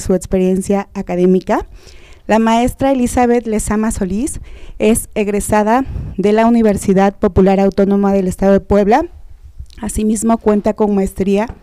su 0.00 0.14
experiencia 0.14 0.88
académica. 0.94 1.66
La 2.26 2.38
maestra 2.38 2.92
Elizabeth 2.92 3.46
Lezama 3.46 3.90
Solís 3.90 4.40
es 4.78 5.08
egresada 5.14 5.84
de 6.16 6.32
la 6.32 6.46
Universidad 6.46 7.18
Popular 7.18 7.60
Autónoma 7.60 8.12
del 8.12 8.28
Estado 8.28 8.52
de 8.52 8.60
Puebla. 8.60 9.06
Asimismo 9.80 10.38
cuenta 10.38 10.74
con 10.74 10.94
maestría 10.94 11.54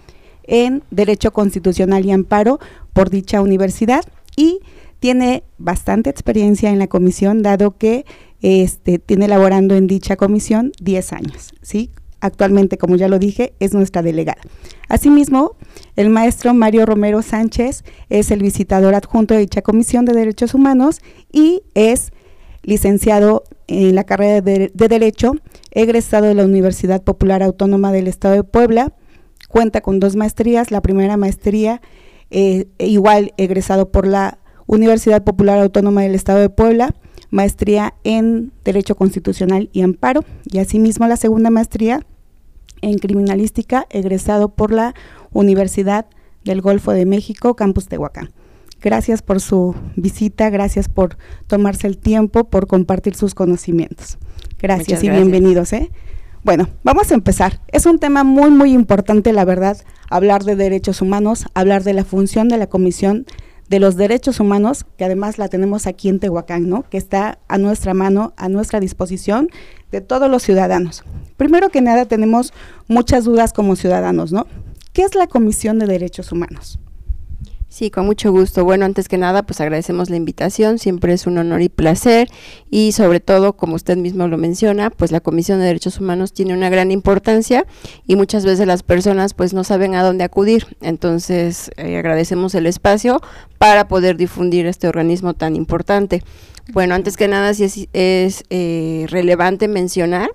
en 0.43 0.83
Derecho 0.91 1.31
Constitucional 1.31 2.05
y 2.05 2.11
Amparo 2.11 2.59
por 2.93 3.09
dicha 3.09 3.41
universidad 3.41 4.03
y 4.35 4.59
tiene 4.99 5.43
bastante 5.57 6.09
experiencia 6.09 6.69
en 6.69 6.79
la 6.79 6.87
comisión, 6.87 7.43
dado 7.43 7.77
que 7.77 8.05
este, 8.41 8.99
tiene 8.99 9.27
laborando 9.27 9.75
en 9.75 9.87
dicha 9.87 10.15
comisión 10.15 10.71
10 10.81 11.13
años, 11.13 11.53
¿sí? 11.61 11.91
Actualmente, 12.19 12.77
como 12.77 12.95
ya 12.95 13.07
lo 13.07 13.19
dije, 13.19 13.53
es 13.59 13.73
nuestra 13.73 14.01
delegada. 14.01 14.41
Asimismo, 14.89 15.55
el 15.95 16.09
maestro 16.09 16.53
Mario 16.53 16.85
Romero 16.85 17.21
Sánchez 17.21 17.83
es 18.09 18.31
el 18.31 18.41
visitador 18.41 18.95
adjunto 18.95 19.33
de 19.33 19.41
dicha 19.41 19.61
Comisión 19.61 20.05
de 20.05 20.13
Derechos 20.13 20.53
Humanos 20.53 21.01
y 21.31 21.61
es 21.75 22.11
licenciado 22.63 23.43
en 23.67 23.95
la 23.95 24.03
carrera 24.03 24.41
de, 24.41 24.71
Derecho, 24.73 25.33
egresado 25.71 26.25
de 26.25 26.33
la 26.33 26.45
Universidad 26.45 27.03
Popular 27.03 27.43
Autónoma 27.43 27.91
del 27.91 28.07
Estado 28.07 28.35
de 28.35 28.43
Puebla, 28.43 28.93
cuenta 29.47 29.81
con 29.81 29.99
dos 29.99 30.15
maestrías, 30.15 30.71
la 30.71 30.81
primera 30.81 31.17
maestría 31.17 31.81
eh, 32.29 32.67
igual 32.77 33.33
egresado 33.37 33.91
por 33.91 34.07
la 34.07 34.39
Universidad 34.65 35.23
Popular 35.23 35.59
Autónoma 35.59 36.01
del 36.01 36.15
Estado 36.15 36.39
de 36.39 36.49
Puebla, 36.49 36.93
maestría 37.29 37.93
en 38.03 38.51
Derecho 38.63 38.95
Constitucional 38.95 39.69
y 39.71 39.81
Amparo, 39.81 40.23
y 40.45 40.59
asimismo 40.59 41.07
la 41.07 41.17
segunda 41.17 41.49
maestría 41.49 42.05
en 42.81 42.97
Criminalística, 42.97 43.85
egresado 43.89 44.49
por 44.49 44.71
la 44.71 44.93
Universidad 45.31 46.05
del 46.43 46.61
Golfo 46.61 46.91
de 46.91 47.05
México, 47.05 47.55
Campus 47.55 47.87
Tehuacán. 47.87 48.31
Gracias 48.81 49.21
por 49.21 49.41
su 49.41 49.75
visita, 49.95 50.49
gracias 50.49 50.87
por 50.87 51.17
tomarse 51.47 51.87
el 51.87 51.97
tiempo, 51.97 52.45
por 52.45 52.67
compartir 52.67 53.15
sus 53.15 53.33
conocimientos. 53.33 54.17
Gracias, 54.59 55.03
y 55.03 55.09
bienvenidos. 55.09 55.73
¿eh? 55.73 55.91
Bueno, 56.43 56.69
vamos 56.83 57.11
a 57.11 57.15
empezar. 57.15 57.59
Es 57.69 57.85
un 57.85 57.99
tema 57.99 58.23
muy, 58.23 58.51
muy 58.51 58.71
importante, 58.71 59.33
la 59.33 59.45
verdad, 59.45 59.77
hablar 60.09 60.43
de 60.43 60.55
derechos 60.55 61.01
humanos, 61.01 61.45
hablar 61.55 61.83
de 61.83 61.93
la 61.93 62.05
función 62.05 62.49
de 62.49 62.57
la 62.57 62.67
Comisión 62.67 63.25
de 63.69 63.79
los 63.79 63.95
Derechos 63.95 64.39
Humanos, 64.39 64.85
que 64.97 65.05
además 65.05 65.37
la 65.37 65.49
tenemos 65.49 65.87
aquí 65.87 66.09
en 66.09 66.19
Tehuacán, 66.19 66.69
¿no? 66.69 66.83
Que 66.89 66.97
está 66.97 67.39
a 67.47 67.57
nuestra 67.57 67.93
mano, 67.93 68.33
a 68.37 68.49
nuestra 68.49 68.79
disposición 68.79 69.49
de 69.91 70.01
todos 70.01 70.29
los 70.29 70.43
ciudadanos. 70.43 71.03
Primero 71.35 71.69
que 71.69 71.81
nada, 71.81 72.05
tenemos 72.05 72.53
muchas 72.87 73.25
dudas 73.25 73.53
como 73.53 73.75
ciudadanos, 73.75 74.31
¿no? 74.31 74.47
¿Qué 74.93 75.03
es 75.03 75.15
la 75.15 75.27
Comisión 75.27 75.79
de 75.79 75.87
Derechos 75.87 76.31
Humanos? 76.31 76.79
Sí, 77.69 77.91
con 77.91 78.05
mucho 78.05 78.31
gusto. 78.31 78.63
Bueno, 78.63 78.85
antes 78.85 79.09
que 79.09 79.17
nada, 79.17 79.43
pues 79.43 79.59
agradecemos 79.59 80.09
la 80.09 80.15
invitación, 80.15 80.79
siempre 80.79 81.13
es 81.13 81.27
un 81.27 81.37
honor 81.37 81.61
y 81.61 81.67
placer 81.67 82.29
y 82.71 82.93
sobre 82.93 83.19
todo, 83.19 83.53
como 83.57 83.75
usted 83.75 83.97
mismo 83.97 84.27
lo 84.29 84.37
menciona, 84.37 84.89
pues 84.89 85.11
la 85.11 85.19
Comisión 85.19 85.59
de 85.59 85.65
Derechos 85.65 85.99
Humanos 85.99 86.31
tiene 86.31 86.53
una 86.53 86.69
gran 86.69 86.91
importancia 86.91 87.65
y 88.07 88.15
muchas 88.15 88.45
veces 88.45 88.67
las 88.67 88.83
personas 88.83 89.33
pues 89.33 89.53
no 89.53 89.65
saben 89.65 89.95
a 89.95 90.03
dónde 90.03 90.23
acudir. 90.23 90.77
Entonces, 90.81 91.69
eh, 91.75 91.97
agradecemos 91.97 92.55
el 92.55 92.67
espacio 92.67 93.21
para 93.57 93.89
poder 93.89 94.15
difundir 94.15 94.65
este 94.65 94.87
organismo 94.87 95.33
tan 95.33 95.57
importante. 95.57 96.23
Bueno, 96.71 96.95
antes 96.95 97.17
que 97.17 97.27
nada, 97.27 97.53
sí 97.53 97.89
es, 97.91 98.43
eh, 98.49 99.05
relevante 99.09 99.67
mencionar 99.67 100.29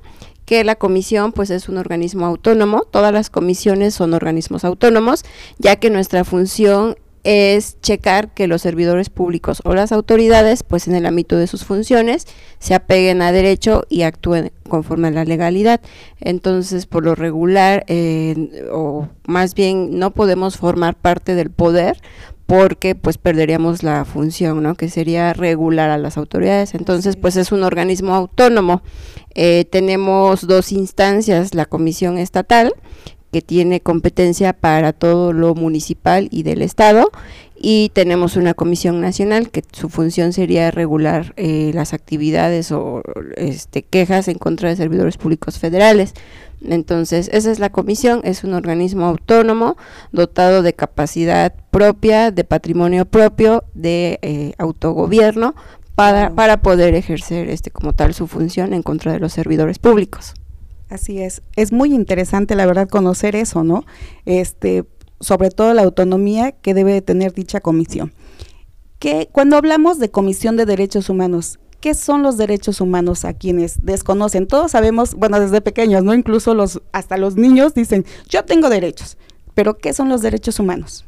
que 0.45 0.65
la 0.65 0.75
comisión 0.75 1.33
pues 1.33 1.51
es 1.51 1.69
un 1.69 1.79
organismo 1.79 2.27
autónomo, 2.27 2.83
todas 2.83 3.13
las 3.13 3.31
comisiones 3.31 3.95
son 3.95 4.13
organismos 4.13 4.65
autónomos, 4.65 5.25
ya 5.59 5.77
que 5.77 5.89
nuestra 5.89 6.25
función 6.25 6.97
es 7.25 7.81
checar 7.81 8.33
que 8.35 8.49
los 8.49 8.63
servidores 8.63 9.11
públicos 9.11 9.63
o 9.65 9.75
las 9.75 9.93
autoridades, 9.93 10.63
pues 10.63 10.89
en 10.89 10.95
el 10.95 11.07
ámbito 11.07 11.37
de 11.37 11.47
sus 11.47 11.65
funciones, 11.65 12.27
se 12.59 12.75
apeguen 12.75 13.23
a 13.23 13.33
derecho 13.33 13.85
y 13.89 14.03
actúen 14.03 14.53
conforme 14.69 15.09
a 15.09 15.13
la 15.13 15.25
legalidad. 15.25 15.81
Entonces, 16.21 16.87
por 16.87 17.05
lo 17.05 17.15
regular, 17.15 17.85
eh, 17.89 18.67
o 18.73 19.09
más 19.27 19.55
bien 19.55 19.99
no 19.99 20.11
podemos 20.11 20.57
formar 20.57 20.97
parte 20.97 21.35
del 21.35 21.51
poder 21.51 21.99
porque 22.47 22.95
pues 22.95 23.19
perderíamos 23.19 23.83
la 23.83 24.05
función, 24.05 24.63
¿no? 24.63 24.75
Que 24.75 24.91
sería 24.91 25.33
regular 25.33 25.91
a 25.91 25.99
las 25.99 26.19
autoridades. 26.19 26.75
Entonces, 26.75 27.17
pues 27.17 27.37
es 27.37 27.53
un 27.53 27.63
organismo 27.63 28.15
autónomo. 28.15 28.83
Eh, 29.35 29.65
tenemos 29.71 30.47
dos 30.47 30.73
instancias, 30.73 31.55
la 31.55 31.65
comisión 31.65 32.19
estatal, 32.19 32.75
que 33.33 33.43
tiene 33.43 33.81
competencia 33.81 34.53
para 34.53 34.93
todo 34.93 35.33
lo 35.33 35.55
municipal 35.55 36.29
y 36.31 36.43
del 36.43 36.63
Estado 36.63 37.11
y 37.65 37.91
tenemos 37.95 38.37
una 38.37 38.55
comisión 38.55 39.01
nacional 39.01 39.51
que 39.51 39.63
su 39.73 39.89
función 39.89 40.33
sería 40.33 40.73
regular 40.73 41.33
eh, 41.37 41.71
las 41.73 41.95
actividades 41.95 42.73
o 42.73 43.03
este, 43.37 43.83
quejas 43.83 44.27
en 44.27 44.39
contra 44.39 44.69
de 44.69 44.77
servidores 44.77 45.17
públicos 45.17 45.61
federales. 45.61 46.13
Entonces, 46.65 47.31
esa 47.33 47.51
es 47.53 47.61
la 47.61 47.71
comisión, 47.71 48.21
es 48.25 48.43
un 48.43 48.55
organismo 48.55 49.07
autónomo 49.07 49.77
dotado 50.11 50.63
de 50.63 50.75
capacidad 50.75 51.55
propia, 51.71 52.33
de 52.33 52.45
patrimonio 52.45 53.05
propio, 53.05 53.65
de 53.75 54.19
eh, 54.23 54.53
autogobierno 54.59 55.55
para, 55.95 56.35
para 56.35 56.63
poder 56.63 56.97
ejercer 56.97 57.49
este 57.49 57.71
como 57.71 57.93
tal 57.93 58.13
su 58.13 58.27
función 58.27 58.75
en 58.75 58.83
contra 58.83 59.13
de 59.13 59.21
los 59.21 59.33
servidores 59.33 59.79
públicos. 59.79 60.35
Así 60.93 61.23
es, 61.23 61.41
es 61.57 61.73
muy 61.73 61.95
interesante 61.95 62.55
la 62.55 62.67
verdad 62.67 62.87
conocer 62.87 63.35
eso, 63.35 63.65
¿no? 63.65 63.87
Este, 64.27 64.85
sobre 65.21 65.49
todo 65.49 65.73
la 65.73 65.85
autonomía 65.85 66.53
que 66.53 66.75
debe 66.75 67.01
tener 67.01 67.33
dicha 67.33 67.61
comisión. 67.61 68.13
Que 68.99 69.31
cuando 69.33 69.57
hablamos 69.57 69.99
de 69.99 70.11
Comisión 70.11 70.59
de 70.59 70.67
Derechos 70.67 71.09
Humanos, 71.09 71.61
¿qué 71.81 71.95
son 71.95 72.23
los 72.23 72.37
derechos 72.37 72.83
humanos 72.83 73.25
a 73.25 73.33
quienes 73.33 73.83
desconocen? 73.83 74.47
Todos 74.47 74.73
sabemos, 74.73 75.15
bueno, 75.15 75.41
desde 75.41 75.63
pequeños, 75.63 76.05
¿no? 76.05 76.13
Incluso 76.13 76.53
los 76.53 76.83
hasta 76.93 77.17
los 77.17 77.37
niños 77.37 77.73
dicen, 77.73 78.05
"Yo 78.29 78.45
tengo 78.45 78.69
derechos." 78.69 79.17
Pero 79.55 79.79
¿qué 79.79 79.95
son 79.95 80.11
los 80.11 80.21
derechos 80.21 80.61
humanos? 80.61 81.07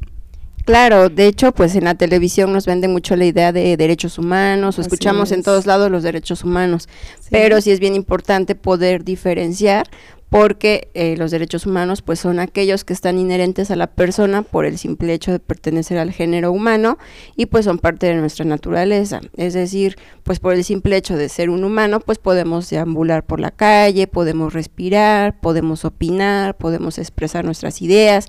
Claro, 0.65 1.09
de 1.09 1.27
hecho, 1.27 1.51
pues 1.51 1.75
en 1.75 1.83
la 1.83 1.93
televisión 1.93 2.51
nos 2.51 2.65
vende 2.65 2.87
mucho 2.87 3.15
la 3.15 3.25
idea 3.25 3.51
de 3.51 3.77
derechos 3.77 4.17
humanos, 4.17 4.79
o 4.79 4.81
escuchamos 4.81 5.31
en 5.31 5.43
todos 5.43 5.67
lados 5.67 5.91
los 5.91 6.01
derechos 6.01 6.43
humanos, 6.43 6.89
pero 7.29 7.61
sí 7.61 7.69
es 7.71 7.79
bien 7.79 7.95
importante 7.95 8.55
poder 8.55 9.03
diferenciar 9.03 9.87
porque 10.29 10.89
eh, 10.93 11.15
los 11.17 11.31
derechos 11.31 11.65
humanos 11.65 12.01
pues 12.01 12.19
son 12.19 12.39
aquellos 12.39 12.83
que 12.83 12.93
están 12.93 13.17
inherentes 13.17 13.71
a 13.71 13.75
la 13.75 13.87
persona 13.87 14.41
por 14.41 14.65
el 14.65 14.77
simple 14.77 15.13
hecho 15.13 15.31
de 15.31 15.39
pertenecer 15.39 15.97
al 15.97 16.11
género 16.11 16.51
humano 16.51 16.97
y 17.35 17.45
pues 17.45 17.65
son 17.65 17.77
parte 17.77 18.07
de 18.07 18.15
nuestra 18.15 18.45
naturaleza, 18.45 19.21
es 19.37 19.53
decir, 19.53 19.97
pues 20.23 20.39
por 20.39 20.53
el 20.53 20.63
simple 20.63 20.97
hecho 20.97 21.15
de 21.15 21.29
ser 21.29 21.49
un 21.49 21.63
humano 21.63 21.99
pues 21.99 22.17
podemos 22.17 22.69
deambular 22.69 23.25
por 23.25 23.39
la 23.39 23.51
calle, 23.51 24.07
podemos 24.07 24.53
respirar, 24.53 25.39
podemos 25.39 25.85
opinar, 25.85 26.57
podemos 26.57 26.97
expresar 26.97 27.45
nuestras 27.45 27.81
ideas, 27.81 28.27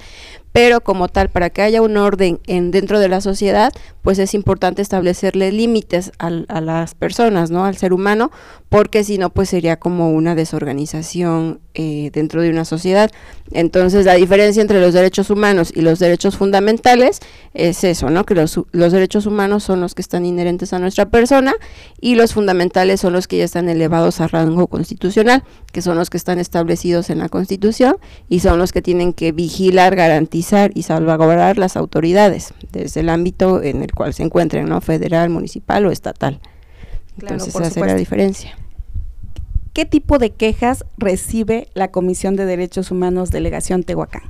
pero 0.56 0.80
como 0.80 1.08
tal, 1.08 1.28
para 1.28 1.50
que 1.50 1.60
haya 1.60 1.82
un 1.82 1.98
orden 1.98 2.40
en, 2.46 2.70
dentro 2.70 2.98
de 2.98 3.10
la 3.10 3.20
sociedad, 3.20 3.74
pues 4.00 4.18
es 4.18 4.32
importante 4.32 4.80
establecerle 4.80 5.52
límites 5.52 6.12
a 6.18 6.30
las 6.30 6.94
personas, 6.94 7.50
¿no? 7.50 7.66
Al 7.66 7.76
ser 7.76 7.92
humano, 7.92 8.30
porque 8.70 9.04
si 9.04 9.18
no, 9.18 9.28
pues 9.28 9.50
sería 9.50 9.78
como 9.78 10.12
una 10.12 10.34
desorganización 10.34 11.60
eh, 11.74 11.82
dentro 12.12 12.42
de 12.42 12.50
una 12.50 12.64
sociedad. 12.64 13.10
Entonces, 13.52 14.04
la 14.04 14.14
diferencia 14.14 14.60
entre 14.60 14.80
los 14.80 14.94
derechos 14.94 15.30
humanos 15.30 15.72
y 15.74 15.82
los 15.82 15.98
derechos 15.98 16.36
fundamentales 16.36 17.20
es 17.54 17.84
eso, 17.84 18.10
¿no? 18.10 18.24
Que 18.24 18.34
los, 18.34 18.60
los 18.72 18.92
derechos 18.92 19.26
humanos 19.26 19.62
son 19.64 19.80
los 19.80 19.94
que 19.94 20.02
están 20.02 20.26
inherentes 20.26 20.72
a 20.72 20.78
nuestra 20.78 21.08
persona 21.08 21.54
y 22.00 22.14
los 22.14 22.34
fundamentales 22.34 23.00
son 23.00 23.12
los 23.12 23.28
que 23.28 23.38
ya 23.38 23.44
están 23.44 23.68
elevados 23.68 24.20
a 24.20 24.28
rango 24.28 24.66
constitucional, 24.66 25.44
que 25.72 25.82
son 25.82 25.96
los 25.96 26.10
que 26.10 26.16
están 26.16 26.38
establecidos 26.38 27.10
en 27.10 27.18
la 27.18 27.28
Constitución 27.28 27.96
y 28.28 28.40
son 28.40 28.58
los 28.58 28.72
que 28.72 28.82
tienen 28.82 29.12
que 29.12 29.32
vigilar, 29.32 29.96
garantizar 29.96 30.70
y 30.74 30.82
salvaguardar 30.82 31.58
las 31.58 31.76
autoridades 31.76 32.52
desde 32.72 33.00
el 33.00 33.08
ámbito 33.08 33.62
en 33.62 33.82
el 33.82 33.92
cual 33.92 34.14
se 34.14 34.22
encuentren, 34.22 34.68
¿no? 34.68 34.80
Federal, 34.80 35.30
municipal 35.30 35.86
o 35.86 35.90
estatal. 35.90 36.40
Entonces, 37.20 37.54
esa 37.54 37.66
es 37.66 37.76
la 37.76 37.94
diferencia. 37.94 38.56
¿Qué 39.76 39.84
tipo 39.84 40.16
de 40.16 40.30
quejas 40.30 40.86
recibe 40.96 41.68
la 41.74 41.90
Comisión 41.90 42.34
de 42.34 42.46
Derechos 42.46 42.90
Humanos 42.90 43.30
Delegación 43.30 43.82
Tehuacán? 43.82 44.22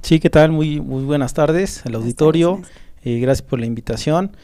Sí, 0.00 0.20
¿qué 0.20 0.30
tal? 0.30 0.52
Muy, 0.52 0.80
muy 0.80 1.04
buenas 1.04 1.34
tardes 1.34 1.84
al 1.84 1.96
auditorio. 1.96 2.62
Eh, 3.04 3.18
gracias 3.18 3.46
por 3.46 3.60
la 3.60 3.66
invitación. 3.66 4.34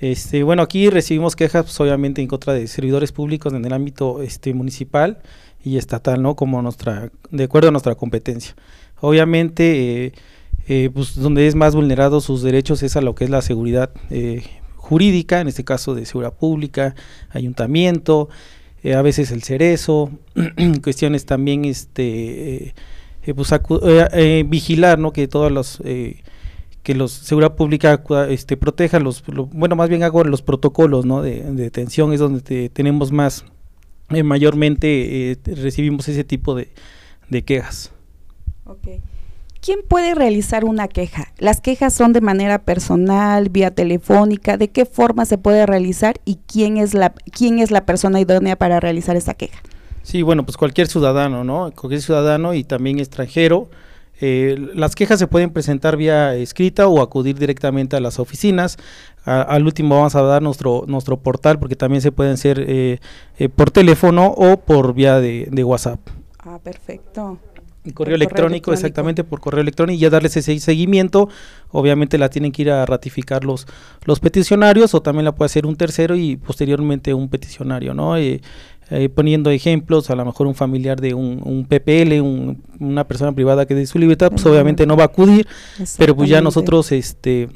Este, 0.00 0.42
bueno, 0.42 0.62
aquí 0.62 0.90
recibimos 0.90 1.36
quejas, 1.36 1.66
pues, 1.66 1.78
obviamente, 1.78 2.20
en 2.20 2.26
contra 2.26 2.52
de 2.52 2.66
servidores 2.66 3.12
públicos 3.12 3.52
en 3.52 3.64
el 3.64 3.72
ámbito 3.72 4.22
este, 4.22 4.54
municipal 4.54 5.20
y 5.62 5.76
estatal, 5.76 6.20
¿no? 6.20 6.34
Como 6.34 6.60
nuestra, 6.62 7.12
de 7.30 7.44
acuerdo 7.44 7.68
a 7.68 7.70
nuestra 7.70 7.94
competencia. 7.94 8.56
Obviamente, 9.00 10.06
eh, 10.06 10.12
eh, 10.66 10.90
pues 10.92 11.14
donde 11.14 11.46
es 11.46 11.54
más 11.54 11.76
vulnerado 11.76 12.20
sus 12.20 12.42
derechos 12.42 12.82
es 12.82 12.96
a 12.96 13.02
lo 13.02 13.14
que 13.14 13.22
es 13.22 13.30
la 13.30 13.40
seguridad 13.40 13.92
eh, 14.10 14.42
jurídica, 14.74 15.40
en 15.40 15.46
este 15.46 15.62
caso 15.62 15.94
de 15.94 16.06
seguridad 16.06 16.34
pública, 16.34 16.96
ayuntamiento, 17.30 18.28
eh, 18.90 18.94
a 18.94 19.02
veces 19.02 19.30
el 19.30 19.42
cerezo, 19.42 20.10
cuestiones 20.82 21.26
también 21.26 21.64
este 21.64 22.74
pues 23.34 23.52
vigilar 24.48 25.00
¿no? 25.00 25.12
que 25.12 25.26
todos 25.26 25.50
los 25.50 25.80
que 26.86 26.94
los 26.94 27.10
seguridad 27.10 27.56
pública 27.56 28.00
este, 28.28 28.56
proteja 28.56 29.00
los, 29.00 29.24
bueno, 29.52 29.74
más 29.74 29.88
bien 29.88 30.04
hago 30.04 30.22
los 30.22 30.40
protocolos, 30.40 31.04
¿no? 31.04 31.20
De, 31.20 31.42
detención 31.42 32.12
es 32.12 32.20
donde 32.20 32.68
tenemos 32.68 33.10
más, 33.10 33.44
eh, 34.10 34.22
mayormente 34.22 35.32
eh, 35.32 35.38
recibimos 35.46 36.06
ese 36.06 36.22
tipo 36.22 36.54
de, 36.54 36.68
de 37.28 37.42
quejas. 37.42 37.90
Okay. 38.64 39.00
¿Quién 39.66 39.80
puede 39.82 40.14
realizar 40.14 40.64
una 40.64 40.86
queja? 40.86 41.32
¿Las 41.38 41.60
quejas 41.60 41.92
son 41.92 42.12
de 42.12 42.20
manera 42.20 42.60
personal, 42.60 43.48
vía 43.48 43.72
telefónica? 43.72 44.56
¿De 44.56 44.68
qué 44.68 44.86
forma 44.86 45.24
se 45.24 45.38
puede 45.38 45.66
realizar 45.66 46.20
y 46.24 46.38
quién 46.46 46.76
es 46.76 46.94
la, 46.94 47.12
quién 47.32 47.58
es 47.58 47.72
la 47.72 47.84
persona 47.84 48.20
idónea 48.20 48.54
para 48.54 48.78
realizar 48.78 49.16
esa 49.16 49.34
queja? 49.34 49.60
Sí, 50.04 50.22
bueno, 50.22 50.46
pues 50.46 50.56
cualquier 50.56 50.86
ciudadano, 50.86 51.42
¿no? 51.42 51.72
Cualquier 51.72 52.00
ciudadano 52.00 52.54
y 52.54 52.62
también 52.62 53.00
extranjero 53.00 53.68
eh, 54.20 54.56
las 54.72 54.94
quejas 54.94 55.18
se 55.18 55.26
pueden 55.26 55.50
presentar 55.50 55.96
vía 55.96 56.36
escrita 56.36 56.86
o 56.86 57.02
acudir 57.02 57.36
directamente 57.36 57.96
a 57.96 58.00
las 58.00 58.20
oficinas. 58.20 58.76
al 59.24 59.64
último 59.64 59.96
vamos 59.96 60.14
a 60.14 60.22
dar 60.22 60.42
nuestro 60.42 60.84
nuestro 60.86 61.16
portal 61.16 61.58
porque 61.58 61.74
también 61.74 62.02
se 62.02 62.12
pueden 62.12 62.34
hacer 62.34 62.64
eh, 62.68 63.00
eh, 63.38 63.48
por 63.48 63.72
teléfono 63.72 64.28
o 64.28 64.58
por 64.58 64.94
vía 64.94 65.18
de, 65.18 65.64
WhatsApp. 65.64 65.98
Ah, 66.38 66.60
perfecto. 66.62 67.40
Correo, 67.92 67.94
correo 67.94 68.16
electrónico, 68.16 68.72
exactamente, 68.72 69.24
por 69.24 69.40
correo 69.40 69.60
electrónico 69.60 69.96
y 69.96 70.00
ya 70.00 70.10
darles 70.10 70.36
ese 70.36 70.58
seguimiento. 70.60 71.28
Obviamente 71.70 72.18
la 72.18 72.28
tienen 72.28 72.52
que 72.52 72.62
ir 72.62 72.70
a 72.70 72.86
ratificar 72.86 73.44
los, 73.44 73.66
los 74.04 74.20
peticionarios 74.20 74.94
o 74.94 75.02
también 75.02 75.24
la 75.24 75.34
puede 75.34 75.46
hacer 75.46 75.66
un 75.66 75.76
tercero 75.76 76.16
y 76.16 76.36
posteriormente 76.36 77.14
un 77.14 77.28
peticionario, 77.28 77.94
¿no? 77.94 78.16
Eh, 78.88 79.08
poniendo 79.08 79.50
ejemplos, 79.50 80.10
a 80.10 80.14
lo 80.14 80.24
mejor 80.24 80.46
un 80.46 80.54
familiar 80.54 81.00
de 81.00 81.12
un, 81.12 81.66
PPL, 81.68 82.20
una 82.78 83.08
persona 83.08 83.32
privada 83.32 83.66
que 83.66 83.74
de 83.74 83.84
su 83.84 83.98
libertad, 83.98 84.30
pues 84.30 84.46
obviamente 84.46 84.86
no 84.86 84.96
va 84.96 85.04
a 85.04 85.06
acudir, 85.06 85.48
pero 85.98 86.14
pues 86.14 86.30
ya 86.30 86.40
nosotros 86.40 86.92
este 86.92 87.48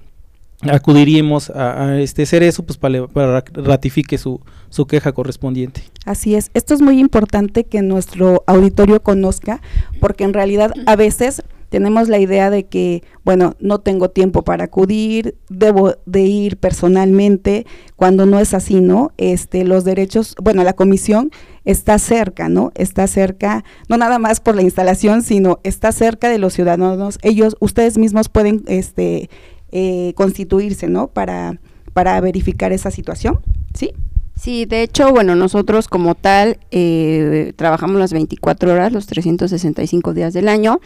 acudiríamos 0.62 1.50
a, 1.50 1.98
este 2.00 2.26
ser 2.26 2.42
eso 2.42 2.64
pues 2.64 2.78
para, 2.78 3.06
para 3.06 3.42
ratifique 3.52 4.18
su, 4.18 4.40
su 4.68 4.86
queja 4.86 5.12
correspondiente. 5.12 5.82
Así 6.04 6.34
es, 6.34 6.50
esto 6.54 6.74
es 6.74 6.82
muy 6.82 6.98
importante 6.98 7.64
que 7.64 7.82
nuestro 7.82 8.42
auditorio 8.46 9.02
conozca 9.02 9.60
porque 10.00 10.24
en 10.24 10.34
realidad 10.34 10.72
a 10.86 10.96
veces 10.96 11.42
tenemos 11.70 12.08
la 12.08 12.18
idea 12.18 12.50
de 12.50 12.64
que, 12.64 13.04
bueno, 13.24 13.54
no 13.60 13.78
tengo 13.78 14.10
tiempo 14.10 14.42
para 14.42 14.64
acudir, 14.64 15.36
debo 15.48 15.94
de 16.04 16.22
ir 16.22 16.56
personalmente, 16.56 17.64
cuando 17.94 18.26
no 18.26 18.40
es 18.40 18.54
así, 18.54 18.80
¿no? 18.80 19.12
Este, 19.18 19.64
los 19.64 19.84
derechos, 19.84 20.34
bueno, 20.42 20.64
la 20.64 20.72
comisión 20.72 21.30
está 21.64 21.98
cerca, 22.00 22.48
¿no? 22.48 22.72
Está 22.74 23.06
cerca, 23.06 23.64
no 23.88 23.96
nada 23.96 24.18
más 24.18 24.40
por 24.40 24.56
la 24.56 24.62
instalación, 24.62 25.22
sino 25.22 25.60
está 25.62 25.92
cerca 25.92 26.28
de 26.28 26.38
los 26.38 26.54
ciudadanos. 26.54 27.20
Ellos, 27.22 27.56
ustedes 27.60 27.98
mismos 27.98 28.28
pueden, 28.28 28.64
este, 28.66 29.30
eh, 29.72 30.12
constituirse, 30.17 30.88
¿no? 30.88 31.08
Para, 31.08 31.61
para 31.93 32.20
verificar 32.20 32.72
esa 32.72 32.90
situación, 32.90 33.40
¿sí? 33.75 33.93
Sí, 34.40 34.64
de 34.64 34.82
hecho, 34.82 35.11
bueno, 35.11 35.37
nosotros 35.37 35.87
como 35.87 36.14
tal 36.14 36.56
eh, 36.70 37.52
trabajamos 37.56 38.00
las 38.00 38.14
24 38.14 38.72
horas, 38.72 38.90
los 38.90 39.06
365 39.06 40.14
días 40.14 40.32
del 40.32 40.49
año. 40.49 40.81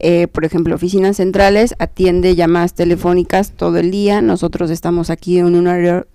Eh, 0.00 0.26
por 0.26 0.44
ejemplo, 0.44 0.74
oficinas 0.74 1.18
centrales 1.18 1.76
atiende 1.78 2.34
llamadas 2.34 2.74
telefónicas 2.74 3.52
todo 3.52 3.78
el 3.78 3.92
día. 3.92 4.22
Nosotros 4.22 4.70
estamos 4.70 5.10
aquí 5.10 5.38
en 5.38 5.54
un 5.54 5.68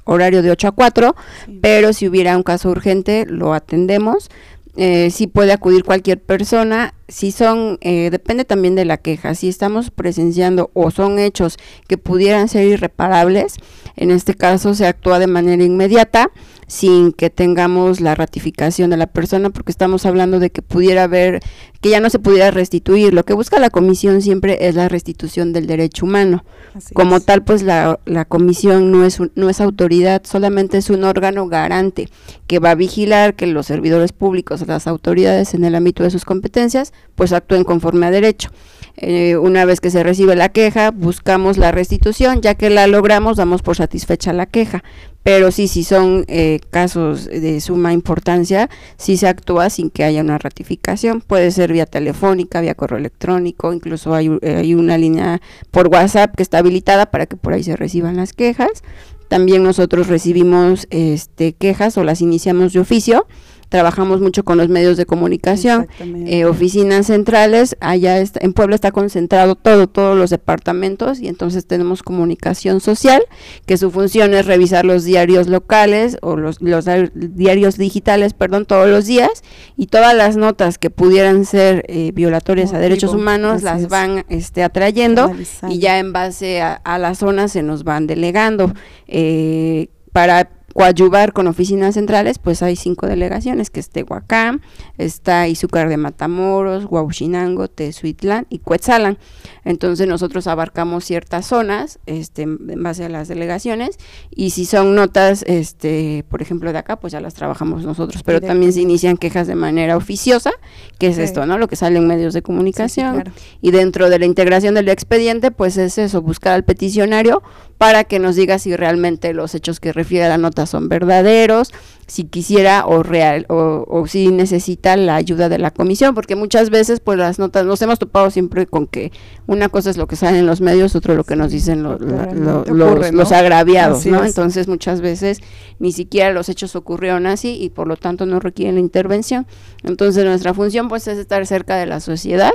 horario, 0.04 0.42
de 0.42 0.52
8 0.52 0.68
a 0.68 0.72
4, 0.74 1.16
pero 1.62 1.94
si 1.94 2.10
hubiera 2.10 2.36
un 2.36 2.44
caso 2.44 2.70
urgente, 2.70 3.26
lo 3.26 3.54
atendemos. 3.54 4.30
Eh, 4.78 5.10
sí 5.12 5.28
puede 5.28 5.52
acudir 5.52 5.84
cualquier 5.84 6.22
persona, 6.22 6.94
si 7.10 7.32
son, 7.34 7.78
eh, 7.82 8.10
depende 8.10 8.46
también 8.46 8.74
de 8.76 8.86
la 8.86 8.96
queja, 8.96 9.36
si 9.36 9.50
estamos 9.50 9.92
presenciando 9.92 10.72
o 10.74 10.92
son 10.92 11.20
hechos 11.20 11.58
que 11.90 11.98
pudieran 11.98 12.48
ser 12.48 12.66
irreparables, 12.68 13.58
en 13.98 14.12
este 14.12 14.34
caso 14.34 14.74
se 14.74 14.88
actúa 14.88 15.20
de 15.20 15.28
manera 15.28 15.62
inmediata 15.62 16.32
sin 16.72 17.12
que 17.12 17.30
tengamos 17.30 18.00
la 18.00 18.16
ratificación 18.16 18.92
de 18.92 18.96
la 18.96 19.08
persona, 19.08 19.50
porque 19.50 19.74
estamos 19.74 20.06
hablando 20.06 20.40
de 20.40 20.52
que 20.52 20.62
pudiera 20.62 21.04
haber, 21.04 21.42
que 21.82 21.90
ya 21.90 22.00
no 22.00 22.10
se 22.10 22.18
pudiera 22.18 22.50
restituir. 22.50 23.14
Lo 23.14 23.26
que 23.26 23.34
busca 23.34 23.60
la 23.60 23.70
comisión 23.70 24.22
siempre 24.22 24.70
es 24.70 24.76
la 24.76 24.88
restitución 24.88 25.52
del 25.52 25.68
derecho 25.68 26.06
humano. 26.06 26.46
Como 26.94 27.20
tal, 27.20 27.44
pues 27.44 27.62
la, 27.62 28.00
la 28.06 28.24
comisión 28.24 28.90
no 28.90 29.04
es, 29.04 29.20
no 29.36 29.50
es 29.50 29.60
autoridad, 29.60 30.22
solamente 30.24 30.78
es 30.78 30.90
un 30.90 31.04
órgano 31.04 31.46
garante 31.50 32.08
que 32.48 32.60
va 32.60 32.72
a 32.72 32.76
vigilar 32.76 33.36
que 33.36 33.48
los 33.48 33.66
servidores 33.66 34.14
públicos, 34.14 34.66
las 34.66 34.88
autoridades 34.88 35.54
en 35.54 35.66
el 35.66 35.76
ámbito 35.76 36.04
de 36.04 36.10
sus 36.10 36.24
competencias, 36.24 36.94
pues 37.16 37.34
actúen 37.34 37.66
conforme 37.66 38.06
a 38.06 38.12
derecho. 38.12 38.50
Eh, 38.98 39.38
una 39.38 39.66
vez 39.66 39.80
que 39.80 39.90
se 39.90 40.04
recibe 40.04 40.36
la 40.36 40.50
queja, 40.50 40.92
buscamos 40.92 41.58
la 41.58 41.72
restitución, 41.72 42.42
ya 42.42 42.56
que 42.56 42.70
la 42.70 42.88
logramos, 42.88 43.38
damos 43.38 43.62
por 43.62 43.76
satisfecha 43.76 44.34
la 44.34 44.46
queja. 44.46 44.84
Pero 45.24 45.52
sí, 45.52 45.68
si 45.68 45.84
son 45.84 46.26
eh, 46.28 46.60
casos 46.72 47.26
de 47.26 47.62
suma 47.62 47.94
importancia, 47.94 48.70
sí 48.98 49.18
se 49.18 49.28
actúa 49.28 49.70
sin 49.70 49.90
que 49.92 50.04
haya 50.04 50.22
una 50.22 50.38
ratificación. 50.38 51.22
Puede 51.22 51.52
ser 51.52 51.72
vía 51.72 51.86
telefónica, 51.86 52.62
vía 52.62 52.74
correo 52.74 52.98
electrónico, 52.98 53.72
incluso 53.72 54.16
hay, 54.16 54.32
eh, 54.42 54.56
hay 54.58 54.74
una 54.74 54.98
línea 54.98 55.42
por 55.70 55.88
WhatsApp 55.90 56.36
que 56.36 56.44
está 56.44 56.58
habilitada 56.60 57.12
para 57.12 57.28
que 57.28 57.38
por 57.38 57.54
ahí 57.54 57.64
se 57.64 57.76
reciban 57.76 58.18
las 58.18 58.34
quejas. 58.34 58.84
También 59.28 59.64
nosotros 59.64 60.08
recibimos 60.08 60.88
este, 60.90 61.54
quejas 61.54 61.98
o 61.98 62.04
las 62.04 62.22
iniciamos 62.22 62.74
de 62.74 62.80
oficio 62.80 63.28
trabajamos 63.72 64.20
mucho 64.20 64.44
con 64.44 64.58
los 64.58 64.68
medios 64.68 64.98
de 64.98 65.06
comunicación, 65.06 65.88
eh, 66.28 66.44
oficinas 66.44 67.08
centrales, 67.08 67.78
allá 67.80 68.22
en 68.22 68.52
Puebla 68.52 68.76
está 68.76 68.92
concentrado 68.92 69.56
todo, 69.56 69.88
todos 69.88 70.18
los 70.18 70.30
departamentos 70.30 71.22
y 71.22 71.30
entonces 71.30 71.66
tenemos 71.66 72.04
comunicación 72.04 72.82
social, 72.82 73.24
que 73.66 73.78
su 73.78 73.90
función 73.90 74.34
es 74.34 74.46
revisar 74.46 74.84
los 74.84 75.06
diarios 75.06 75.48
locales 75.48 76.18
o 76.22 76.36
los, 76.36 76.62
los 76.62 76.86
diarios 77.14 77.78
digitales, 77.78 78.34
perdón, 78.34 78.66
todos 78.66 78.90
los 78.90 79.06
días 79.06 79.42
y 79.78 79.88
todas 79.88 80.14
las 80.16 80.36
notas 80.36 80.78
que 80.78 80.90
pudieran 80.90 81.46
ser 81.46 81.86
eh, 81.88 82.12
violatorias 82.14 82.74
a 82.74 82.80
derechos 82.80 83.14
humanos 83.14 83.64
las 83.64 83.88
van 83.88 84.26
este, 84.28 84.64
atrayendo 84.64 85.32
y 85.70 85.80
ya 85.80 85.98
en 85.98 86.12
base 86.12 86.62
a, 86.62 86.74
a 86.74 87.00
las 87.00 87.20
zonas 87.20 87.54
se 87.54 87.64
nos 87.64 87.86
van 87.86 88.06
delegando. 88.06 88.74
Eh, 89.08 89.88
para 90.12 90.50
coadyuvar 90.74 91.34
con 91.34 91.48
oficinas 91.48 91.96
centrales, 91.96 92.40
pues 92.40 92.62
hay 92.64 92.76
cinco 92.76 93.08
delegaciones, 93.08 93.70
que 93.70 93.80
es 93.80 93.90
Tehuacán, 93.90 94.62
está 94.98 95.48
Izúcar 95.48 95.90
de 95.90 95.98
Matamoros, 95.98 96.86
Huauchinango, 96.86 97.68
Tezuitlán 97.68 98.48
y 98.50 98.60
Cuetzalan. 98.60 99.18
Entonces 99.64 100.08
nosotros 100.08 100.48
abarcamos 100.48 101.06
ciertas 101.06 101.46
zonas 101.46 102.00
este, 102.06 102.44
en 102.44 102.84
base 102.84 103.06
a 103.06 103.10
las 103.10 103.28
delegaciones 103.28 103.98
y 104.30 104.52
si 104.52 104.66
son 104.66 104.96
notas, 104.96 105.44
este, 105.48 106.26
por 106.30 106.42
ejemplo, 106.42 106.72
de 106.72 106.80
acá, 106.80 107.00
pues 107.00 107.14
ya 107.14 107.22
las 107.22 107.34
trabajamos 107.34 107.84
nosotros, 107.84 108.24
pero 108.24 108.42
también 108.42 108.74
se 108.74 108.82
inician 108.82 109.18
quejas 109.18 109.48
de 109.48 109.56
manera 109.56 109.98
oficiosa, 109.98 110.52
que 110.98 111.08
es 111.08 111.18
esto, 111.18 111.46
¿no? 111.46 111.58
Lo 111.58 111.68
que 111.68 111.76
sale 111.76 111.98
en 111.98 112.08
medios 112.08 112.34
de 112.34 112.42
comunicación. 112.42 113.24
Y 113.62 113.72
dentro 113.72 114.10
de 114.10 114.20
la 114.20 114.26
integración 114.26 114.76
del 114.76 114.90
expediente, 114.90 115.52
pues 115.52 115.78
es 115.78 115.98
eso, 115.98 116.22
buscar 116.22 116.54
al 116.54 116.64
peticionario 116.64 117.44
para 117.82 118.04
que 118.04 118.20
nos 118.20 118.36
diga 118.36 118.60
si 118.60 118.76
realmente 118.76 119.34
los 119.34 119.56
hechos 119.56 119.80
que 119.80 119.92
refiere 119.92 120.26
a 120.26 120.30
la 120.30 120.38
nota 120.38 120.68
son 120.68 120.88
verdaderos, 120.88 121.74
si 122.06 122.26
quisiera 122.26 122.86
o 122.86 123.02
real 123.02 123.48
o, 123.50 124.06
si 124.08 124.28
necesita 124.28 124.96
la 124.98 125.16
ayuda 125.16 125.50
de 125.50 125.58
la 125.58 125.72
comisión, 125.72 126.14
porque 126.14 126.36
muchas 126.36 126.70
veces 126.70 127.00
pues 127.00 127.18
las 127.18 127.40
notas 127.40 127.66
nos 127.66 127.82
hemos 127.82 127.98
topado 127.98 128.30
siempre 128.30 128.68
con 128.68 128.86
que 128.86 129.12
una 129.48 129.68
cosa 129.68 129.90
es 129.90 129.98
lo 129.98 130.06
que 130.06 130.16
sale 130.16 130.38
en 130.38 130.46
los 130.46 130.62
medios, 130.62 130.96
otro 130.96 131.16
lo 131.16 131.24
que 131.24 131.36
nos 131.36 131.52
dicen 131.52 131.82
los, 131.82 132.00
los, 132.00 133.32
agraviados, 133.32 134.06
¿no? 134.06 134.24
Entonces 134.24 134.68
muchas 134.68 135.02
veces 135.02 135.40
ni 135.80 135.92
siquiera 135.92 136.32
los 136.32 136.50
hechos 136.50 136.76
ocurrieron 136.76 137.26
así 137.26 137.58
y 137.60 137.72
por 137.72 137.88
lo 137.88 137.98
tanto 137.98 138.28
no 138.28 138.40
requieren 138.40 138.76
la 138.76 138.82
intervención. 138.82 139.48
Entonces 139.82 140.24
nuestra 140.24 140.54
función 140.54 140.88
pues 140.88 141.08
es 141.08 141.18
estar 141.18 141.48
cerca 141.48 141.78
de 141.78 141.88
la 141.88 142.00
sociedad 142.00 142.54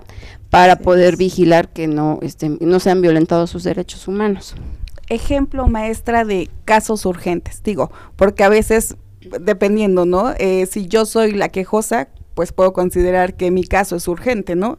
para 0.51 0.79
poder 0.79 1.17
vigilar 1.17 1.69
que 1.73 1.89
no, 1.89 2.21
estén, 2.23 2.59
no 2.61 2.79
sean 2.79 3.03
violentados 3.03 3.51
sus 3.51 3.65
derechos 3.65 4.07
humanos 4.07 4.55
ejemplo 5.09 5.67
maestra 5.67 6.25
de 6.25 6.51
casos 6.65 7.07
urgentes, 7.07 7.63
digo, 7.63 7.91
porque 8.17 8.45
a 8.45 8.49
veces, 8.49 8.97
dependiendo, 9.41 10.07
¿no? 10.07 10.33
Eh, 10.39 10.67
si 10.67 10.87
yo 10.87 11.07
soy 11.07 11.33
la 11.33 11.49
quejosa, 11.49 12.09
pues 12.35 12.53
puedo 12.53 12.73
considerar 12.73 13.35
que 13.35 13.51
mi 13.51 13.65
caso 13.65 13.97
es 13.97 14.09
urgente, 14.09 14.57
¿no? 14.57 14.79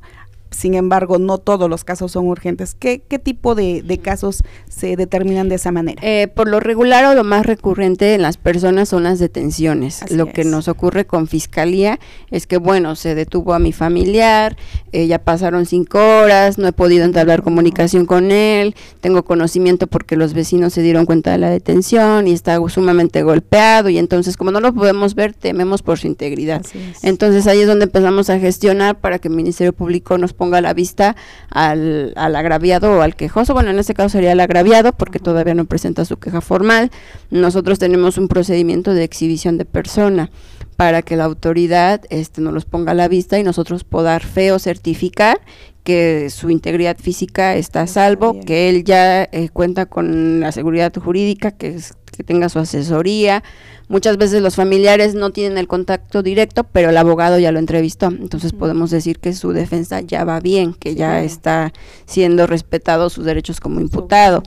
Sin 0.51 0.73
embargo, 0.73 1.19
no 1.19 1.37
todos 1.37 1.69
los 1.69 1.83
casos 1.83 2.11
son 2.11 2.27
urgentes. 2.27 2.75
¿Qué, 2.75 3.01
qué 3.07 3.19
tipo 3.19 3.55
de, 3.55 3.99
casos 4.01 4.43
se 4.69 4.95
determinan 4.95 5.49
de 5.49 5.55
esa 5.55 5.71
manera? 5.71 6.01
Eh, 6.03 6.27
por 6.27 6.47
lo 6.47 6.59
regular 6.59 7.05
o 7.05 7.13
lo 7.13 7.23
más 7.23 7.45
recurrente 7.45 8.13
en 8.13 8.21
las 8.21 8.37
personas 8.37 8.89
son 8.89 9.03
las 9.03 9.19
detenciones. 9.19 10.11
lo 10.11 10.27
que 10.27 10.43
nos 10.43 10.67
ocurre 10.67 11.05
con 11.05 11.27
fiscalía 11.27 11.99
es 12.31 12.47
que, 12.47 12.57
bueno, 12.57 12.95
se 12.95 13.15
detuvo 13.15 13.53
a 13.53 13.59
mi 13.59 13.73
familiar, 13.73 14.57
eh, 14.91 15.07
ya 15.07 15.19
pasaron 15.19 15.65
cinco 15.65 15.99
horas, 15.99 16.57
no 16.57 16.67
he 16.67 16.73
podido 16.73 17.05
entablar 17.05 17.43
comunicación 17.43 18.05
con 18.05 18.31
él, 18.31 18.75
tengo 19.01 19.23
conocimiento 19.23 19.87
porque 19.87 20.15
los 20.15 20.33
vecinos 20.33 20.73
se 20.73 20.81
dieron 20.81 21.05
cuenta 21.05 21.31
de 21.31 21.37
la 21.37 21.49
detención 21.49 22.27
y 22.27 22.33
está 22.33 22.57
sumamente 22.69 23.23
golpeado 23.23 23.89
y 23.89 23.97
entonces 23.97 24.37
como 24.37 24.51
no 24.51 24.59
lo 24.59 24.73
podemos 24.73 25.15
ver, 25.15 25.33
tememos 25.33 25.81
por 25.81 25.99
su 25.99 26.07
integridad. 26.07 26.65
Entonces 27.01 27.47
ahí 27.47 27.61
es 27.61 27.67
donde 27.67 27.85
empezamos 27.85 28.29
a 28.29 28.39
gestionar 28.39 28.99
para 28.99 29.19
que 29.19 29.27
el 29.27 29.35
Ministerio 29.35 29.73
Público 29.73 30.17
nos 30.17 30.33
ponga 30.37 30.61
la 30.61 30.73
vista 30.73 31.15
al, 31.49 32.13
al 32.15 32.35
agraviado 32.35 32.97
o 32.97 33.01
al 33.01 33.15
quejoso. 33.15 33.53
Bueno, 33.53 33.71
en 33.71 33.79
este 33.79 33.93
caso 33.93 34.09
sería 34.09 34.31
el 34.31 34.39
agraviado 34.39 34.93
porque 34.93 35.19
todavía 35.19 35.55
no 35.55 35.65
presenta 35.65 36.05
su 36.05 36.17
queja 36.17 36.41
formal. 36.41 36.91
Nosotros 37.31 37.79
tenemos 37.79 38.17
un 38.17 38.27
procedimiento 38.27 38.93
de 38.93 39.03
exhibición 39.03 39.57
de 39.57 39.65
persona 39.65 40.29
para 40.77 41.01
que 41.01 41.17
la 41.17 41.25
autoridad 41.25 42.01
este, 42.09 42.39
nos 42.39 42.53
los 42.53 42.65
ponga 42.65 42.91
a 42.91 42.95
la 42.95 43.07
vista 43.07 43.39
y 43.39 43.43
nosotros 43.43 43.83
poder 43.83 44.21
fe 44.21 44.51
o 44.51 44.59
certificar 44.59 45.41
que 45.83 46.29
su 46.29 46.49
integridad 46.49 46.97
física 46.97 47.55
está 47.55 47.81
a 47.81 47.87
salvo, 47.87 48.39
que 48.41 48.69
él 48.69 48.83
ya 48.83 49.23
eh, 49.23 49.49
cuenta 49.51 49.85
con 49.85 50.41
la 50.41 50.51
seguridad 50.51 50.93
jurídica, 50.93 51.51
que, 51.51 51.79
que 52.17 52.23
tenga 52.23 52.49
su 52.49 52.59
asesoría, 52.59 53.43
Muchas 53.89 54.17
veces 54.17 54.41
los 54.41 54.57
familiares 54.57 55.15
no 55.15 55.29
tienen 55.29 55.57
el 55.57 55.67
contacto 55.67 56.21
directo, 56.21 56.65
pero 56.65 56.89
el 56.89 56.97
abogado 56.97 57.39
ya 57.39 57.53
lo 57.53 57.59
entrevistó. 57.59 58.07
Entonces 58.07 58.51
podemos 58.51 58.91
decir 58.91 59.19
que 59.19 59.31
su 59.31 59.53
defensa 59.53 60.01
ya 60.01 60.25
va 60.25 60.41
bien, 60.41 60.73
que 60.73 60.93
ya 60.93 61.23
está 61.23 61.71
siendo 62.05 62.47
respetado 62.47 63.09
sus 63.09 63.23
derechos 63.23 63.61
como 63.61 63.79
imputado. 63.79 64.43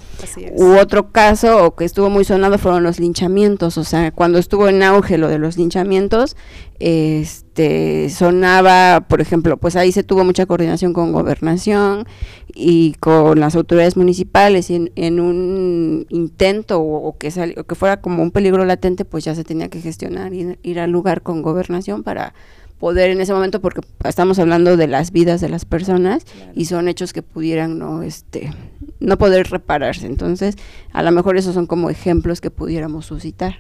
U 0.56 0.76
otro 0.76 1.10
caso, 1.10 1.64
o 1.64 1.74
que 1.74 1.86
estuvo 1.86 2.10
muy 2.10 2.24
sonado, 2.24 2.58
fueron 2.58 2.82
los 2.82 3.00
linchamientos. 3.00 3.78
O 3.78 3.84
sea, 3.84 4.12
cuando 4.12 4.38
estuvo 4.38 4.68
en 4.68 4.82
auge 4.82 5.16
lo 5.16 5.28
de 5.28 5.38
los 5.38 5.56
linchamientos, 5.56 6.36
este 6.78 8.08
sonaba, 8.10 9.06
por 9.08 9.22
ejemplo, 9.22 9.56
pues 9.56 9.76
ahí 9.76 9.92
se 9.92 10.02
tuvo 10.02 10.24
mucha 10.24 10.44
coordinación 10.46 10.92
con 10.92 11.12
gobernación 11.12 12.06
y 12.54 12.94
con 13.00 13.38
las 13.38 13.54
autoridades 13.54 13.96
municipales 13.96 14.70
y 14.70 14.90
en, 14.96 15.20
un 15.20 16.06
intento 16.08 16.80
o, 16.80 17.16
que 17.18 17.30
o 17.61 17.64
que 17.64 17.75
fuera 17.75 18.00
como 18.00 18.23
un 18.23 18.31
peligro 18.31 18.64
latente, 18.64 19.05
pues 19.05 19.25
ya 19.25 19.35
se 19.35 19.45
tenía 19.45 19.69
que 19.69 19.81
gestionar 19.81 20.33
y 20.33 20.59
ir 20.62 20.81
al 20.81 20.90
lugar 20.90 21.23
con 21.23 21.43
gobernación 21.43 22.02
para 22.02 22.35
poder 22.79 23.11
en 23.11 23.21
ese 23.21 23.35
momento 23.35 23.61
porque 23.61 23.83
estamos 24.05 24.38
hablando 24.38 24.76
de 24.79 24.87
las 24.87 25.12
vidas 25.12 25.40
de 25.43 25.50
las 25.50 25.67
personas 25.67 26.25
y 26.55 26.64
son 26.64 26.88
hechos 26.88 27.12
que 27.12 27.21
pudieran 27.21 27.79
no 27.79 28.02
este 28.02 28.55
no 29.00 29.19
poder 29.19 29.50
repararse 29.50 30.07
entonces 30.07 30.57
a 30.95 31.02
lo 31.02 31.12
mejor 31.12 31.37
esos 31.37 31.52
son 31.52 31.67
como 31.67 31.90
ejemplos 31.90 32.40
que 32.40 32.50
pudiéramos 32.50 33.05
suscitar 33.05 33.57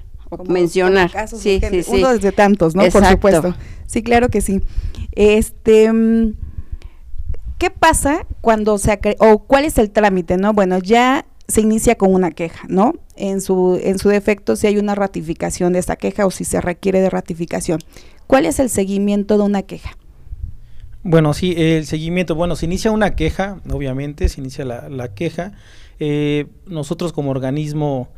mencionar. 0.48 1.10
sí, 1.28 1.60
sí, 1.60 1.82
sí. 1.82 1.90
Uno 1.92 2.16
de 2.16 2.32
tantos, 2.32 2.74
¿no? 2.74 2.86
Por 2.88 3.04
supuesto. 3.04 3.54
Sí, 3.86 4.02
claro 4.02 4.28
que 4.28 4.40
sí. 4.40 4.60
Este, 5.12 5.92
mm, 5.92 6.34
¿qué 7.58 7.70
pasa 7.70 8.26
cuando 8.40 8.78
se 8.78 8.98
o 9.18 9.40
cuál 9.40 9.64
es 9.64 9.78
el 9.78 9.90
trámite, 9.90 10.36
no? 10.36 10.52
Bueno, 10.52 10.78
ya 10.78 11.26
se 11.50 11.60
inicia 11.60 11.96
con 11.96 12.14
una 12.14 12.30
queja, 12.30 12.66
¿no? 12.68 12.94
En 13.16 13.40
su 13.40 13.78
en 13.82 13.98
su 13.98 14.08
defecto 14.08 14.56
si 14.56 14.66
hay 14.66 14.78
una 14.78 14.94
ratificación 14.94 15.72
de 15.72 15.78
esta 15.78 15.96
queja 15.96 16.26
o 16.26 16.30
si 16.30 16.44
se 16.44 16.60
requiere 16.60 17.00
de 17.00 17.10
ratificación. 17.10 17.80
¿Cuál 18.26 18.46
es 18.46 18.60
el 18.60 18.70
seguimiento 18.70 19.36
de 19.36 19.44
una 19.44 19.62
queja? 19.62 19.96
Bueno, 21.02 21.32
sí, 21.32 21.54
el 21.56 21.86
seguimiento, 21.86 22.34
bueno, 22.34 22.56
se 22.56 22.66
inicia 22.66 22.90
una 22.90 23.16
queja, 23.16 23.60
obviamente, 23.70 24.28
se 24.28 24.40
inicia 24.40 24.64
la, 24.64 24.88
la 24.90 25.14
queja. 25.14 25.52
Eh, 25.98 26.46
nosotros 26.66 27.12
como 27.12 27.30
organismo 27.30 28.08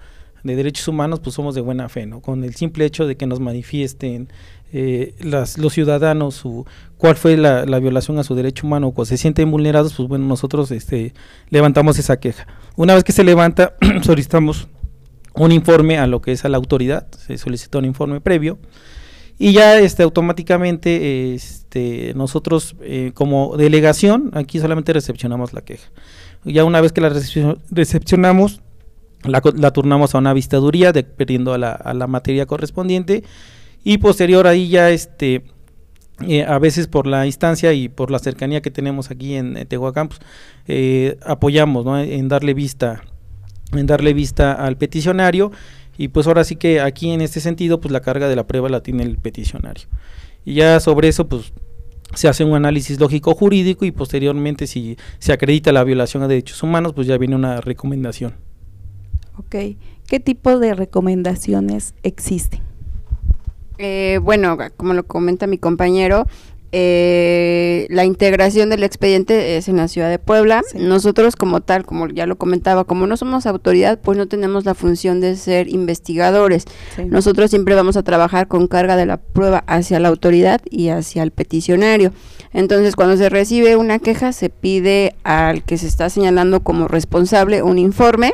de 0.43 0.57
derechos 0.57 0.89
humanos, 0.89 1.21
pues 1.21 1.35
somos 1.35 1.55
de 1.55 1.61
buena 1.61 1.89
fe, 1.89 2.07
¿no? 2.07 2.21
Con 2.21 2.45
el 2.45 2.55
simple 2.55 2.85
hecho 2.85 3.07
de 3.07 3.17
que 3.17 3.27
nos 3.27 3.41
manifiesten 3.41 4.29
eh, 4.73 5.15
las, 5.21 5.59
los 5.59 5.75
ciudadanos 5.75 6.35
su, 6.35 6.65
cuál 6.97 7.17
fue 7.17 7.37
la, 7.37 7.65
violación 7.79 8.19
a 8.19 8.25
su 8.25 8.35
derecho 8.35 8.67
humano 8.67 8.93
o 8.95 9.05
se 9.05 9.19
sienten 9.19 9.51
vulnerados, 9.51 9.95
pues 9.95 10.09
bueno, 10.09 10.27
nosotros 10.27 10.71
este, 10.71 11.13
levantamos 11.51 11.99
esa 11.99 12.19
queja. 12.19 12.47
Una 12.77 12.95
vez 12.95 13.05
que 13.05 13.13
se 13.13 13.23
levanta, 13.23 13.75
solicitamos 14.03 14.69
un 15.35 15.53
informe 15.53 15.99
a 15.99 16.07
lo 16.07 16.23
que 16.23 16.33
es 16.33 16.45
a 16.45 16.49
la 16.49 16.57
autoridad, 16.57 17.07
se 17.13 17.37
solicita 17.39 17.79
un 17.79 17.85
informe 17.85 18.21
previo 18.21 18.59
y 19.39 19.53
ya 19.53 19.79
este 19.79 20.03
automáticamente 20.03 21.35
este 21.35 22.13
nosotros 22.15 22.77
eh, 22.83 23.13
como 23.15 23.57
delegación 23.57 24.31
aquí 24.35 24.59
solamente 24.59 24.93
recepcionamos 24.93 25.53
la 25.53 25.63
queja. 25.63 25.91
Ya 26.45 26.65
una 26.65 26.81
vez 26.81 26.93
que 26.93 27.01
la 27.01 27.09
recepcionamos 27.71 28.61
la, 29.25 29.71
turnamos 29.71 30.15
a 30.15 30.19
una 30.19 30.33
vistaduría 30.33 30.93
dependiendo 30.93 31.55
a 31.55 31.59
la, 31.59 31.73
a 31.73 31.95
la 31.95 32.07
materia 32.07 32.47
correspondiente. 32.47 33.23
Y 33.85 33.99
posterior 33.99 34.47
ahí 34.47 34.69
ya 34.69 34.91
este 34.91 35.43
eh, 36.21 36.45
a 36.45 36.59
veces 36.59 36.87
por 36.87 37.07
la 37.07 37.27
instancia 37.27 37.73
y 37.73 37.89
por 37.89 38.11
la 38.11 38.19
cercanía 38.19 38.61
que 38.61 38.71
tenemos 38.71 39.11
aquí 39.11 39.35
en, 39.35 39.55
Tehuacán 39.67 40.09
pues, 40.09 40.21
eh, 40.69 41.19
apoyamos 41.25 41.85
en 42.07 42.29
darle 42.29 42.55
vista 42.55 43.03
en 43.73 43.87
darle 43.87 44.13
vista 44.13 44.53
al 44.53 44.77
peticionario. 44.77 45.51
Y 45.99 46.09
pues 46.09 46.27
ahora 46.27 46.45
sí 46.45 46.57
que 46.57 46.81
aquí 46.81 47.11
en 47.11 47.21
este 47.21 47.41
sentido 47.41 47.81
pues 47.81 47.93
la 47.93 48.01
carga 48.01 48.29
de 48.29 48.37
la 48.37 48.47
prueba 48.47 48.69
la 48.69 48.83
tiene 48.83 49.03
el 49.03 49.19
peticionario. 49.19 49.89
Y 50.45 50.55
ya 50.55 50.81
sobre 50.81 51.09
eso 51.09 51.29
pues 51.29 51.53
se 52.15 52.29
hace 52.29 52.45
un 52.45 52.55
análisis 52.55 53.01
lógico 53.01 53.35
jurídico 53.35 53.85
y 53.85 53.91
posteriormente 53.91 54.67
si 54.67 54.97
se 55.19 55.33
acredita 55.33 55.73
la 55.73 55.85
violación 55.85 56.23
a 56.23 56.29
derechos 56.29 56.63
humanos 56.63 56.93
pues 56.93 57.07
ya 57.07 57.17
viene 57.17 57.37
una 57.37 57.61
recomendación 57.61 58.35
Ok. 59.39 59.77
¿Qué 60.07 60.21
tipo 60.21 60.59
de 60.59 60.75
recomendaciones 60.75 61.95
existen? 62.03 62.61
Eh, 63.79 64.21
bueno, 64.23 64.59
como 64.77 64.95
lo 64.95 65.05
comenta 65.05 65.47
mi 65.47 65.59
compañero, 65.59 66.27
eh, 66.75 67.87
la 67.91 68.07
integración 68.07 68.71
del 68.71 68.83
expediente 68.83 69.59
es 69.59 69.69
en 69.69 69.77
la 69.77 69.89
ciudad 69.89 70.09
de 70.09 70.19
Puebla. 70.19 70.63
Nosotros 70.75 71.37
como 71.37 71.61
tal, 71.61 71.85
como 71.85 72.09
ya 72.09 72.27
lo 72.27 72.37
comentaba, 72.37 72.85
como 72.85 73.07
no 73.07 73.19
somos 73.19 73.45
autoridad, 73.45 74.01
pues 74.01 74.17
no 74.17 74.27
tenemos 74.27 74.65
la 74.65 74.75
función 74.75 75.21
de 75.21 75.37
ser 75.37 75.69
investigadores. 75.69 76.65
Nosotros 77.07 77.51
siempre 77.51 77.75
vamos 77.75 77.99
a 77.99 78.03
trabajar 78.03 78.49
con 78.49 78.69
carga 78.69 78.97
de 78.97 79.05
la 79.05 79.19
prueba 79.19 79.65
hacia 79.67 80.01
la 80.01 80.09
autoridad 80.09 80.63
y 80.71 80.89
hacia 80.89 81.23
el 81.23 81.31
peticionario. 81.31 82.13
Entonces, 82.55 82.97
cuando 82.97 83.19
se 83.19 83.29
recibe 83.29 83.77
una 83.77 83.99
queja, 83.99 84.33
se 84.33 84.49
pide 84.49 85.15
al 85.25 85.65
que 85.65 85.77
se 85.77 85.87
está 85.87 86.09
señalando 86.09 86.63
como 86.63 86.89
responsable 86.89 87.63
un 87.63 87.79
informe 87.79 88.33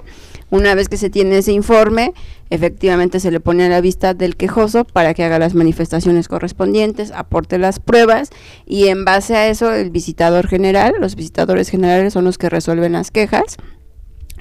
una 0.50 0.75
vez 0.75 0.88
que 0.88 0.97
se 0.97 1.11
tiene 1.11 1.38
ese 1.38 1.52
informe, 1.52 2.14
efectivamente 2.50 3.21
se 3.21 3.31
le 3.31 3.40
pone 3.40 3.64
a 3.64 3.69
la 3.69 3.81
vista 3.81 4.14
del 4.14 4.37
quejoso 4.37 4.85
para 4.85 5.14
que 5.14 5.25
haga 5.25 5.38
las 5.38 5.55
manifestaciones 5.55 6.28
correspondientes, 6.28 7.11
aporte 7.12 7.59
las 7.59 7.81
pruebas 7.81 8.31
y 8.67 8.88
en 8.88 9.05
base 9.05 9.37
a 9.37 9.49
eso 9.49 9.73
el 9.73 9.90
visitador 9.90 10.49
general, 10.49 10.95
los 11.00 11.17
visitadores 11.17 11.69
generales 11.69 12.12
son 12.12 12.25
los 12.25 12.38
que 12.38 12.49
resuelven 12.49 12.93
las 12.93 13.11
quejas 13.11 13.57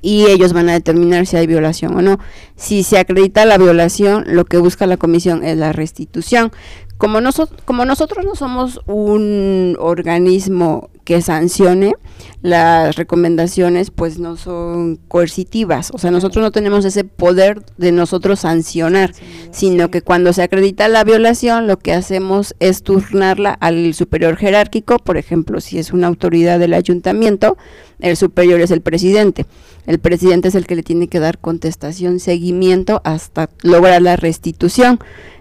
y 0.01 0.25
ellos 0.27 0.53
van 0.53 0.69
a 0.69 0.73
determinar 0.73 1.25
si 1.25 1.37
hay 1.37 1.47
violación 1.47 1.95
o 1.95 2.01
no. 2.01 2.19
Si 2.55 2.83
se 2.83 2.97
acredita 2.97 3.45
la 3.45 3.57
violación, 3.57 4.23
lo 4.27 4.45
que 4.45 4.57
busca 4.57 4.85
la 4.85 4.97
comisión 4.97 5.43
es 5.43 5.57
la 5.57 5.73
restitución. 5.73 6.51
Como, 6.97 7.19
como 7.65 7.85
nosotros 7.85 8.25
no 8.25 8.35
somos 8.35 8.81
un 8.87 9.77
organismo 9.79 10.89
que 11.03 11.21
sancione, 11.21 11.93
las 12.41 12.97
recomendaciones 12.97 13.91
pues 13.91 14.19
no 14.19 14.35
son 14.35 14.97
coercitivas, 15.07 15.91
o 15.93 15.99
sea, 15.99 16.11
nosotros 16.11 16.43
no 16.43 16.51
tenemos 16.51 16.83
ese 16.83 17.05
poder 17.05 17.63
de 17.77 17.93
nosotros 17.93 18.41
sancionar, 18.41 19.13
sino 19.51 19.89
que 19.89 20.01
cuando 20.01 20.33
se 20.33 20.43
acredita 20.43 20.89
la 20.89 21.05
violación, 21.05 21.65
lo 21.65 21.79
que 21.79 21.93
hacemos 21.93 22.55
es 22.59 22.83
turnarla 22.83 23.53
al 23.53 23.93
superior 23.93 24.35
jerárquico, 24.35 24.99
por 24.99 25.15
ejemplo, 25.15 25.61
si 25.61 25.79
es 25.79 25.93
una 25.93 26.07
autoridad 26.07 26.59
del 26.59 26.73
ayuntamiento, 26.73 27.57
el 27.99 28.17
superior 28.17 28.59
es 28.59 28.71
el 28.71 28.81
presidente. 28.81 29.45
El 29.85 29.99
presidente 29.99 30.49
es 30.49 30.55
el 30.55 30.67
que 30.67 30.75
le 30.75 30.83
tiene 30.83 31.07
que 31.07 31.19
dar 31.21 31.39
contestación, 31.39 32.19
seguimiento 32.19 33.01
hasta 33.05 33.49
lograr 33.63 34.01
la 34.01 34.17
restitución. 34.17 34.99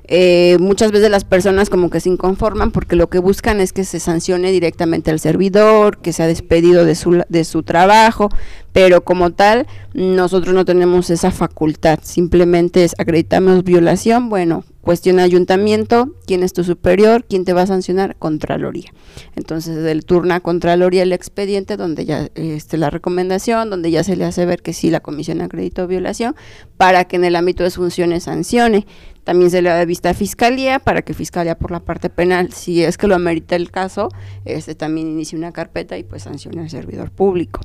Eh, 0.09 0.57
muchas 0.61 0.93
veces 0.93 1.11
las 1.11 1.25
personas 1.25 1.69
como 1.69 1.91
que 1.91 1.99
se 2.01 2.09
inconforman 2.09 2.71
porque 2.71 2.95
lo 2.95 3.09
que 3.09 3.19
buscan 3.19 3.61
es 3.61 3.73
que 3.73 3.85
se 3.85 3.99
sancione 3.99 4.53
directamente 4.53 5.11
al 5.11 5.19
servidor, 5.19 5.99
que 5.99 6.13
sea 6.13 6.27
despedido 6.27 6.85
de 6.85 6.95
su, 6.95 7.25
de 7.29 7.45
su 7.45 7.63
trabajo, 7.65 8.29
pero 8.77 9.05
como 9.05 9.31
tal 9.33 9.67
nosotros 9.95 10.55
no 10.55 10.67
tenemos 10.67 11.09
esa 11.09 11.31
facultad, 11.31 11.99
simplemente 12.03 12.85
es 12.85 12.95
acreditamos 12.99 13.65
violación, 13.65 14.29
bueno, 14.29 14.65
cuestión 14.83 15.19
ayuntamiento, 15.19 16.15
quién 16.27 16.43
es 16.43 16.53
tu 16.53 16.63
superior, 16.63 17.25
quién 17.27 17.47
te 17.47 17.55
va 17.55 17.63
a 17.63 17.67
sancionar, 17.67 18.17
Contraloría. 18.19 18.93
Entonces, 19.35 19.83
del 19.83 20.05
turno 20.05 20.35
a 20.35 20.41
Contraloría 20.41 21.05
el 21.05 21.15
expediente, 21.15 21.79
donde 21.79 22.05
ya 22.05 22.29
este, 22.35 22.77
la 22.77 22.91
recomendación, 22.91 23.71
donde 23.71 23.91
ya 23.91 24.05
se 24.05 24.15
le 24.15 24.27
hace 24.27 24.45
ver 24.45 24.61
que 24.61 24.75
sí 24.75 24.91
la 24.91 25.01
comisión 25.01 25.41
acreditó 25.41 25.87
violación, 25.87 26.37
para 26.77 27.07
que 27.07 27.17
en 27.17 27.25
el 27.25 27.35
ámbito 27.35 27.65
de 27.65 27.71
funciones 27.71 28.25
sancione. 28.25 28.87
También 29.25 29.51
se 29.51 29.63
le 29.63 29.71
da 29.71 29.87
vista 29.87 30.11
a 30.11 30.15
Fiscalía, 30.15 30.81
para 30.81 31.01
que 31.01 31.15
Fiscalía 31.15 31.57
por 31.57 31.71
la 31.71 31.81
parte 31.81 32.11
penal, 32.11 32.53
si 32.53 32.85
es 32.85 32.99
que 32.99 33.07
lo 33.07 33.15
amerita 33.15 33.57
el 33.57 33.71
caso, 33.71 34.11
este 34.45 34.75
también 34.75 35.09
inicie 35.09 35.39
una 35.39 35.53
carpeta 35.53 35.97
y 35.97 36.05
pues 36.05 36.25
sancione 36.25 36.61
al 36.61 36.69
servidor 36.69 37.11
público. 37.11 37.61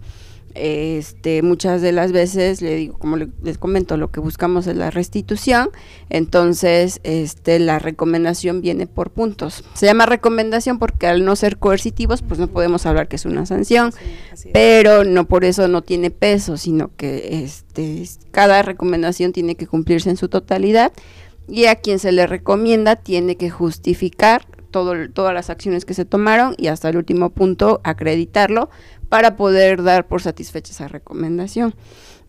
Este, 0.56 1.42
muchas 1.42 1.82
de 1.82 1.92
las 1.92 2.12
veces, 2.12 2.62
le 2.62 2.76
digo, 2.76 2.98
como 2.98 3.18
les 3.18 3.58
comento, 3.58 3.98
lo 3.98 4.12
que 4.12 4.20
buscamos 4.20 4.68
es 4.68 4.76
la 4.76 4.92
restitución, 4.92 5.70
entonces 6.10 7.00
este, 7.04 7.60
la 7.60 7.80
recomendación 7.80 8.62
viene 8.62 8.88
por 8.88 9.12
puntos. 9.12 9.64
Se 9.74 9.86
llama 9.86 10.06
recomendación 10.06 10.80
porque 10.80 11.08
al 11.08 11.26
no 11.26 11.36
ser 11.36 11.58
coercitivos, 11.58 12.22
pues 12.22 12.40
no 12.40 12.48
podemos 12.48 12.86
hablar 12.86 13.08
que 13.08 13.16
es 13.16 13.26
una 13.26 13.46
sanción, 13.46 13.92
pero 14.54 15.04
no 15.04 15.26
por 15.28 15.46
eso 15.46 15.68
no 15.68 15.82
tiene 15.82 16.12
peso, 16.12 16.58
sino 16.58 16.92
que 16.96 17.44
este, 17.44 18.04
cada 18.32 18.62
recomendación 18.62 19.34
tiene 19.34 19.56
que 19.56 19.68
cumplirse 19.68 20.10
en 20.10 20.18
su 20.18 20.30
totalidad 20.30 20.92
y 21.48 21.66
a 21.66 21.76
quien 21.76 22.00
se 22.00 22.12
le 22.12 22.28
recomienda 22.28 22.96
tiene 22.96 23.36
que 23.36 23.50
justificar 23.50 24.46
todo, 24.72 24.94
todas 25.10 25.34
las 25.34 25.50
acciones 25.50 25.86
que 25.86 25.94
se 25.94 26.06
tomaron 26.06 26.56
y 26.58 26.68
hasta 26.68 26.90
el 26.90 26.98
último 26.98 27.30
punto 27.30 27.82
acreditarlo 27.84 28.70
para 29.12 29.36
poder 29.36 29.84
dar 29.84 30.08
por 30.08 30.22
satisfecha 30.22 30.72
esa 30.72 30.88
recomendación. 30.88 31.76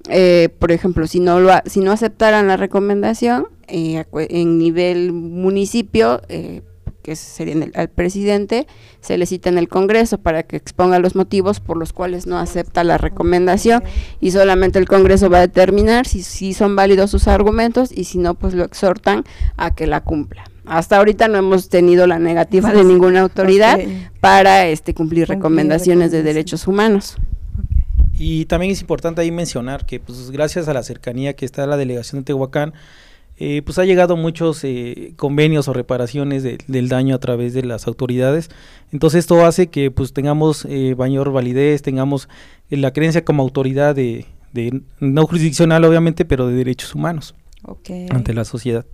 Eh, 0.08 0.48
por 0.58 0.72
ejemplo, 0.72 1.06
si 1.06 1.20
no, 1.20 1.38
lo 1.38 1.52
si 1.64 1.78
no 1.78 1.92
aceptaran 1.92 2.48
la 2.48 2.56
recomendación 2.56 3.46
eh, 3.68 4.04
en 4.12 4.58
nivel 4.58 5.12
municipio, 5.12 6.22
eh, 6.28 6.62
que 7.04 7.14
sería 7.14 7.54
el, 7.54 7.70
al 7.76 7.88
presidente, 7.88 8.66
se 9.00 9.16
le 9.16 9.26
cita 9.26 9.48
en 9.48 9.58
el 9.58 9.68
Congreso 9.68 10.18
para 10.18 10.42
que 10.42 10.56
exponga 10.56 10.98
los 10.98 11.14
motivos 11.14 11.60
por 11.60 11.76
los 11.76 11.92
cuales 11.92 12.26
no 12.26 12.36
acepta 12.36 12.82
la 12.82 12.98
recomendación 12.98 13.84
y 14.20 14.32
solamente 14.32 14.80
el 14.80 14.88
Congreso 14.88 15.30
va 15.30 15.38
a 15.38 15.42
determinar 15.42 16.08
si, 16.08 16.24
si 16.24 16.52
son 16.52 16.74
válidos 16.74 17.12
sus 17.12 17.28
argumentos 17.28 17.92
y 17.92 18.04
si 18.04 18.18
no, 18.18 18.34
pues 18.34 18.54
lo 18.54 18.64
exhortan 18.64 19.22
a 19.56 19.72
que 19.72 19.86
la 19.86 20.00
cumpla. 20.00 20.51
Hasta 20.64 20.99
ahorita 20.99 21.28
no 21.28 21.38
hemos 21.38 21.69
tenido 21.69 22.07
la 22.07 22.19
negativa 22.19 22.73
de 22.73 22.85
ninguna 22.92 23.21
autoridad 23.21 23.78
para 24.21 24.66
este 24.66 24.95
cumplir, 24.95 25.28
recomendaciones 25.28 26.12
de 26.12 26.23
derechos 26.23 26.66
humanos. 26.66 27.16
Y 28.19 28.45
también 28.45 28.73
es 28.73 28.81
importante 28.81 29.21
ahí 29.21 29.33
mencionar 29.33 29.85
que 29.85 29.99
pues 29.99 30.31
gracias 30.31 30.69
a 30.69 30.75
la 30.75 30.83
cercanía 30.83 31.35
que 31.35 31.45
está 31.45 31.66
la 31.66 31.76
delegación 31.76 32.21
de 32.21 32.26
Tehuacán, 32.26 32.73
eh, 33.38 33.62
pues 33.64 33.78
ha 33.78 33.85
llegado 33.85 34.16
muchos 34.16 34.62
eh, 34.62 35.14
convenios 35.16 35.66
o 35.66 35.73
reparaciones 35.73 36.45
del 36.45 36.88
daño 36.88 37.16
a 37.16 37.19
través 37.19 37.54
de 37.54 37.64
las 37.64 37.88
autoridades. 37.88 38.50
Entonces 38.92 39.21
esto 39.21 39.45
hace 39.45 39.69
que 39.69 39.90
pues 39.90 40.12
tengamos 40.12 40.64
eh, 40.69 40.95
mayor 40.97 41.33
validez, 41.33 41.83
tengamos 41.83 42.28
la 42.71 42.92
creencia 42.92 43.25
como 43.25 43.42
autoridad 43.42 43.97
de, 43.97 44.26
no 45.00 45.26
jurisdiccional 45.26 45.85
obviamente, 45.85 46.25
pero 46.25 46.47
de 46.47 46.54
derechos 46.54 46.95
humanos 46.95 47.35
ante 48.11 48.35
la 48.35 48.45
sociedad. 48.45 48.87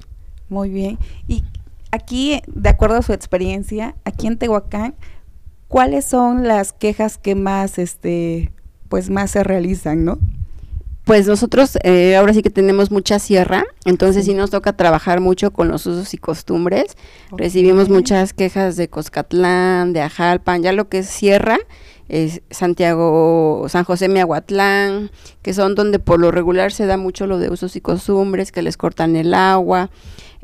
Muy 0.49 0.71
bien. 0.71 0.99
Y 1.27 1.45
aquí, 1.91 2.41
de 2.47 2.69
acuerdo 2.69 2.97
a 2.97 3.03
su 3.03 3.13
experiencia, 3.13 3.95
aquí 4.05 4.27
en 4.27 4.39
Tehuacán, 4.39 4.95
¿cuáles 5.69 6.05
son 6.05 6.47
las 6.47 6.73
quejas 6.73 7.19
que 7.19 7.35
más, 7.35 7.79
este, 7.79 8.53
pues 8.89 9.11
más 9.11 9.31
se 9.31 9.45
realizan, 9.45 10.05
no? 10.05 10.19
Pues 11.09 11.27
nosotros 11.27 11.79
eh, 11.85 12.17
ahora 12.17 12.35
sí 12.35 12.43
que 12.43 12.51
tenemos 12.51 12.91
mucha 12.91 13.19
sierra, 13.19 13.65
entonces 13.87 14.27
sí. 14.27 14.35
nos 14.35 14.51
toca 14.51 14.75
trabajar 14.75 15.21
mucho 15.21 15.53
con 15.53 15.69
los 15.69 15.87
usos 15.87 16.13
y 16.13 16.19
costumbres. 16.19 16.99
Recibimos 17.31 17.89
muchas 17.89 18.35
quejas 18.35 18.77
de 18.77 18.91
Coscatlán, 18.91 19.95
de 19.95 20.03
Ajalpan, 20.03 20.63
ya 20.63 20.73
lo 20.73 20.91
que 20.91 20.99
es 20.99 21.07
sierra, 21.07 21.57
es 22.11 22.43
Santiago, 22.51 23.65
San 23.71 23.85
José 23.85 24.11
Miahuatlán, 24.11 25.11
que 25.41 25.55
son 25.55 25.75
donde 25.75 25.99
por 25.99 26.21
lo 26.21 26.31
regular 26.31 26.73
se 26.73 26.85
da 26.85 26.99
mucho 26.99 27.27
lo 27.27 27.39
de 27.39 27.49
usos 27.49 27.75
y 27.77 27.81
costumbres, 27.81 28.53
que 28.53 28.61
les 28.61 28.77
cortan 28.77 29.17
el 29.17 29.33
agua, 29.33 29.91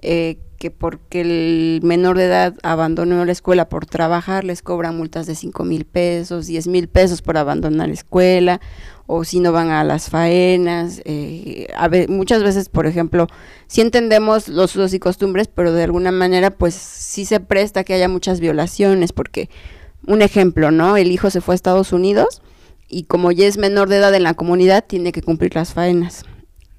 eh, 0.00 0.38
que 0.64 0.70
porque 0.70 1.20
el 1.20 1.80
menor 1.82 2.16
de 2.16 2.24
edad 2.24 2.54
abandonó 2.62 3.22
la 3.26 3.32
escuela 3.32 3.68
por 3.68 3.84
trabajar, 3.84 4.44
les 4.44 4.62
cobran 4.62 4.96
multas 4.96 5.26
de 5.26 5.34
5 5.34 5.62
mil 5.62 5.84
pesos, 5.84 6.46
10 6.46 6.68
mil 6.68 6.88
pesos 6.88 7.20
por 7.20 7.36
abandonar 7.36 7.88
la 7.88 7.92
escuela, 7.92 8.62
o 9.06 9.24
si 9.24 9.40
no 9.40 9.52
van 9.52 9.68
a 9.68 9.84
las 9.84 10.08
faenas. 10.08 11.02
Eh, 11.04 11.66
a 11.76 11.88
ver, 11.88 12.08
muchas 12.08 12.42
veces, 12.42 12.70
por 12.70 12.86
ejemplo, 12.86 13.26
si 13.66 13.82
entendemos 13.82 14.48
los 14.48 14.74
usos 14.74 14.94
y 14.94 14.98
costumbres, 14.98 15.48
pero 15.48 15.70
de 15.70 15.84
alguna 15.84 16.12
manera, 16.12 16.50
pues 16.50 16.74
sí 16.74 17.26
se 17.26 17.40
presta 17.40 17.84
que 17.84 17.92
haya 17.92 18.08
muchas 18.08 18.40
violaciones, 18.40 19.12
porque 19.12 19.50
un 20.06 20.22
ejemplo, 20.22 20.70
¿no? 20.70 20.96
El 20.96 21.12
hijo 21.12 21.28
se 21.28 21.42
fue 21.42 21.52
a 21.52 21.56
Estados 21.56 21.92
Unidos 21.92 22.40
y 22.88 23.02
como 23.02 23.32
ya 23.32 23.46
es 23.46 23.58
menor 23.58 23.90
de 23.90 23.96
edad 23.96 24.14
en 24.14 24.22
la 24.22 24.32
comunidad, 24.32 24.82
tiene 24.86 25.12
que 25.12 25.20
cumplir 25.20 25.54
las 25.56 25.74
faenas. 25.74 26.24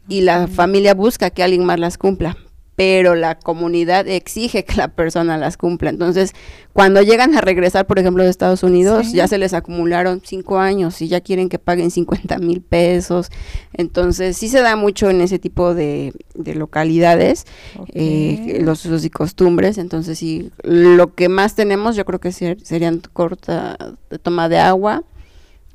Y 0.08 0.22
la 0.22 0.48
familia 0.48 0.96
busca 0.96 1.30
que 1.30 1.44
alguien 1.44 1.66
más 1.66 1.80
las 1.80 2.00
cumpla, 2.00 2.36
pero 2.76 3.16
la 3.16 3.40
comunidad 3.40 4.08
exige 4.08 4.66
que 4.66 4.76
la 4.76 4.90
persona 4.90 5.38
las 5.38 5.56
cumpla. 5.56 5.90
Entonces, 5.90 6.34
cuando 6.74 7.02
llegan 7.02 7.36
a 7.38 7.42
regresar, 7.42 7.88
por 7.88 8.00
ejemplo, 8.00 8.24
de 8.24 8.30
Estados 8.30 8.64
Unidos, 8.64 9.14
ya 9.14 9.30
se 9.30 9.38
les 9.38 9.54
acumularon 9.54 10.22
cinco 10.24 10.60
años 10.60 11.02
y 11.02 11.08
ya 11.08 11.22
quieren 11.22 11.48
que 11.48 11.58
paguen 11.58 11.90
50 11.90 12.38
mil 12.40 12.62
pesos. 12.62 13.30
Entonces, 13.74 14.36
sí 14.36 14.50
se 14.50 14.62
da 14.62 14.76
mucho 14.76 15.10
en 15.10 15.22
ese 15.22 15.40
tipo 15.40 15.74
de, 15.74 16.14
localidades, 16.36 17.46
eh, 17.94 18.60
los 18.62 18.86
usos 18.86 19.06
y 19.06 19.10
costumbres. 19.10 19.78
Entonces, 19.78 20.20
sí, 20.20 20.52
lo 20.64 21.14
que 21.14 21.30
más 21.30 21.56
tenemos, 21.56 21.96
yo 21.96 22.04
creo 22.04 22.20
que 22.20 22.34
serían 22.34 23.02
corta 23.14 23.78
de 24.10 24.20
toma 24.20 24.50
de 24.50 24.60
agua, 24.60 25.04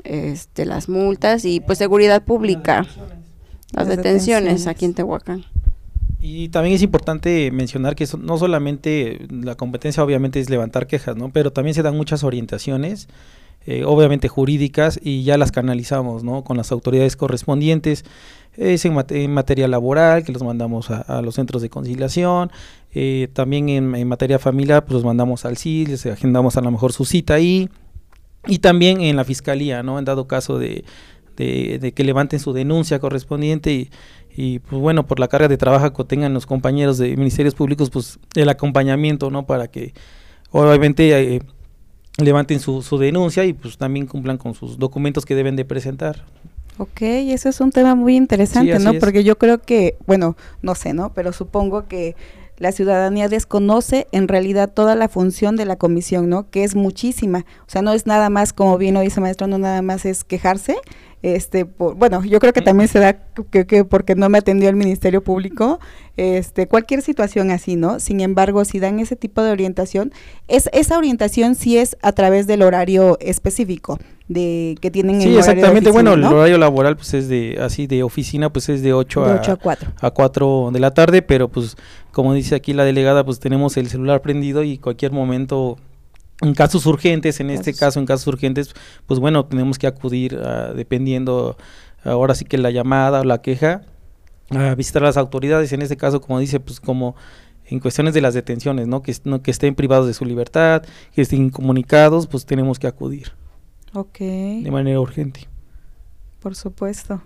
este, 0.04 0.66
las 0.66 0.88
multas 0.88 1.46
y 1.46 1.60
pues 1.60 1.78
seguridad 1.78 2.22
pública. 2.24 2.86
Las, 3.72 3.86
detenciones 3.86 4.66
aquí 4.66 4.84
en 4.84 4.94
Tehuacán. 4.94 5.44
Y 6.20 6.50
también 6.50 6.74
es 6.74 6.82
importante 6.82 7.50
mencionar 7.50 7.96
que 7.96 8.06
no 8.18 8.36
solamente 8.36 9.26
la 9.30 9.54
competencia 9.54 10.04
obviamente 10.04 10.38
es 10.38 10.50
levantar 10.50 10.86
quejas, 10.86 11.16
¿no? 11.16 11.30
Pero 11.30 11.50
también 11.50 11.74
se 11.74 11.82
dan 11.82 11.96
muchas 11.96 12.24
orientaciones, 12.24 13.08
eh, 13.66 13.84
obviamente 13.84 14.28
jurídicas, 14.28 15.00
y 15.02 15.22
ya 15.22 15.38
las 15.38 15.50
canalizamos, 15.50 16.22
¿no? 16.22 16.44
Con 16.44 16.58
las 16.58 16.72
autoridades 16.72 17.16
correspondientes. 17.16 18.04
Es 18.54 18.84
en, 18.84 19.32
materia 19.32 19.66
laboral, 19.66 20.22
que 20.22 20.32
los 20.32 20.42
mandamos 20.42 20.90
a, 20.90 21.22
los 21.22 21.36
centros 21.36 21.62
de 21.62 21.70
conciliación. 21.70 22.50
Eh, 22.92 23.28
también 23.32 23.70
en, 23.70 24.06
materia 24.06 24.38
familiar, 24.38 24.84
pues 24.84 24.94
los 24.94 25.04
mandamos 25.04 25.46
al 25.46 25.56
CIL, 25.56 25.90
les 25.90 26.04
agendamos 26.04 26.58
a 26.58 26.60
lo 26.60 26.70
mejor 26.70 26.92
su 26.92 27.06
cita 27.06 27.34
ahí. 27.34 27.70
Y 28.46 28.58
también 28.58 29.00
en 29.00 29.16
la 29.16 29.24
fiscalía, 29.24 29.82
¿no? 29.82 29.98
En 29.98 30.04
dado 30.04 30.26
caso 30.26 30.58
de, 30.58 30.84
de 31.36 31.92
que 31.94 32.04
levanten 32.04 32.40
su 32.40 32.52
denuncia 32.52 32.98
correspondiente 32.98 33.72
y 33.72 33.90
y 34.42 34.58
pues 34.58 34.80
bueno, 34.80 35.06
por 35.06 35.20
la 35.20 35.28
carga 35.28 35.48
de 35.48 35.58
trabajo 35.58 35.92
que 35.92 36.04
tengan 36.04 36.32
los 36.32 36.46
compañeros 36.46 36.96
de 36.96 37.14
ministerios 37.14 37.54
públicos, 37.54 37.90
pues 37.90 38.18
el 38.34 38.48
acompañamiento, 38.48 39.30
¿no? 39.30 39.44
Para 39.44 39.68
que 39.68 39.92
obviamente 40.50 41.34
eh, 41.34 41.42
levanten 42.16 42.58
su, 42.58 42.80
su 42.80 42.96
denuncia 42.96 43.44
y 43.44 43.52
pues 43.52 43.76
también 43.76 44.06
cumplan 44.06 44.38
con 44.38 44.54
sus 44.54 44.78
documentos 44.78 45.26
que 45.26 45.34
deben 45.34 45.56
de 45.56 45.66
presentar. 45.66 46.24
Ok, 46.78 47.02
eso 47.02 47.50
es 47.50 47.60
un 47.60 47.70
tema 47.70 47.94
muy 47.94 48.16
interesante, 48.16 48.78
¿no? 48.78 48.94
Porque 48.98 49.24
yo 49.24 49.36
creo 49.36 49.60
que, 49.60 49.98
bueno, 50.06 50.38
no 50.62 50.74
sé, 50.74 50.94
¿no? 50.94 51.12
Pero 51.12 51.34
supongo 51.34 51.86
que 51.86 52.16
la 52.60 52.70
ciudadanía 52.70 53.28
desconoce 53.28 54.06
en 54.12 54.28
realidad 54.28 54.70
toda 54.72 54.94
la 54.94 55.08
función 55.08 55.56
de 55.56 55.64
la 55.64 55.76
comisión, 55.76 56.28
¿no? 56.28 56.48
Que 56.50 56.62
es 56.62 56.76
muchísima. 56.76 57.44
O 57.66 57.70
sea, 57.70 57.82
no 57.82 57.92
es 57.92 58.06
nada 58.06 58.30
más, 58.30 58.52
como 58.52 58.78
bien 58.78 58.94
lo 58.94 59.00
dice 59.00 59.20
maestro, 59.20 59.48
no 59.48 59.58
nada 59.58 59.82
más 59.82 60.04
es 60.04 60.22
quejarse, 60.22 60.76
este 61.22 61.64
bueno 61.64 62.24
yo 62.24 62.38
creo 62.40 62.54
que 62.54 62.62
también 62.62 62.88
se 62.88 62.98
da 62.98 63.12
que, 63.12 63.84
porque 63.84 64.14
no 64.14 64.30
me 64.30 64.38
atendió 64.38 64.70
el 64.70 64.76
ministerio 64.76 65.22
público 65.22 65.78
este 66.20 66.66
cualquier 66.66 67.02
situación 67.02 67.50
así 67.50 67.76
no 67.76 68.00
sin 68.00 68.20
embargo 68.20 68.64
si 68.64 68.78
dan 68.78 68.98
ese 69.00 69.16
tipo 69.16 69.42
de 69.42 69.50
orientación 69.50 70.12
es 70.48 70.68
esa 70.72 70.98
orientación 70.98 71.54
sí 71.54 71.78
es 71.78 71.96
a 72.02 72.12
través 72.12 72.46
del 72.46 72.62
horario 72.62 73.18
específico 73.20 73.98
de 74.28 74.76
que 74.80 74.90
tienen 74.90 75.20
sí 75.20 75.36
exactamente. 75.36 75.90
bueno 75.90 76.14
el 76.14 76.24
horario 76.24 76.58
laboral 76.58 76.96
pues 76.96 77.14
es 77.14 77.28
de 77.28 77.58
así 77.60 77.86
de 77.86 78.02
oficina 78.02 78.52
pues 78.52 78.68
es 78.68 78.82
de 78.82 78.92
8, 78.92 79.24
a, 79.24 79.34
8 79.36 79.52
a 79.52 79.56
4 79.56 79.92
a 80.00 80.10
4 80.10 80.70
de 80.72 80.80
la 80.80 80.92
tarde 80.92 81.22
pero 81.22 81.48
pues 81.48 81.76
como 82.12 82.34
dice 82.34 82.54
aquí 82.54 82.72
la 82.72 82.84
delegada 82.84 83.24
pues 83.24 83.40
tenemos 83.40 83.76
el 83.76 83.88
celular 83.88 84.20
prendido 84.20 84.62
y 84.62 84.78
cualquier 84.78 85.12
momento 85.12 85.78
en 86.42 86.54
casos 86.54 86.86
urgentes, 86.86 87.38
en 87.40 87.50
este 87.50 87.74
caso, 87.74 88.00
en 88.00 88.06
casos 88.06 88.26
urgentes, 88.26 88.74
pues 89.06 89.20
bueno, 89.20 89.44
tenemos 89.44 89.78
que 89.78 89.86
acudir, 89.86 90.40
dependiendo, 90.74 91.58
ahora 92.02 92.34
sí 92.34 92.44
que 92.46 92.56
la 92.56 92.70
llamada 92.70 93.20
o 93.20 93.24
la 93.24 93.42
queja, 93.42 93.82
a 94.50 94.74
visitar 94.74 95.02
a 95.02 95.06
las 95.06 95.16
autoridades, 95.16 95.72
en 95.72 95.82
este 95.82 95.96
caso, 95.96 96.20
como 96.20 96.38
dice, 96.38 96.60
pues 96.60 96.80
como 96.80 97.14
en 97.66 97.78
cuestiones 97.78 98.14
de 98.14 98.20
las 98.20 98.34
detenciones, 98.34 98.88
¿no? 98.88 99.02
Que, 99.02 99.14
no, 99.24 99.42
que 99.42 99.50
estén 99.50 99.74
privados 99.74 100.06
de 100.06 100.14
su 100.14 100.24
libertad, 100.24 100.82
que 101.14 101.22
estén 101.22 101.44
incomunicados, 101.44 102.26
pues 102.26 102.44
tenemos 102.44 102.78
que 102.78 102.88
acudir. 102.88 103.32
Ok. 103.92 104.18
De 104.18 104.70
manera 104.70 105.00
urgente. 105.00 105.48
Por 106.40 106.56
supuesto. 106.56 107.22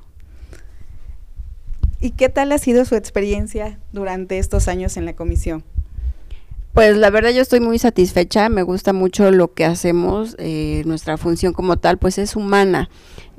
¿Y 2.00 2.10
qué 2.10 2.28
tal 2.28 2.52
ha 2.52 2.58
sido 2.58 2.84
su 2.84 2.96
experiencia 2.96 3.78
durante 3.92 4.38
estos 4.38 4.68
años 4.68 4.96
en 4.98 5.06
la 5.06 5.16
comisión? 5.16 5.64
Pues 6.74 6.96
la 6.96 7.08
verdad 7.08 7.30
yo 7.30 7.40
estoy 7.40 7.60
muy 7.60 7.78
satisfecha, 7.78 8.48
me 8.48 8.62
gusta 8.62 8.92
mucho 8.92 9.30
lo 9.30 9.54
que 9.54 9.64
hacemos, 9.64 10.34
eh, 10.38 10.82
nuestra 10.86 11.16
función 11.16 11.52
como 11.52 11.76
tal 11.76 11.98
pues 11.98 12.18
es 12.18 12.34
humana. 12.34 12.90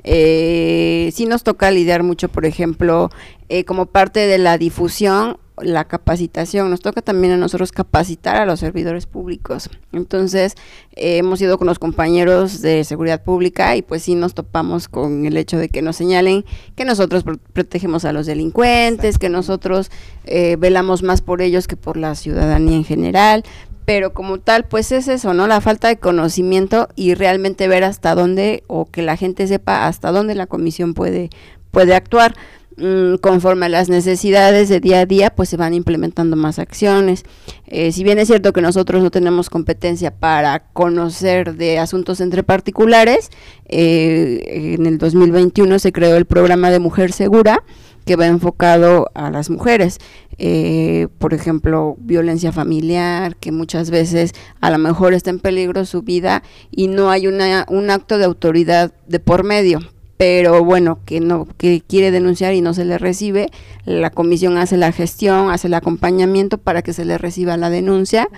Eh, 0.06 1.10
sí 1.12 1.26
nos 1.26 1.42
toca 1.42 1.70
lidiar 1.70 2.02
mucho, 2.02 2.28
por 2.28 2.46
ejemplo, 2.46 3.10
eh, 3.48 3.64
como 3.64 3.86
parte 3.86 4.20
de 4.20 4.38
la 4.38 4.56
difusión 4.56 5.36
la 5.62 5.84
capacitación, 5.84 6.70
nos 6.70 6.80
toca 6.80 7.00
también 7.00 7.32
a 7.32 7.36
nosotros 7.36 7.72
capacitar 7.72 8.36
a 8.36 8.46
los 8.46 8.60
servidores 8.60 9.06
públicos. 9.06 9.70
Entonces, 9.92 10.54
eh, 10.92 11.18
hemos 11.18 11.40
ido 11.40 11.56
con 11.56 11.66
los 11.66 11.78
compañeros 11.78 12.60
de 12.60 12.84
seguridad 12.84 13.22
pública 13.22 13.74
y 13.76 13.82
pues 13.82 14.02
sí 14.02 14.14
nos 14.14 14.34
topamos 14.34 14.88
con 14.88 15.24
el 15.24 15.36
hecho 15.36 15.56
de 15.56 15.68
que 15.68 15.80
nos 15.80 15.96
señalen 15.96 16.44
que 16.74 16.84
nosotros 16.84 17.24
protegemos 17.52 18.04
a 18.04 18.12
los 18.12 18.26
delincuentes, 18.26 19.18
que 19.18 19.30
nosotros 19.30 19.90
eh, 20.24 20.56
velamos 20.58 21.02
más 21.02 21.22
por 21.22 21.40
ellos 21.40 21.66
que 21.66 21.76
por 21.76 21.96
la 21.96 22.14
ciudadanía 22.14 22.76
en 22.76 22.84
general, 22.84 23.42
pero 23.86 24.12
como 24.12 24.40
tal, 24.40 24.64
pues 24.64 24.90
es 24.90 25.06
eso, 25.06 25.32
¿no? 25.32 25.46
La 25.46 25.60
falta 25.60 25.86
de 25.88 25.96
conocimiento 25.96 26.88
y 26.96 27.14
realmente 27.14 27.68
ver 27.68 27.84
hasta 27.84 28.16
dónde 28.16 28.64
o 28.66 28.84
que 28.84 29.00
la 29.00 29.16
gente 29.16 29.46
sepa 29.46 29.86
hasta 29.86 30.10
dónde 30.10 30.34
la 30.34 30.46
comisión 30.46 30.92
puede, 30.92 31.30
puede 31.70 31.94
actuar. 31.94 32.34
mm, 32.78 33.16
conforme 33.22 33.66
a 33.66 33.68
las 33.70 33.88
necesidades 33.88 34.68
de 34.68 34.80
día 34.80 35.00
a 35.00 35.06
día, 35.06 35.30
pues 35.30 35.48
se 35.48 35.56
van 35.56 35.72
implementando 35.72 36.36
más 36.36 36.58
acciones. 36.58 37.22
Eh, 37.66 37.90
si 37.92 38.04
bien 38.04 38.18
es 38.18 38.28
cierto 38.28 38.52
que 38.52 38.60
nosotros 38.60 39.02
no 39.02 39.10
tenemos 39.10 39.48
competencia 39.48 40.10
para 40.10 40.58
conocer 40.74 41.54
de 41.54 41.78
asuntos 41.78 42.20
entre 42.20 42.42
particulares, 42.42 43.30
eh, 43.66 44.74
en 44.76 44.84
el 44.84 44.98
2021 44.98 45.78
se 45.78 45.92
creó 45.92 46.16
el 46.16 46.26
programa 46.26 46.70
de 46.70 46.80
Mujer 46.80 47.12
Segura, 47.12 47.62
que 48.06 48.16
va 48.16 48.26
enfocado 48.26 49.10
a 49.14 49.30
las 49.30 49.50
mujeres. 49.50 49.98
Eh, 50.38 51.08
por 51.18 51.34
ejemplo, 51.34 51.96
violencia 51.98 52.52
familiar, 52.52 53.36
que 53.36 53.52
muchas 53.52 53.90
veces 53.90 54.32
a 54.60 54.70
lo 54.70 54.78
mejor 54.78 55.12
está 55.12 55.30
en 55.30 55.40
peligro 55.40 55.84
su 55.84 56.02
vida 56.02 56.42
y 56.70 56.88
no 56.88 57.10
hay 57.10 57.26
una, 57.26 57.66
un 57.68 57.90
acto 57.90 58.16
de 58.16 58.24
autoridad 58.24 58.94
de 59.06 59.20
por 59.20 59.44
medio 59.44 59.80
pero 60.16 60.64
bueno, 60.64 60.98
que 61.04 61.20
no 61.20 61.46
que 61.58 61.82
quiere 61.86 62.10
denunciar 62.10 62.54
y 62.54 62.62
no 62.62 62.72
se 62.72 62.84
le 62.84 62.96
recibe, 62.96 63.50
la 63.84 64.10
comisión 64.10 64.56
hace 64.56 64.76
la 64.76 64.90
gestión, 64.90 65.50
hace 65.50 65.66
el 65.66 65.74
acompañamiento 65.74 66.56
para 66.56 66.80
que 66.82 66.94
se 66.94 67.04
le 67.04 67.18
reciba 67.18 67.56
la 67.56 67.68
denuncia. 67.68 68.28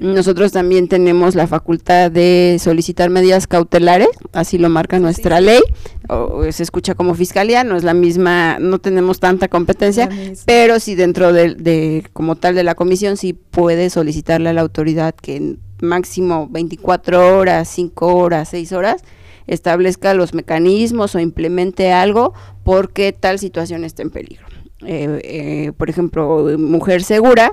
Nosotros 0.00 0.52
también 0.52 0.88
tenemos 0.88 1.34
la 1.34 1.46
facultad 1.46 2.10
de 2.10 2.58
solicitar 2.60 3.10
medidas 3.10 3.46
cautelares, 3.46 4.08
así 4.32 4.58
lo 4.58 4.68
marca 4.68 4.98
nuestra 4.98 5.40
ley, 5.40 5.60
o 6.08 6.50
se 6.50 6.62
escucha 6.62 6.94
como 6.94 7.14
fiscalía, 7.14 7.62
no 7.62 7.76
es 7.76 7.84
la 7.84 7.94
misma, 7.94 8.58
no 8.58 8.78
tenemos 8.78 9.20
tanta 9.20 9.48
competencia, 9.48 10.08
pero 10.44 10.80
sí 10.80 10.94
dentro 10.96 11.32
de, 11.32 11.54
de 11.54 12.04
como 12.12 12.36
tal 12.36 12.54
de 12.54 12.64
la 12.64 12.74
comisión 12.74 13.16
sí 13.16 13.32
puede 13.32 13.90
solicitarle 13.90 14.48
a 14.48 14.52
la 14.52 14.60
autoridad 14.60 15.14
que 15.14 15.36
en 15.36 15.58
máximo 15.80 16.48
24 16.50 17.38
horas, 17.38 17.68
5 17.68 18.14
horas, 18.16 18.48
6 18.48 18.72
horas 18.72 19.04
establezca 19.48 20.14
los 20.14 20.34
mecanismos 20.34 21.14
o 21.16 21.18
implemente 21.18 21.92
algo 21.92 22.34
porque 22.62 23.12
tal 23.12 23.40
situación 23.40 23.82
está 23.84 24.02
en 24.02 24.10
peligro. 24.10 24.46
Eh, 24.86 25.20
eh, 25.24 25.72
por 25.76 25.90
ejemplo, 25.90 26.56
mujer 26.56 27.02
segura, 27.02 27.52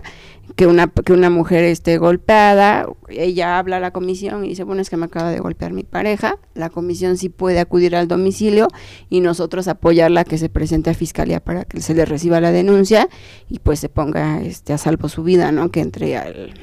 que 0.56 0.68
una, 0.68 0.88
que 0.88 1.12
una 1.12 1.32
mujer 1.32 1.64
esté 1.64 1.98
golpeada, 1.98 2.86
ella 3.10 3.58
habla 3.58 3.78
a 3.78 3.80
la 3.80 3.90
comisión 3.90 4.46
y 4.46 4.50
dice, 4.50 4.64
bueno, 4.64 4.84
es 4.84 4.92
que 4.92 4.98
me 4.98 5.06
acaba 5.06 5.32
de 5.32 5.40
golpear 5.40 5.74
mi 5.74 5.84
pareja, 5.84 6.38
la 6.54 6.70
comisión 6.70 7.18
sí 7.18 7.30
puede 7.30 7.60
acudir 7.60 7.96
al 7.96 8.08
domicilio 8.08 8.68
y 9.10 9.22
nosotros 9.22 9.68
apoyarla 9.68 10.24
que 10.24 10.38
se 10.38 10.50
presente 10.50 10.92
a 10.92 10.94
fiscalía 10.94 11.40
para 11.40 11.66
que 11.66 11.82
se 11.82 11.96
le 11.96 12.06
reciba 12.06 12.40
la 12.42 12.52
denuncia 12.52 13.10
y 13.50 13.58
pues 13.58 13.80
se 13.80 13.90
ponga 13.90 14.44
este 14.44 14.74
a 14.74 14.78
salvo 14.78 15.10
su 15.10 15.24
vida, 15.24 15.52
¿no? 15.52 15.72
Que 15.72 15.80
entre 15.80 16.18
al 16.18 16.54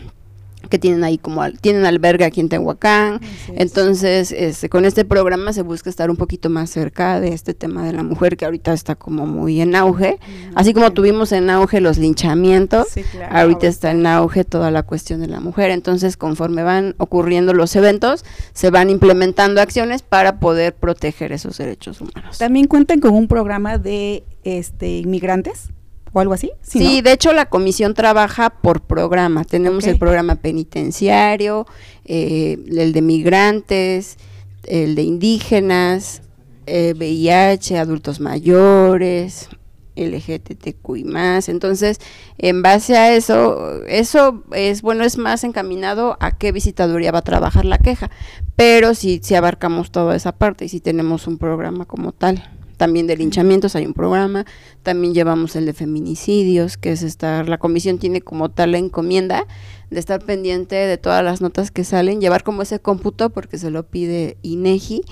que 0.69 0.79
tienen 0.79 1.05
ahí 1.05 1.19
como 1.19 1.43
tienen 1.61 1.85
albergue 1.85 2.25
aquí 2.25 2.41
en 2.41 2.49
Tehuacán. 2.49 3.21
Entonces, 3.55 4.33
este, 4.33 4.69
con 4.69 4.85
este 4.85 5.05
programa 5.05 5.53
se 5.53 5.63
busca 5.63 5.91
estar 5.91 6.11
un 6.11 6.17
poquito 6.17 6.51
más 6.51 6.71
cerca 6.71 7.21
de 7.21 7.33
este 7.33 7.55
tema 7.55 7.85
de 7.85 7.93
la 7.93 8.03
mujer 8.03 8.37
que 8.37 8.45
ahorita 8.45 8.73
está 8.73 8.95
como 8.95 9.27
muy 9.27 9.61
en 9.61 9.75
auge. 9.75 10.19
Mm, 10.21 10.53
Así 10.59 10.75
como 10.75 10.91
tuvimos 10.93 11.33
en 11.33 11.51
auge 11.51 11.81
los 11.81 11.99
linchamientos, 11.99 12.89
ahorita 13.31 13.67
está 13.67 13.91
en 13.91 14.07
auge 14.07 14.45
toda 14.45 14.71
la 14.71 14.83
cuestión 14.83 15.21
de 15.21 15.29
la 15.29 15.41
mujer. 15.41 15.71
Entonces, 15.71 16.17
conforme 16.17 16.63
van 16.63 16.95
ocurriendo 16.99 17.53
los 17.55 17.75
eventos, 17.77 18.25
se 18.53 18.71
van 18.71 18.91
implementando 18.91 19.61
acciones 19.61 20.03
para 20.03 20.39
poder 20.39 20.75
proteger 20.75 21.33
esos 21.33 21.59
derechos 21.59 22.01
humanos. 22.01 22.39
También 22.39 22.67
cuentan 22.67 23.01
con 23.01 23.15
un 23.15 23.29
programa 23.29 23.79
de 23.79 24.25
este 24.45 24.99
inmigrantes 24.99 25.73
o 26.13 26.21
algo 26.21 26.35
así. 26.35 26.53
Sí, 26.63 27.01
de 27.01 27.13
hecho 27.13 27.33
la 27.33 27.47
comisión 27.47 27.95
trabaja 27.95 28.51
por 28.51 28.83
programa. 28.83 29.45
Tenemos 29.45 29.87
el 29.87 29.99
programa 29.99 30.37
penitenciario, 30.37 31.67
eh, 32.05 32.59
el 32.69 32.93
de 32.93 33.03
migrantes, 33.03 34.19
el 34.65 34.95
de 34.95 35.03
indígenas, 35.03 36.23
eh, 36.67 36.95
VIH, 36.97 37.79
adultos 37.79 38.21
mayores, 38.21 39.49
LGTTQ 39.97 40.97
y 40.97 41.05
más. 41.05 41.49
Entonces, 41.49 41.99
en 42.39 42.63
base 42.63 42.97
a 42.97 43.15
eso, 43.15 43.85
eso 43.87 44.43
es 44.53 44.83
bueno, 44.83 45.05
es 45.05 45.19
más 45.19 45.45
encaminado 45.45 46.17
a 46.21 46.33
qué 46.33 46.53
visitaduría 46.53 47.13
va 47.13 47.21
a 47.21 47.23
trabajar 47.23 47.65
la 47.65 47.79
queja. 47.79 48.11
Pero 48.57 48.95
si, 48.95 49.21
si 49.23 49.35
abarcamos 49.35 49.91
toda 49.91 50.15
esa 50.15 50.33
parte 50.33 50.67
y 50.67 50.69
si 50.69 50.81
tenemos 50.81 51.27
un 51.27 51.39
programa 51.39 51.85
como 51.85 52.13
tal 52.13 52.51
también 52.83 53.07
de 53.07 53.17
linchamientos 53.17 53.77
hay 53.77 53.87
un 53.87 53.95
programa, 53.95 54.45
también 54.83 55.15
llevamos 55.15 55.55
el 55.55 55.67
de 55.67 55.73
feminicidios, 55.73 56.77
que 56.77 56.91
es 56.91 57.05
estar, 57.05 57.49
la 57.49 57.57
comisión 57.57 57.99
tiene 57.99 58.23
como 58.23 58.51
tal 58.51 58.73
la 58.73 58.79
encomienda 58.79 59.47
de 59.91 60.01
estar 60.01 60.21
pendiente 60.25 60.75
de 60.75 60.99
todas 60.99 61.23
las 61.23 61.41
notas 61.41 61.71
que 61.71 61.85
salen, 61.85 62.21
llevar 62.21 62.43
como 62.43 62.61
ese 62.63 62.81
cómputo 62.81 63.31
porque 63.31 63.57
se 63.57 63.71
lo 63.71 63.85
pide 63.85 64.37
INEGI 64.43 65.03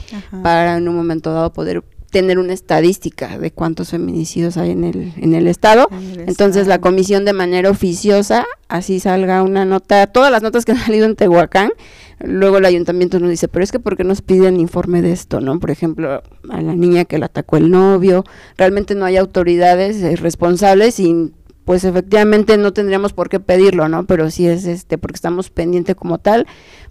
para 0.42 0.78
en 0.78 0.88
un 0.88 0.96
momento 0.96 1.32
dado 1.32 1.52
poder 1.52 1.84
tener 2.10 2.38
una 2.38 2.52
estadística 2.52 3.38
de 3.38 3.52
cuántos 3.52 3.90
feminicidios 3.90 4.56
hay 4.56 4.70
en 4.70 4.84
el, 4.84 5.12
en 5.16 5.34
el 5.34 5.46
estado. 5.46 5.88
Entonces 6.26 6.66
la 6.66 6.80
comisión 6.80 7.24
de 7.24 7.32
manera 7.32 7.70
oficiosa, 7.70 8.46
así 8.68 9.00
salga 9.00 9.42
una 9.42 9.64
nota, 9.64 10.06
todas 10.08 10.30
las 10.30 10.42
notas 10.42 10.64
que 10.64 10.72
han 10.72 10.78
salido 10.84 11.06
en 11.06 11.16
Tehuacán, 11.16 11.70
luego 12.22 12.58
el 12.58 12.64
ayuntamiento 12.64 13.18
nos 13.20 13.30
dice, 13.30 13.48
pero 13.48 13.64
es 13.64 13.72
que 13.72 13.78
porque 13.78 14.04
nos 14.04 14.22
piden 14.22 14.58
informe 14.60 15.02
de 15.02 15.12
esto, 15.12 15.40
¿no? 15.40 15.58
Por 15.60 15.70
ejemplo, 15.70 16.22
a 16.50 16.60
la 16.60 16.74
niña 16.74 17.04
que 17.04 17.18
la 17.18 17.26
atacó 17.26 17.56
el 17.56 17.70
novio, 17.70 18.24
realmente 18.56 18.94
no 18.94 19.04
hay 19.04 19.16
autoridades 19.16 20.02
eh, 20.02 20.16
responsables 20.16 20.98
y 21.00 21.32
pues 21.64 21.84
efectivamente 21.84 22.56
no 22.56 22.72
tendríamos 22.72 23.12
por 23.12 23.28
qué 23.28 23.38
pedirlo, 23.38 23.88
¿no? 23.88 24.04
Pero 24.04 24.30
sí 24.30 24.48
es 24.48 24.64
este, 24.64 24.98
porque 24.98 25.14
estamos 25.14 25.50
pendientes 25.50 25.94
como 25.94 26.18
tal, 26.18 26.46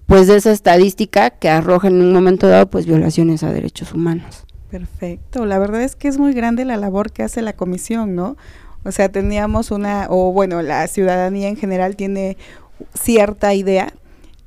pues 0.06 0.28
de 0.28 0.38
esa 0.38 0.52
estadística 0.52 1.32
que 1.32 1.50
arroja 1.50 1.90
en 1.90 2.02
un 2.02 2.14
momento 2.14 2.48
dado 2.48 2.70
pues 2.70 2.86
violaciones 2.86 3.44
a 3.44 3.52
derechos 3.52 3.94
humanos. 3.94 4.46
Perfecto, 4.70 5.46
la 5.46 5.58
verdad 5.58 5.82
es 5.82 5.96
que 5.96 6.08
es 6.08 6.20
muy 6.20 6.34
grande 6.34 6.64
la 6.64 6.78
labor 6.78 7.12
que 7.12 7.24
hace 7.24 7.42
la 7.42 7.54
comisión, 7.54 8.14
¿no? 8.14 8.38
O 8.86 8.92
sea, 8.92 9.10
teníamos 9.10 9.72
una, 9.72 10.06
o 10.10 10.32
bueno, 10.32 10.62
la 10.62 10.88
ciudadanía 10.88 11.50
en 11.50 11.58
general 11.58 11.96
tiene 11.96 12.38
cierta 12.94 13.54
idea, 13.56 13.94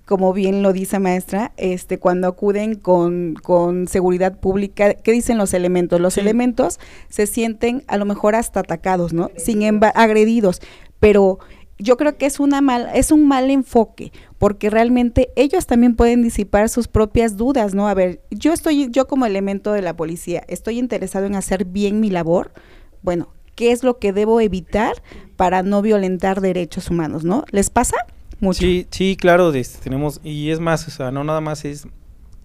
como 0.07 0.33
bien 0.33 0.63
lo 0.63 0.73
dice 0.73 1.01
maestra, 1.01 1.53
este, 1.57 1.99
cuando 1.99 2.29
acuden 2.29 2.77
con, 2.77 3.35
con 3.43 3.89
seguridad 3.89 4.39
pública, 4.39 4.95
¿qué 4.95 5.11
dicen 5.11 5.39
los 5.39 5.55
elementos? 5.55 6.01
Los 6.01 6.17
elementos 6.19 6.79
se 7.09 7.27
sienten 7.27 7.83
a 7.89 7.97
lo 7.97 8.05
mejor 8.05 8.37
hasta 8.37 8.61
atacados, 8.61 9.13
¿no? 9.13 9.31
Sin 9.37 9.63
embargo, 9.63 9.99
agredidos, 9.99 10.61
pero 11.01 11.41
yo 11.83 11.97
creo 11.97 12.17
que 12.17 12.27
es 12.27 12.41
una 12.41 12.61
mal, 12.61 12.89
es 12.95 13.11
un 13.11 13.27
mal 13.27 13.51
enfoque, 13.51 14.13
porque 14.39 14.71
realmente 14.71 15.31
ellos 15.37 15.67
también 15.67 15.97
pueden 15.97 16.23
disipar 16.23 16.69
sus 16.69 16.89
propias 16.89 17.37
dudas, 17.37 17.75
¿no? 17.75 17.89
A 17.89 17.95
ver, 17.95 18.23
yo 18.31 18.53
estoy, 18.53 18.89
yo 18.91 19.07
como 19.07 19.27
elemento 19.27 19.73
de 19.73 19.83
la 19.83 19.97
policía, 19.97 20.45
estoy 20.49 20.79
interesado 20.79 21.27
en 21.27 21.35
hacer 21.35 21.65
bien 21.65 22.01
mi 22.01 22.11
labor, 22.11 22.53
bueno, 23.03 23.29
¿qué 23.55 23.73
es 23.73 23.83
lo 23.83 23.99
que 23.99 24.13
debo 24.13 24.41
evitar 24.41 25.03
para 25.37 25.63
no 25.63 25.83
violentar 25.83 26.41
derechos 26.41 26.91
humanos, 26.91 27.25
¿no? 27.25 27.45
¿Les 27.51 27.71
pasa? 27.71 27.97
Mucho. 28.41 28.61
Sí, 28.61 28.87
sí, 28.91 29.17
claro, 29.17 29.53
tenemos, 29.83 30.21
y 30.25 30.51
es 30.51 30.61
más, 30.61 30.87
o 30.89 30.91
sea, 30.91 31.11
no 31.11 31.23
nada 31.25 31.41
más 31.41 31.65
es 31.65 31.87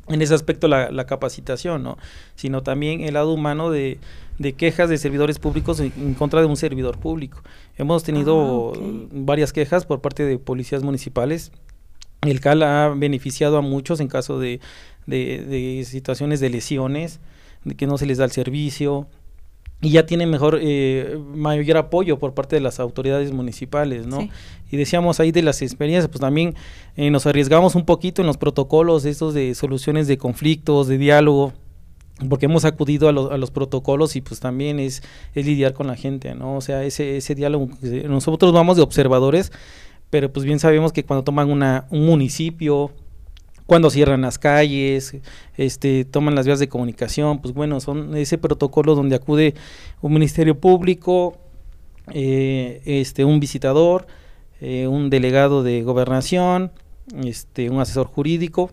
en 0.08 0.22
ese 0.22 0.34
aspecto 0.34 0.68
la, 0.68 0.92
la 0.92 1.06
capacitación, 1.06 1.84
¿no? 1.84 1.98
Sino 2.36 2.64
también 2.64 3.02
el 3.02 3.16
lado 3.16 3.34
humano 3.34 3.72
de 3.72 4.00
de 4.40 4.54
quejas 4.54 4.90
de 4.90 4.98
servidores 4.98 5.40
públicos 5.40 5.80
en, 5.80 6.14
contra 6.14 6.42
de 6.42 6.48
un 6.48 6.58
servidor 6.58 6.98
público. 6.98 7.42
Hemos 7.78 8.04
tenido 8.04 8.74
ah, 8.76 8.80
varias 9.12 9.54
quejas 9.54 9.86
por 9.86 10.02
parte 10.02 10.24
de 10.24 10.38
policías 10.38 10.84
municipales. 10.84 11.52
El 12.22 12.40
CAL 12.40 12.64
ha 12.64 12.90
beneficiado 12.90 13.58
a 13.58 13.62
muchos 13.62 14.00
en 14.00 14.08
caso 14.08 14.40
de, 14.40 14.60
de, 15.06 15.84
situaciones 15.86 16.40
de 16.40 16.50
lesiones, 16.50 17.20
de 17.64 17.76
que 17.76 17.88
no 17.88 17.98
se 17.98 18.06
les 18.06 18.18
da 18.18 18.26
el 18.26 18.32
servicio, 18.32 19.08
y 19.80 19.92
ya 19.92 20.08
tiene 20.08 20.26
mejor 20.26 20.58
eh, 20.60 21.20
mayor 21.36 21.78
apoyo 21.78 22.18
por 22.18 22.34
parte 22.34 22.56
de 22.56 22.62
las 22.62 22.80
autoridades 22.80 23.32
municipales, 23.32 24.08
¿no? 24.08 24.28
Y 24.72 24.78
decíamos 24.78 25.20
ahí 25.20 25.32
de 25.32 25.44
las 25.44 25.62
experiencias, 25.62 26.08
pues 26.08 26.20
también 26.20 26.56
eh, 26.96 27.12
nos 27.12 27.28
arriesgamos 27.28 27.76
un 27.76 27.86
poquito 27.86 28.24
en 28.24 28.28
los 28.28 28.38
protocolos 28.38 29.06
estos 29.06 29.36
de 29.36 29.54
soluciones 29.54 30.08
de 30.08 30.18
conflictos, 30.18 30.88
de 30.88 30.98
diálogo, 30.98 31.54
porque 32.30 32.46
hemos 32.46 32.66
acudido 32.66 33.08
a, 33.08 33.12
a, 33.12 33.38
los 33.38 33.52
protocolos 33.52 34.16
y 34.16 34.22
pues 34.22 34.40
también 34.40 34.80
es, 34.80 35.04
es 35.34 35.46
lidiar 35.46 35.74
con 35.74 35.88
la 35.88 35.96
gente, 35.96 36.34
¿no? 36.34 36.56
O 36.56 36.62
sea, 36.62 36.84
ese, 36.84 37.18
ese 37.18 37.36
diálogo, 37.36 37.70
nosotros 38.08 38.54
vamos 38.54 38.78
de 38.78 38.84
observadores, 38.84 39.52
pero 40.10 40.32
pues 40.32 40.46
bien 40.46 40.60
sabemos 40.60 40.94
que 40.94 41.04
cuando 41.04 41.24
toman 41.24 41.52
una, 41.52 41.86
un 41.92 42.06
municipio, 42.06 42.92
cuando 43.68 43.90
cierran 43.90 44.22
las 44.22 44.40
calles, 44.40 45.18
este, 45.58 46.06
toman 46.06 46.34
las 46.34 46.46
vías 46.46 46.60
de 46.60 46.70
comunicación, 46.70 47.40
pues 47.42 47.54
bueno, 47.54 47.80
son 47.82 48.16
ese 48.16 48.38
protocolo 48.38 48.96
donde 48.96 49.16
acude 49.16 49.54
un 50.02 50.14
ministerio 50.14 50.60
público, 50.60 51.38
eh, 52.14 52.82
este, 52.86 53.26
un 53.26 53.40
visitador, 53.40 54.08
eh, 54.62 54.88
un 54.88 55.10
delegado 55.10 55.64
de 55.64 55.84
gobernación, 55.84 56.72
este, 57.24 57.70
un 57.70 57.80
asesor 57.82 58.08
jurídico, 58.08 58.72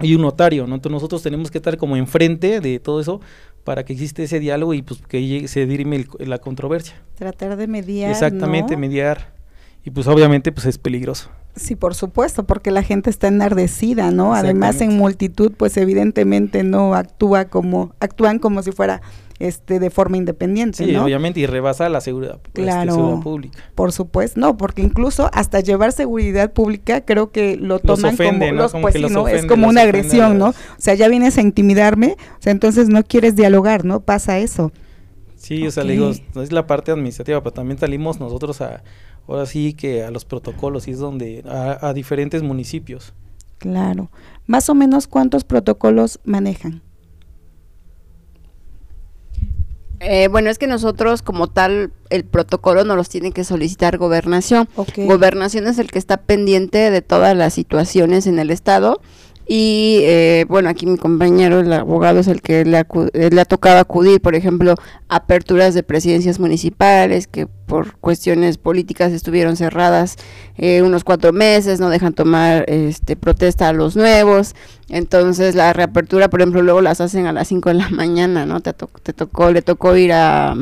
y 0.00 0.14
un 0.14 0.22
notario, 0.22 0.66
¿no? 0.66 0.74
Entonces 0.74 0.92
nosotros 0.92 1.22
tenemos 1.22 1.50
que 1.50 1.58
estar 1.58 1.76
como 1.76 1.96
enfrente 1.96 2.60
de 2.60 2.78
todo 2.78 3.00
eso 3.00 3.20
para 3.64 3.84
que 3.84 3.92
existe 3.92 4.22
ese 4.22 4.40
diálogo 4.40 4.74
y 4.74 4.82
pues 4.82 5.00
que 5.08 5.26
llegue, 5.26 5.48
se 5.48 5.66
dirime 5.66 6.06
la 6.18 6.38
controversia. 6.38 6.94
Tratar 7.16 7.56
de 7.56 7.66
mediar. 7.66 8.10
Exactamente, 8.10 8.76
mediar. 8.76 9.34
Y 9.84 9.90
pues 9.90 10.06
obviamente 10.06 10.52
pues 10.52 10.66
es 10.66 10.78
peligroso. 10.78 11.30
Sí, 11.54 11.74
por 11.74 11.94
supuesto, 11.94 12.44
porque 12.44 12.70
la 12.70 12.82
gente 12.82 13.08
está 13.08 13.28
enardecida, 13.28 14.10
¿no? 14.10 14.34
Además 14.34 14.80
en 14.80 14.96
multitud 14.96 15.52
pues 15.56 15.76
evidentemente 15.76 16.62
no 16.62 16.94
actúa 16.94 17.46
como 17.46 17.94
actúan 18.00 18.38
como 18.38 18.62
si 18.62 18.72
fuera 18.72 19.00
este 19.38 19.78
de 19.78 19.90
forma 19.90 20.16
independiente. 20.16 20.84
Sí, 20.84 20.96
obviamente, 20.96 21.40
y 21.40 21.46
rebasa 21.46 21.88
la 21.88 22.00
seguridad, 22.00 22.40
este, 22.46 22.62
claro, 22.62 23.20
pública. 23.22 23.58
Por 23.74 23.92
supuesto, 23.92 24.40
no, 24.40 24.56
porque 24.56 24.82
incluso 24.82 25.28
hasta 25.32 25.60
llevar 25.60 25.92
seguridad 25.92 26.52
pública 26.52 27.04
creo 27.04 27.30
que 27.30 27.56
lo 27.56 27.78
toman 27.78 28.16
como, 28.16 28.52
los, 28.52 28.72
pues, 28.72 28.96
es 28.96 29.46
como 29.46 29.68
una 29.68 29.82
agresión, 29.82 30.38
¿no? 30.38 30.48
O 30.48 30.54
sea, 30.78 30.94
ya 30.94 31.08
vienes 31.08 31.36
a 31.38 31.42
intimidarme, 31.42 32.16
o 32.38 32.42
sea, 32.42 32.52
entonces 32.52 32.88
no 32.88 33.02
quieres 33.04 33.36
dialogar, 33.36 33.84
¿no? 33.84 34.00
Pasa 34.00 34.38
eso. 34.38 34.72
Sí, 35.36 35.66
o 35.66 35.70
sea, 35.70 35.84
le 35.84 35.92
digo, 35.92 36.10
es 36.10 36.52
la 36.52 36.66
parte 36.66 36.90
administrativa, 36.90 37.42
pero 37.42 37.52
también 37.52 37.78
salimos 37.78 38.18
nosotros 38.18 38.60
a, 38.62 38.82
ahora 39.28 39.46
sí 39.46 39.74
que 39.74 40.02
a 40.02 40.10
los 40.10 40.24
protocolos, 40.24 40.88
y 40.88 40.92
es 40.92 40.98
donde, 40.98 41.44
a 41.46 41.92
diferentes 41.92 42.42
municipios. 42.42 43.12
Claro. 43.58 44.10
Más 44.46 44.68
o 44.68 44.74
menos, 44.74 45.06
¿cuántos 45.06 45.44
protocolos 45.44 46.20
manejan? 46.24 46.82
Eh, 50.00 50.28
bueno, 50.28 50.50
es 50.50 50.58
que 50.58 50.66
nosotros 50.66 51.22
como 51.22 51.48
tal 51.48 51.92
el 52.10 52.24
protocolo 52.24 52.84
nos 52.84 52.96
los 52.96 53.08
tiene 53.08 53.32
que 53.32 53.44
solicitar 53.44 53.98
gobernación. 53.98 54.68
Gobernación 54.96 55.66
es 55.66 55.78
el 55.78 55.90
que 55.90 55.98
está 55.98 56.18
pendiente 56.18 56.90
de 56.90 57.02
todas 57.02 57.36
las 57.36 57.54
situaciones 57.54 58.26
en 58.26 58.38
el 58.38 58.50
estado 58.50 59.00
y 59.48 60.00
eh, 60.02 60.44
bueno, 60.48 60.68
aquí 60.68 60.86
mi 60.86 60.98
compañero, 60.98 61.60
el 61.60 61.72
abogado, 61.72 62.18
es 62.18 62.26
el 62.26 62.42
que 62.42 62.64
le, 62.64 62.80
eh, 63.12 63.30
le, 63.30 63.40
ha 63.40 63.44
tocado 63.44 63.78
acudir, 63.78 64.20
por 64.20 64.34
ejemplo, 64.34 64.74
aperturas 65.08 65.72
de 65.72 65.84
presidencias 65.84 66.40
municipales 66.40 67.28
que 67.28 67.46
por 67.46 67.96
cuestiones 67.98 68.58
políticas 68.58 69.12
estuvieron 69.12 69.56
cerradas 69.56 70.16
eh, 70.56 70.82
unos 70.82 71.04
cuatro 71.04 71.32
meses, 71.32 71.78
no 71.78 71.90
dejan 71.90 72.12
tomar 72.12 72.64
este, 72.68 73.14
protesta 73.14 73.68
a 73.68 73.72
los 73.72 73.94
nuevos. 73.94 74.56
Entonces 74.88 75.54
la 75.54 75.72
reapertura, 75.72 76.28
por 76.28 76.40
ejemplo, 76.40 76.62
luego 76.62 76.80
las 76.80 77.00
hacen 77.00 77.26
a 77.26 77.32
las 77.32 77.46
5 77.46 77.68
de 77.68 77.74
la 77.76 77.88
mañana, 77.90 78.46
¿no? 78.46 78.60
Te, 78.60 78.72
te 78.72 79.12
tocó, 79.12 79.52
le 79.52 79.62
tocó 79.62 79.96
ir 79.96 80.12
a... 80.12 80.56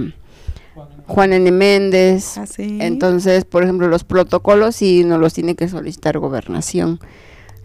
Juan 1.06 1.34
N. 1.34 1.50
Méndez. 1.50 2.38
¿Ah, 2.38 2.46
Entonces, 2.56 3.44
por 3.44 3.62
ejemplo, 3.62 3.88
los 3.88 4.04
protocolos 4.04 4.76
sí 4.76 5.04
nos 5.04 5.20
los 5.20 5.34
tiene 5.34 5.54
que 5.54 5.68
solicitar 5.68 6.18
gobernación. 6.18 6.98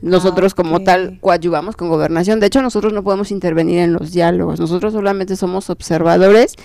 Nosotros 0.01 0.53
como 0.53 0.81
tal 0.81 1.19
coadyuvamos 1.19 1.75
con 1.75 1.89
gobernación. 1.89 2.39
De 2.39 2.47
hecho, 2.47 2.61
nosotros 2.61 2.93
no 2.93 3.03
podemos 3.03 3.31
intervenir 3.31 3.79
en 3.79 3.93
los 3.93 4.11
diálogos. 4.11 4.59
Nosotros 4.59 4.93
solamente 4.93 5.35
somos 5.35 5.69
observadores 5.69 6.55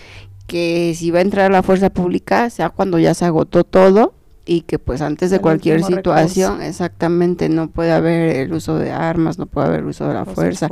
que 0.46 0.94
si 0.96 1.10
va 1.10 1.18
a 1.18 1.22
entrar 1.22 1.50
la 1.50 1.62
fuerza 1.62 1.90
pública, 1.90 2.50
sea 2.50 2.70
cuando 2.70 2.98
ya 2.98 3.14
se 3.14 3.24
agotó 3.24 3.64
todo 3.64 4.14
y 4.46 4.60
que 4.62 4.78
pues 4.78 5.00
antes 5.00 5.30
de 5.30 5.40
cualquier 5.40 5.82
situación, 5.82 6.60
exactamente, 6.60 7.48
no 7.48 7.70
puede 7.70 7.92
haber 7.92 8.36
el 8.36 8.52
uso 8.52 8.78
de 8.78 8.92
armas, 8.92 9.38
no 9.38 9.46
puede 9.46 9.68
haber 9.68 9.80
el 9.80 9.86
uso 9.86 10.06
de 10.06 10.14
la 10.14 10.26
fuerza. 10.26 10.68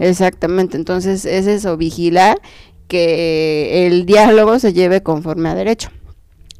Exactamente, 0.00 0.76
entonces 0.76 1.24
es 1.24 1.46
eso, 1.46 1.76
vigilar 1.76 2.40
que 2.88 3.86
el 3.86 4.06
diálogo 4.06 4.58
se 4.58 4.72
lleve 4.72 5.02
conforme 5.02 5.48
a 5.48 5.54
derecho 5.54 5.90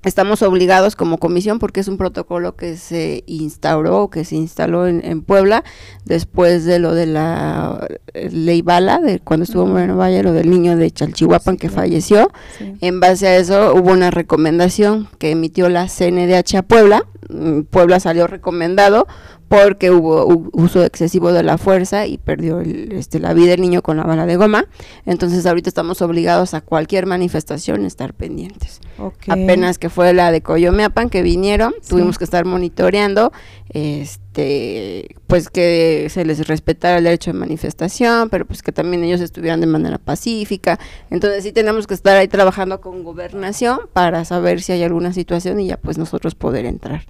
estamos 0.05 0.43
obligados 0.43 0.97
como 0.97 1.19
comisión 1.19 1.59
porque 1.59 1.81
es 1.81 1.89
un 1.89 1.97
protocolo 1.97 2.57
que 2.57 2.77
se 2.77 3.23
instauró, 3.27 4.11
que 4.11 4.25
se 4.25 4.37
instaló 4.37 4.87
en, 4.87 5.23
Puebla 5.23 5.63
después 6.05 6.65
de 6.65 6.79
lo 6.79 6.95
de 6.95 7.07
la 7.07 7.87
eh, 8.15 8.31
ley 8.31 8.63
bala, 8.63 8.99
de 8.99 9.21
cuando 9.21 9.45
estuvo 9.45 9.67
Moreno 9.67 9.97
Valle, 9.97 10.23
lo 10.23 10.33
del 10.33 10.51
niño 10.51 10.77
de 10.77 10.91
Chalchihuapan 10.91 11.57
que 11.57 11.69
falleció. 11.69 12.31
En 12.81 13.01
base 13.01 13.29
a 13.29 13.37
eso 13.37 13.75
hubo 13.75 13.93
una 13.93 14.11
recomendación 14.11 15.09
que 15.19 15.31
emitió 15.31 15.69
la 15.69 15.87
CNDH 15.87 16.57
a 16.57 16.63
Puebla. 16.63 17.05
Mm, 17.29 17.63
Puebla 17.63 18.01
salió 18.01 18.27
recomendado 18.27 19.07
porque 19.53 19.91
hubo 19.91 20.49
uso 20.53 20.83
excesivo 20.83 21.31
de 21.31 21.43
la 21.43 21.59
fuerza 21.59 22.07
y 22.07 22.17
perdió 22.17 22.61
este, 22.61 23.21
la 23.21 23.35
vida 23.35 23.53
el 23.53 23.61
niño 23.61 23.83
con 23.83 23.99
la 23.99 24.05
bala 24.05 24.25
de 24.25 24.37
goma. 24.37 24.65
Entonces 25.05 25.45
ahorita 25.45 25.69
estamos 25.69 26.01
obligados 26.01 26.55
a 26.55 26.63
cualquier 26.63 27.05
manifestación 27.05 27.85
estar 27.85 28.15
pendientes. 28.15 28.81
Apenas 29.29 29.77
que 29.77 29.91
fue 29.91 30.15
la 30.15 30.33
de 30.33 30.41
Coyomeapan 30.41 31.11
que 31.11 31.21
vinieron, 31.21 31.75
tuvimos 31.87 32.17
que 32.17 32.25
estar 32.25 32.47
monitoreando, 32.47 33.31
este, 33.69 35.17
pues 35.27 35.51
que 35.51 36.07
se 36.09 36.25
les 36.25 36.49
respetara 36.49 36.97
el 36.97 37.05
derecho 37.05 37.35
de 37.35 37.39
manifestación, 37.39 38.31
pero 38.31 38.47
pues 38.47 38.63
que 38.63 38.73
también 38.73 39.05
ellos 39.05 39.21
estuvieran 39.21 39.61
de 39.61 39.67
manera 39.67 39.99
pacífica. 39.99 40.79
Entonces 41.11 41.45
sí 41.45 41.53
tenemos 41.53 41.87
que 41.87 41.93
estar 41.93 42.17
ahí 42.17 42.29
trabajando 42.29 42.81
con 42.81 43.05
gobernación 43.05 43.81
para 43.93 44.25
saber 44.25 44.63
si 44.63 44.73
hay 44.73 44.83
alguna 44.83 45.13
situación 45.13 45.61
y 45.61 45.67
ya 45.67 45.77
pues 45.77 45.99
nosotros 45.99 46.35
poder 46.35 46.65
entrar. 46.65 47.03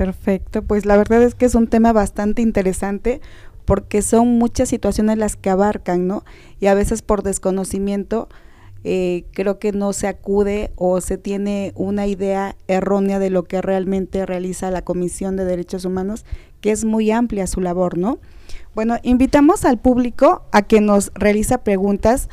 Perfecto, 0.00 0.62
pues 0.62 0.86
la 0.86 0.96
verdad 0.96 1.22
es 1.22 1.34
que 1.34 1.44
es 1.44 1.54
un 1.54 1.66
tema 1.66 1.92
bastante 1.92 2.40
interesante 2.40 3.20
porque 3.66 4.00
son 4.00 4.38
muchas 4.38 4.70
situaciones 4.70 5.18
las 5.18 5.36
que 5.36 5.50
abarcan, 5.50 6.06
¿no? 6.06 6.24
Y 6.58 6.68
a 6.68 6.74
veces 6.74 7.02
por 7.02 7.22
desconocimiento 7.22 8.30
eh, 8.82 9.26
creo 9.34 9.58
que 9.58 9.72
no 9.72 9.92
se 9.92 10.08
acude 10.08 10.72
o 10.76 11.02
se 11.02 11.18
tiene 11.18 11.74
una 11.76 12.06
idea 12.06 12.56
errónea 12.66 13.18
de 13.18 13.28
lo 13.28 13.44
que 13.44 13.60
realmente 13.60 14.24
realiza 14.24 14.70
la 14.70 14.80
Comisión 14.80 15.36
de 15.36 15.44
Derechos 15.44 15.84
Humanos, 15.84 16.24
que 16.62 16.70
es 16.70 16.86
muy 16.86 17.10
amplia 17.10 17.46
su 17.46 17.60
labor, 17.60 17.98
¿no? 17.98 18.20
Bueno, 18.74 18.96
invitamos 19.02 19.66
al 19.66 19.78
público 19.78 20.44
a 20.50 20.62
que 20.62 20.80
nos 20.80 21.12
realiza 21.14 21.62
preguntas 21.62 22.30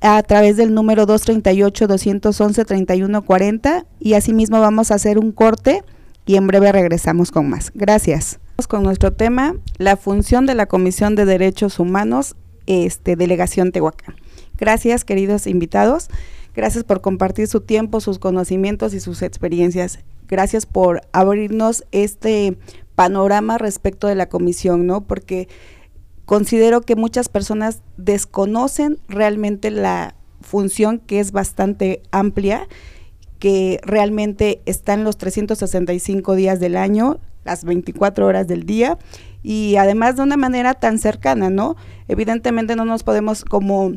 a 0.00 0.20
través 0.24 0.56
del 0.56 0.74
número 0.74 1.06
238-211-3140 1.06 3.86
y 4.00 4.14
asimismo 4.14 4.58
vamos 4.58 4.90
a 4.90 4.96
hacer 4.96 5.20
un 5.20 5.30
corte 5.30 5.84
y 6.26 6.36
en 6.36 6.46
breve 6.46 6.72
regresamos 6.72 7.30
con 7.30 7.48
más. 7.48 7.70
Gracias. 7.74 8.38
Con 8.68 8.82
nuestro 8.82 9.12
tema, 9.12 9.56
la 9.78 9.96
función 9.96 10.46
de 10.46 10.54
la 10.54 10.66
Comisión 10.66 11.16
de 11.16 11.24
Derechos 11.24 11.78
Humanos, 11.78 12.36
este, 12.66 13.16
Delegación 13.16 13.72
Tehuacán. 13.72 14.14
Gracias, 14.56 15.04
queridos 15.04 15.46
invitados. 15.46 16.08
Gracias 16.54 16.84
por 16.84 17.00
compartir 17.00 17.48
su 17.48 17.60
tiempo, 17.60 18.00
sus 18.00 18.18
conocimientos 18.18 18.94
y 18.94 19.00
sus 19.00 19.22
experiencias. 19.22 19.98
Gracias 20.28 20.66
por 20.66 21.02
abrirnos 21.12 21.84
este 21.90 22.56
panorama 22.94 23.58
respecto 23.58 24.06
de 24.06 24.14
la 24.14 24.28
comisión, 24.28 24.86
¿no? 24.86 25.02
Porque 25.02 25.48
considero 26.24 26.80
que 26.80 26.94
muchas 26.94 27.28
personas 27.28 27.82
desconocen 27.96 28.98
realmente 29.08 29.70
la 29.70 30.14
función 30.40 31.00
que 31.00 31.18
es 31.20 31.32
bastante 31.32 32.02
amplia 32.12 32.68
que 33.44 33.78
realmente 33.82 34.62
están 34.64 35.04
los 35.04 35.18
365 35.18 36.34
días 36.34 36.60
del 36.60 36.78
año, 36.78 37.18
las 37.44 37.64
24 37.64 38.26
horas 38.26 38.48
del 38.48 38.64
día 38.64 38.96
y 39.42 39.76
además 39.76 40.16
de 40.16 40.22
una 40.22 40.38
manera 40.38 40.72
tan 40.72 40.98
cercana, 40.98 41.50
¿no? 41.50 41.76
Evidentemente 42.08 42.74
no 42.74 42.86
nos 42.86 43.02
podemos 43.02 43.44
como 43.44 43.92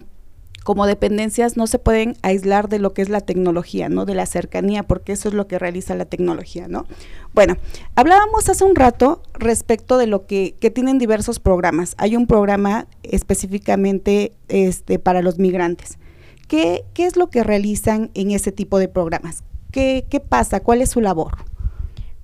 como 0.66 0.86
dependencias 0.86 1.56
no 1.56 1.66
se 1.66 1.80
pueden 1.80 2.18
aislar 2.24 2.68
de 2.68 2.80
lo 2.80 2.94
que 2.94 3.02
es 3.02 3.08
la 3.08 3.22
tecnología, 3.22 3.88
¿no? 3.88 4.04
De 4.04 4.16
la 4.16 4.26
cercanía, 4.26 4.84
porque 4.84 5.14
eso 5.14 5.30
es 5.30 5.34
lo 5.34 5.48
que 5.48 5.58
realiza 5.58 5.96
la 5.96 6.04
tecnología, 6.04 6.68
¿no? 6.68 6.86
Bueno, 7.34 7.56
hablábamos 7.96 8.50
hace 8.50 8.66
un 8.66 8.76
rato 8.76 9.24
respecto 9.34 9.98
de 9.98 10.08
lo 10.08 10.26
que, 10.26 10.56
que 10.60 10.72
tienen 10.72 10.98
diversos 10.98 11.40
programas. 11.40 11.96
Hay 11.98 12.18
un 12.18 12.28
programa 12.28 12.86
específicamente 13.04 14.34
este, 14.50 15.00
para 15.00 15.22
los 15.22 15.40
migrantes. 15.40 16.00
¿Qué, 16.48 16.86
es 16.96 17.18
lo 17.18 17.30
que 17.30 17.44
realizan 17.44 18.10
en 18.14 18.32
ese 18.32 18.52
tipo 18.52 18.80
de 18.80 18.88
programas? 18.88 19.44
¿Qué, 19.72 20.06
pasa? 20.28 20.62
¿Cuál 20.62 20.82
es 20.82 20.90
su 20.90 21.02
labor? 21.02 21.34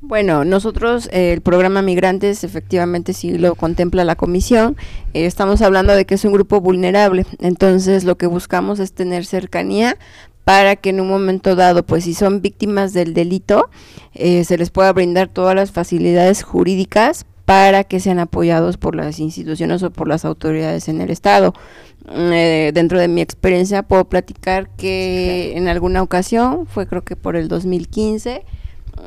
Bueno, 0.01 0.43
nosotros 0.43 1.07
eh, 1.11 1.31
el 1.31 1.41
programa 1.41 1.81
Migrantes 1.81 2.43
efectivamente 2.43 3.13
sí 3.13 3.37
lo 3.37 3.55
contempla 3.55 4.03
la 4.03 4.15
comisión. 4.15 4.75
Eh, 5.13 5.25
estamos 5.25 5.61
hablando 5.61 5.93
de 5.93 6.05
que 6.05 6.15
es 6.15 6.25
un 6.25 6.33
grupo 6.33 6.59
vulnerable, 6.59 7.25
entonces 7.39 8.03
lo 8.03 8.17
que 8.17 8.27
buscamos 8.27 8.79
es 8.79 8.93
tener 8.93 9.25
cercanía 9.25 9.97
para 10.43 10.75
que 10.75 10.89
en 10.89 10.99
un 10.99 11.07
momento 11.07 11.55
dado, 11.55 11.83
pues 11.83 12.03
si 12.03 12.13
son 12.13 12.41
víctimas 12.41 12.91
del 12.91 13.13
delito, 13.13 13.69
eh, 14.13 14.43
se 14.43 14.57
les 14.57 14.71
pueda 14.71 14.91
brindar 14.91 15.29
todas 15.29 15.55
las 15.55 15.71
facilidades 15.71 16.43
jurídicas 16.43 17.25
para 17.45 17.83
que 17.83 17.99
sean 17.99 18.19
apoyados 18.19 18.77
por 18.77 18.95
las 18.95 19.19
instituciones 19.19 19.83
o 19.83 19.91
por 19.91 20.07
las 20.07 20.25
autoridades 20.25 20.87
en 20.87 21.01
el 21.01 21.09
Estado. 21.09 21.53
Eh, 22.09 22.71
dentro 22.73 22.99
de 22.99 23.07
mi 23.07 23.21
experiencia 23.21 23.83
puedo 23.83 24.05
platicar 24.05 24.69
que 24.75 25.53
en 25.55 25.67
alguna 25.67 26.01
ocasión, 26.01 26.65
fue 26.67 26.87
creo 26.87 27.01
que 27.01 27.15
por 27.15 27.35
el 27.35 27.47
2015, 27.47 28.45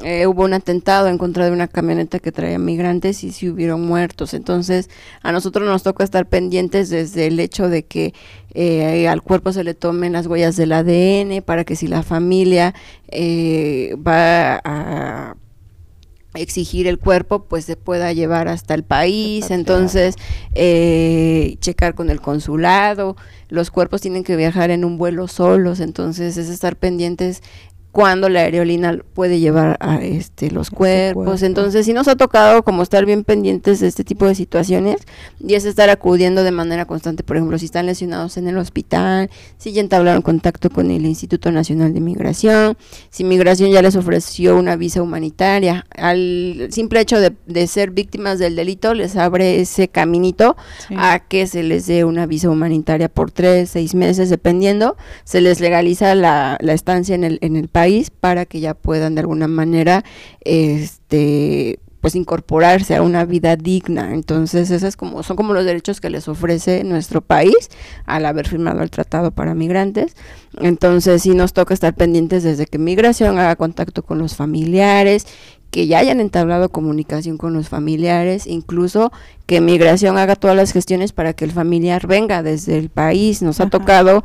eh, 0.03 0.27
hubo 0.27 0.45
un 0.45 0.53
atentado 0.53 1.09
en 1.09 1.17
contra 1.17 1.47
de 1.47 1.53
una 1.53 1.69
camioneta 1.69 2.19
que 2.19 2.33
traía 2.33 2.59
migrantes 2.59 3.25
y 3.25 3.33
si 3.33 3.49
hubieron 3.49 3.87
muertos. 3.87 4.35
Entonces, 4.35 4.91
a 5.23 5.33
nosotros 5.33 5.67
nos 5.67 5.83
toca 5.83 6.05
estar 6.05 6.27
pendientes 6.27 6.91
desde 6.91 7.29
el 7.29 7.41
hecho 7.41 7.69
de 7.71 7.85
que 7.85 8.13
eh, 8.53 9.09
al 9.09 9.23
cuerpo 9.23 9.53
se 9.53 9.65
le 9.65 9.75
tomen 9.75 10.13
las 10.13 10.27
huellas 10.27 10.57
del 10.57 10.73
ADN 10.73 11.43
para 11.43 11.65
que 11.65 11.77
si 11.77 11.87
la 11.87 12.03
familia 12.03 12.75
va 13.13 14.61
a 14.65 15.37
exigir 16.37 16.87
el 16.87 16.99
cuerpo 16.99 17.45
pues 17.45 17.65
se 17.65 17.77
pueda 17.77 18.13
llevar 18.13 18.49
hasta 18.49 18.75
el 18.75 18.83
país, 18.83 19.51
entonces 19.51 20.17
eh, 20.55 21.57
checar 21.61 21.95
con 21.95 22.11
el 22.11 22.21
consulado, 22.21 23.17
los 23.49 23.71
cuerpos 23.71 24.01
tienen 24.01 24.25
que 24.25 24.37
viajar 24.37 24.71
en 24.71 24.85
un 24.85 24.99
vuelo 24.99 25.29
solos, 25.29 25.81
entonces 25.81 26.37
es 26.37 26.49
estar 26.49 26.77
pendientes 26.77 27.43
cuando 27.97 28.29
la 28.29 28.41
aerolínea 28.41 28.99
puede 29.15 29.41
llevar 29.41 29.79
a 29.81 30.05
este 30.05 30.51
los 30.51 30.69
cuerpos. 30.69 31.43
Entonces, 31.43 31.87
sí 31.87 31.95
nos 31.95 32.09
ha 32.09 32.15
tocado 32.15 32.63
como 32.63 32.83
estar 32.83 33.07
bien 33.07 33.25
pendientes 33.25 33.81
de 33.81 33.87
este 33.87 34.05
tipo 34.05 34.27
de 34.27 34.35
situaciones 34.35 34.99
y 35.41 35.55
es 35.55 35.65
estar 35.65 35.89
acudiendo 35.89 36.45
de 36.45 36.51
manera 36.51 36.85
constante, 36.85 37.23
por 37.23 37.39
ejemplo, 37.39 37.59
si 37.59 37.65
están 37.65 37.87
lesionados 37.87 38.37
en 38.37 38.49
el 38.49 38.59
hospital, 38.59 39.31
si 39.57 39.73
ya 39.73 39.81
entablaron 39.81 40.21
contacto 40.21 40.69
con 40.69 40.91
el 40.91 41.07
Instituto 41.07 41.51
Nacional 41.51 41.95
de 41.95 42.01
Migración, 42.01 42.77
si 43.09 43.25
Migración 43.25 43.71
ya 43.71 43.81
les 43.81 43.97
ofreció 43.97 44.59
una 44.59 44.77
visa 44.77 45.01
humanitaria. 45.01 45.87
Al 45.97 46.69
simple 46.73 47.01
hecho 47.01 47.17
de, 47.19 47.67
ser 47.67 47.93
víctimas 47.93 48.39
del 48.39 48.57
delito 48.57 48.93
les 48.93 49.17
abre 49.17 49.59
ese 49.63 49.89
caminito 49.89 50.55
a 50.99 51.21
que 51.21 51.47
se 51.47 51.63
les 51.63 51.87
dé 51.87 52.05
una 52.05 52.27
visa 52.27 52.51
humanitaria 52.51 53.09
por 53.09 53.31
tres, 53.31 53.71
seis 53.71 53.95
meses, 53.95 54.29
dependiendo, 54.29 54.99
se 55.25 55.41
les 55.41 55.61
legaliza 55.61 56.15
la, 56.15 56.59
la 56.61 56.75
estancia 56.75 57.15
en 57.15 57.25
el, 57.25 57.39
en 57.41 57.57
el 57.57 57.69
país 57.69 57.86
para 58.21 58.47
que 58.47 58.61
ya 58.61 58.75
puedan 58.75 59.15
de 59.15 59.21
alguna 59.21 59.49
manera 59.49 60.05
este 60.41 61.79
pues 62.07 62.15
incorporarse 62.15 62.95
a 62.95 63.03
una 63.03 63.25
vida 63.25 63.57
digna. 63.57 64.15
Entonces, 64.15 64.71
esos 64.71 64.97
como, 64.97 65.25
son 65.25 65.37
como 65.37 65.53
los 65.55 65.65
derechos 65.65 66.01
que 66.01 66.09
les 66.09 66.29
ofrece 66.29 66.85
nuestro 66.85 67.21
país 67.21 67.69
al 68.05 68.27
haber 68.27 68.47
firmado 68.47 68.85
el 68.85 68.93
tratado 68.93 69.33
para 69.33 69.57
migrantes. 69.57 70.15
Entonces, 70.61 71.23
sí 71.23 71.35
nos 71.35 71.53
toca 71.53 71.75
estar 71.75 71.95
pendientes 71.95 72.45
desde 72.45 72.67
que 72.67 72.79
migración 72.79 73.41
haga 73.41 73.57
contacto 73.57 74.05
con 74.05 74.19
los 74.19 74.37
familiares, 74.37 75.27
que 75.73 75.89
ya 75.89 75.99
hayan 75.99 76.21
entablado 76.21 76.69
comunicación 76.69 77.39
con 77.39 77.53
los 77.55 77.69
familiares, 77.69 78.47
incluso 78.47 79.11
que 79.47 79.61
migración 79.61 80.17
haga 80.17 80.37
todas 80.37 80.57
las 80.57 80.73
gestiones 80.73 81.13
para 81.13 81.33
que 81.33 81.45
el 81.45 81.51
familiar 81.51 82.07
venga 82.07 82.43
desde 82.43 82.79
el 82.79 82.89
país. 82.89 83.43
Nos 83.43 83.61
ha 83.61 83.69
tocado 83.69 84.23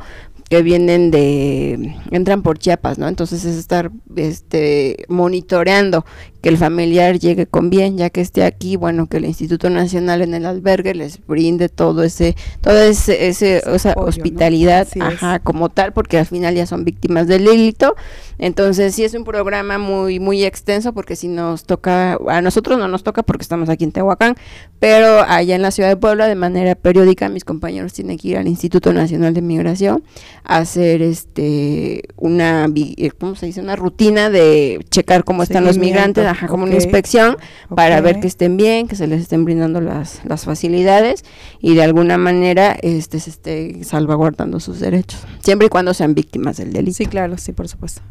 que 0.52 0.60
vienen 0.60 1.10
de 1.10 1.96
entran 2.10 2.42
por 2.42 2.58
Chiapas, 2.58 2.98
¿no? 2.98 3.08
Entonces 3.08 3.46
es 3.46 3.56
estar 3.56 3.90
este 4.16 5.06
monitoreando 5.08 6.04
que 6.42 6.48
el 6.48 6.58
familiar 6.58 7.20
llegue 7.20 7.46
con 7.46 7.70
bien, 7.70 7.96
ya 7.96 8.10
que 8.10 8.20
esté 8.20 8.44
aquí, 8.44 8.74
bueno, 8.74 9.06
que 9.06 9.18
el 9.18 9.24
Instituto 9.26 9.70
Nacional 9.70 10.22
en 10.22 10.34
el 10.34 10.44
albergue 10.44 10.92
les 10.92 11.24
brinde 11.24 11.68
todo 11.68 12.02
ese, 12.02 12.34
toda 12.60 12.84
ese, 12.84 13.28
ese 13.28 13.62
esa 13.72 13.94
hospitalidad, 13.96 14.88
ajá, 15.00 15.38
como 15.38 15.68
tal, 15.68 15.92
porque 15.92 16.18
al 16.18 16.26
final 16.26 16.56
ya 16.56 16.66
son 16.66 16.84
víctimas 16.84 17.28
del 17.28 17.44
delito. 17.44 17.94
Entonces 18.38 18.92
sí 18.92 19.04
es 19.04 19.14
un 19.14 19.22
programa 19.22 19.78
muy, 19.78 20.18
muy 20.18 20.44
extenso, 20.44 20.92
porque 20.92 21.14
si 21.14 21.28
nos 21.28 21.62
toca, 21.62 22.18
a 22.28 22.42
nosotros 22.42 22.76
no 22.76 22.88
nos 22.88 23.04
toca 23.04 23.22
porque 23.22 23.42
estamos 23.42 23.68
aquí 23.68 23.84
en 23.84 23.92
Tehuacán, 23.92 24.34
pero 24.80 25.22
allá 25.22 25.54
en 25.54 25.62
la 25.62 25.70
ciudad 25.70 25.90
de 25.90 25.96
Puebla, 25.96 26.26
de 26.26 26.34
manera 26.34 26.74
periódica, 26.74 27.28
mis 27.28 27.44
compañeros 27.44 27.92
tienen 27.92 28.18
que 28.18 28.28
ir 28.28 28.36
al 28.36 28.48
Instituto 28.48 28.92
Nacional 28.92 29.32
de 29.32 29.42
Migración 29.42 30.02
a 30.42 30.56
hacer 30.56 31.02
este 31.02 32.02
una, 32.16 32.68
¿cómo 33.16 33.36
se 33.36 33.46
dice? 33.46 33.60
Una 33.60 33.76
rutina 33.76 34.28
de 34.28 34.84
checar 34.90 35.22
cómo 35.22 35.44
están 35.44 35.64
los 35.64 35.78
migrantes 35.78 36.31
como 36.48 36.64
una 36.64 36.74
inspección 36.74 37.36
para 37.74 38.00
ver 38.00 38.20
que 38.20 38.26
estén 38.26 38.56
bien, 38.56 38.88
que 38.88 38.96
se 38.96 39.06
les 39.06 39.22
estén 39.22 39.44
brindando 39.44 39.80
las, 39.80 40.24
las 40.24 40.44
facilidades 40.44 41.24
y 41.60 41.74
de 41.74 41.82
alguna 41.82 42.18
manera 42.18 42.76
este 42.82 43.20
se 43.20 43.30
esté 43.30 43.84
salvaguardando 43.84 44.60
sus 44.60 44.80
derechos, 44.80 45.20
siempre 45.40 45.66
y 45.66 45.70
cuando 45.70 45.94
sean 45.94 46.14
víctimas 46.14 46.56
del 46.56 46.72
delito. 46.72 46.96
Sí, 46.96 47.06
claro, 47.06 47.38
sí, 47.38 47.52
por 47.52 47.68
supuesto. 47.68 48.02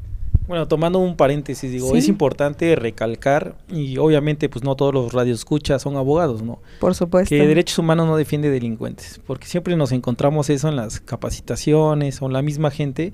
Bueno, 0.47 0.67
tomando 0.67 0.99
un 0.99 1.15
paréntesis, 1.15 1.71
digo, 1.71 1.95
es 1.95 2.09
importante 2.09 2.75
recalcar, 2.75 3.55
y 3.69 3.97
obviamente 3.97 4.49
pues 4.49 4.65
no 4.65 4.75
todos 4.75 4.93
los 4.93 5.13
radioescuchas 5.13 5.81
son 5.81 5.95
abogados, 5.95 6.41
¿no? 6.41 6.59
Por 6.81 6.93
supuesto. 6.93 7.29
Que 7.29 7.47
derechos 7.47 7.77
humanos 7.79 8.05
no 8.05 8.17
defiende 8.17 8.49
delincuentes, 8.49 9.21
porque 9.25 9.47
siempre 9.47 9.77
nos 9.77 9.93
encontramos 9.93 10.49
eso 10.49 10.67
en 10.67 10.75
las 10.75 10.99
capacitaciones 10.99 12.21
o 12.21 12.25
en 12.25 12.33
la 12.33 12.41
misma 12.41 12.69
gente 12.69 13.13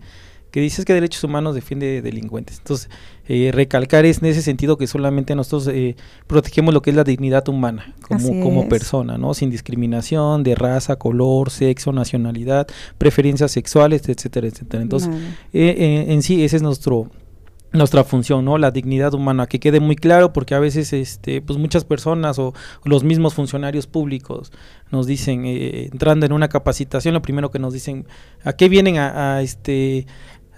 que 0.57 0.61
dices 0.61 0.85
que 0.85 0.93
derechos 0.95 1.23
humanos 1.23 1.53
defiende 1.53 2.01
delincuentes. 2.01 2.57
Entonces, 2.57 2.89
eh, 3.27 3.51
recalcar 3.53 4.05
es 4.05 4.23
en 4.23 4.25
ese 4.29 4.41
sentido 4.41 4.75
que 4.75 4.87
solamente 4.87 5.35
nosotros 5.35 5.67
eh, 5.67 5.95
protegemos 6.25 6.73
lo 6.73 6.81
que 6.81 6.89
es 6.89 6.95
la 6.95 7.03
dignidad 7.03 7.47
humana 7.47 7.93
como, 8.07 8.41
como 8.41 8.67
persona, 8.67 9.19
¿no? 9.19 9.35
Sin 9.35 9.51
discriminación 9.51 10.41
de 10.41 10.55
raza, 10.55 10.95
color, 10.95 11.51
sexo, 11.51 11.91
nacionalidad, 11.91 12.65
preferencias 12.97 13.51
sexuales, 13.51 14.09
etcétera, 14.09 14.47
etcétera. 14.47 14.81
Entonces, 14.81 15.11
eh, 15.53 16.05
en 16.07 16.23
sí 16.23 16.43
ese 16.43 16.55
es 16.55 16.63
nuestro 16.63 17.07
nuestra 17.73 18.05
función, 18.05 18.45
¿no? 18.45 18.57
La 18.57 18.71
dignidad 18.71 19.13
humana, 19.13 19.45
que 19.45 19.59
quede 19.59 19.81
muy 19.81 19.97
claro 19.97 20.31
porque 20.31 20.55
a 20.55 20.59
veces 20.59 20.93
este 20.93 21.41
pues 21.41 21.59
muchas 21.59 21.83
personas 21.83 22.39
o, 22.39 22.53
los 22.85 23.03
mismos 23.03 23.33
funcionarios 23.35 23.85
públicos 23.85 24.53
nos 24.89 25.05
dicen 25.05 25.43
entrando 25.45 26.25
en 26.25 26.31
una 26.31 26.47
capacitación 26.47 27.13
lo 27.13 27.21
primero 27.21 27.51
que 27.51 27.59
nos 27.59 27.73
dicen 27.73 28.07
a 28.45 28.53
qué 28.53 28.69
vienen 28.69 28.97
a 28.97 29.41
este 29.41 30.07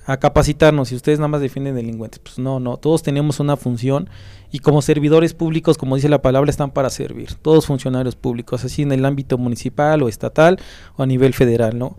a 0.09 0.17
capacitarnos 0.17 0.91
y 0.91 0.95
ustedes 0.95 1.19
nada 1.19 1.27
más 1.27 1.39
defienden 1.39 1.75
delincuentes. 1.75 2.19
Pues 2.19 2.39
no, 2.39 2.59
no, 2.59 2.77
todos 2.77 3.03
tenemos 3.03 3.39
una 3.39 3.55
función 3.57 4.09
y 4.51 4.57
como 4.57 4.81
servidores 4.81 5.35
públicos, 5.35 5.77
como 5.77 5.95
dice 5.95 6.09
la 6.09 6.23
palabra, 6.23 6.49
están 6.49 6.71
para 6.71 6.89
servir. 6.89 7.35
Todos 7.35 7.67
funcionarios 7.67 8.15
públicos, 8.15 8.65
así 8.65 8.81
en 8.81 8.91
el 8.91 9.05
ámbito 9.05 9.37
municipal 9.37 10.01
o 10.01 10.09
estatal 10.09 10.57
o 10.95 11.03
a 11.03 11.05
nivel 11.05 11.35
federal, 11.35 11.77
¿no? 11.77 11.95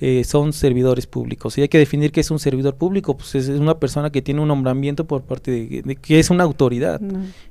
Eh, 0.00 0.24
son 0.24 0.52
servidores 0.52 1.06
públicos. 1.06 1.56
Y 1.56 1.62
hay 1.62 1.68
que 1.68 1.78
definir 1.78 2.10
qué 2.10 2.18
es 2.18 2.32
un 2.32 2.40
servidor 2.40 2.74
público, 2.74 3.16
pues 3.16 3.36
es, 3.36 3.48
una 3.48 3.78
persona 3.78 4.10
que 4.10 4.22
tiene 4.22 4.40
un 4.40 4.48
nombramiento 4.48 5.06
por 5.06 5.22
parte 5.22 5.52
de, 5.52 5.94
que 5.94 6.18
es 6.18 6.30
una 6.30 6.42
autoridad 6.42 7.00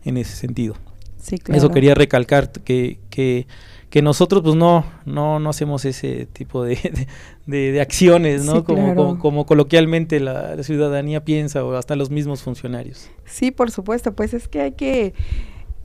en 0.03 0.17
ese 0.17 0.35
sentido. 0.35 0.75
Sí, 1.21 1.37
claro. 1.37 1.57
Eso 1.57 1.69
quería 1.69 1.95
recalcar 1.95 2.51
que, 2.51 2.99
que 3.09 3.47
que 3.91 4.01
nosotros 4.01 4.41
pues 4.41 4.55
no, 4.55 4.85
no, 5.05 5.39
no 5.39 5.49
hacemos 5.49 5.83
ese 5.83 6.25
tipo 6.25 6.63
de, 6.63 7.07
de, 7.45 7.81
acciones, 7.81 8.45
¿no? 8.45 8.63
como, 8.63 9.19
como, 9.19 9.45
coloquialmente 9.45 10.21
la, 10.21 10.63
ciudadanía 10.63 11.25
piensa 11.25 11.63
o 11.65 11.75
hasta 11.75 11.97
los 11.97 12.09
mismos 12.09 12.41
funcionarios. 12.41 13.09
Sí, 13.25 13.51
por 13.51 13.69
supuesto, 13.69 14.13
pues 14.13 14.33
es 14.33 14.47
que 14.47 14.61
hay 14.61 14.71
que, 14.71 15.13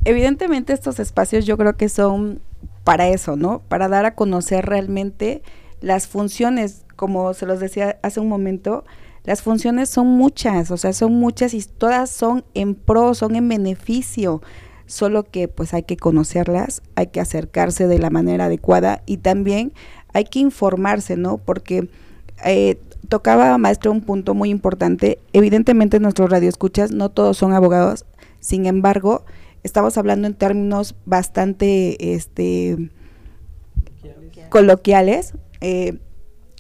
evidentemente 0.05 0.73
estos 0.73 1.01
espacios 1.01 1.47
yo 1.47 1.59
creo 1.59 1.77
que 1.77 1.89
son 1.89 2.41
para 2.85 3.09
eso, 3.09 3.35
¿no? 3.35 3.63
Para 3.69 3.89
dar 3.89 4.07
a 4.07 4.15
conocer 4.15 4.65
realmente 4.65 5.43
las 5.81 6.07
funciones, 6.07 6.85
como 6.95 7.35
se 7.35 7.45
los 7.45 7.59
decía 7.59 7.99
hace 8.05 8.21
un 8.21 8.29
momento, 8.29 8.85
las 9.25 9.43
funciones 9.43 9.89
son 9.89 10.07
muchas, 10.07 10.71
o 10.71 10.77
sea, 10.77 10.93
son 10.93 11.15
muchas 11.15 11.55
y 11.55 11.65
todas 11.65 12.09
son 12.09 12.45
en 12.55 12.77
pro, 12.77 13.15
son 13.15 13.35
en 13.35 13.49
beneficio 13.49 14.43
solo 14.87 15.25
que 15.25 15.49
pues 15.49 15.75
hay 15.75 15.83
que 15.83 15.97
conocerlas, 15.97 16.83
hay 16.95 17.09
que 17.09 17.21
acercarse 17.21 17.87
de 17.87 17.99
la 17.99 18.11
manera 18.11 18.47
adecuada 18.47 19.03
y 19.07 19.19
también 19.19 19.73
hay 20.13 20.25
que 20.25 20.39
informarse, 20.39 21.17
¿no? 21.17 21.39
Porque 21.39 21.89
eh, 22.45 22.79
tocaba, 23.09 23.57
maestro, 23.59 23.93
un 23.93 24.01
punto 24.01 24.35
muy 24.35 24.51
importante. 24.51 25.19
Evidentemente 25.33 26.01
nuestros 26.01 26.31
radioescuchas 26.31 26.91
no 26.93 27.11
todos 27.11 27.37
son 27.37 27.53
abogados, 27.53 28.07
sin 28.41 28.67
embargo, 28.67 29.25
estamos 29.63 29.99
hablando 29.99 30.29
en 30.29 30.35
términos 30.35 30.95
bastante 31.05 32.15
este, 32.15 32.91
coloquiales, 34.51 35.35
eh, 35.61 35.99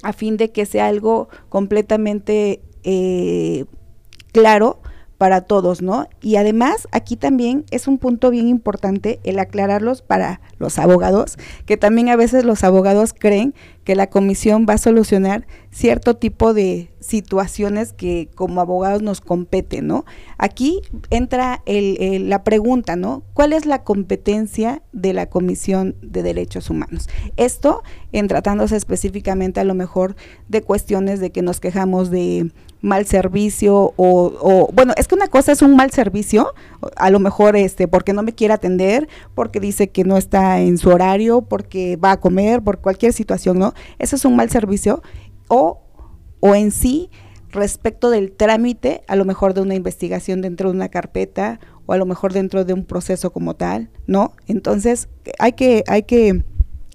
a 0.02 0.12
fin 0.12 0.36
de 0.36 0.50
que 0.50 0.66
sea 0.66 0.88
algo 0.88 1.28
completamente 1.48 2.60
eh, 2.82 3.64
claro 4.32 4.80
para 5.18 5.42
todos, 5.42 5.82
¿no? 5.82 6.08
Y 6.20 6.36
además 6.36 6.88
aquí 6.92 7.16
también 7.16 7.64
es 7.70 7.88
un 7.88 7.98
punto 7.98 8.30
bien 8.30 8.48
importante 8.48 9.20
el 9.24 9.38
aclararlos 9.38 10.02
para 10.02 10.40
los 10.58 10.78
abogados, 10.78 11.36
que 11.64 11.76
también 11.76 12.08
a 12.08 12.16
veces 12.16 12.44
los 12.44 12.64
abogados 12.64 13.14
creen 13.18 13.54
que 13.86 13.94
la 13.94 14.08
comisión 14.08 14.66
va 14.68 14.74
a 14.74 14.78
solucionar 14.78 15.46
cierto 15.70 16.16
tipo 16.16 16.54
de 16.54 16.90
situaciones 16.98 17.92
que 17.92 18.28
como 18.34 18.60
abogados 18.60 19.00
nos 19.00 19.20
competen, 19.20 19.86
¿no? 19.86 20.04
Aquí 20.38 20.82
entra 21.10 21.62
el, 21.66 22.28
la 22.28 22.42
pregunta, 22.42 22.96
¿no? 22.96 23.22
¿Cuál 23.32 23.52
es 23.52 23.64
la 23.64 23.84
competencia 23.84 24.82
de 24.92 25.12
la 25.12 25.26
Comisión 25.26 25.94
de 26.02 26.24
Derechos 26.24 26.68
Humanos? 26.68 27.08
Esto 27.36 27.84
en 28.10 28.26
tratándose 28.26 28.74
específicamente 28.74 29.60
a 29.60 29.64
lo 29.64 29.74
mejor 29.74 30.16
de 30.48 30.62
cuestiones 30.62 31.20
de 31.20 31.30
que 31.30 31.42
nos 31.42 31.60
quejamos 31.60 32.10
de 32.10 32.50
mal 32.82 33.06
servicio 33.06 33.92
o, 33.96 34.32
o, 34.40 34.70
bueno, 34.72 34.92
es 34.96 35.08
que 35.08 35.14
una 35.14 35.28
cosa 35.28 35.52
es 35.52 35.62
un 35.62 35.76
mal 35.76 35.90
servicio, 35.90 36.54
a 36.96 37.10
lo 37.10 37.18
mejor 37.18 37.56
este 37.56 37.88
porque 37.88 38.12
no 38.12 38.22
me 38.22 38.34
quiere 38.34 38.54
atender, 38.54 39.08
porque 39.34 39.60
dice 39.60 39.88
que 39.88 40.04
no 40.04 40.16
está 40.16 40.60
en 40.60 40.78
su 40.78 40.90
horario, 40.90 41.42
porque 41.42 41.96
va 41.96 42.12
a 42.12 42.20
comer, 42.20 42.62
por 42.62 42.78
cualquier 42.78 43.12
situación, 43.12 43.58
¿no? 43.58 43.74
Eso 43.98 44.16
es 44.16 44.24
un 44.24 44.36
mal 44.36 44.50
servicio 44.50 45.02
o 45.48 45.82
o 46.40 46.54
en 46.54 46.70
sí 46.70 47.10
respecto 47.50 48.10
del 48.10 48.32
trámite, 48.32 49.02
a 49.08 49.16
lo 49.16 49.24
mejor 49.24 49.54
de 49.54 49.62
una 49.62 49.74
investigación 49.74 50.42
dentro 50.42 50.70
de 50.70 50.76
una 50.76 50.88
carpeta 50.88 51.58
o 51.86 51.92
a 51.92 51.96
lo 51.96 52.04
mejor 52.04 52.32
dentro 52.32 52.64
de 52.64 52.72
un 52.72 52.84
proceso 52.84 53.32
como 53.32 53.54
tal, 53.54 53.90
¿no? 54.06 54.32
Entonces, 54.46 55.08
hay 55.38 55.52
que 55.52 55.84
hay 55.86 56.02
que 56.02 56.44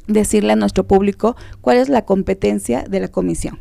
decirle 0.07 0.53
a 0.53 0.55
nuestro 0.55 0.85
público 0.85 1.35
cuál 1.61 1.77
es 1.77 1.89
la 1.89 2.05
competencia 2.05 2.83
de 2.83 2.99
la 2.99 3.07
comisión. 3.07 3.59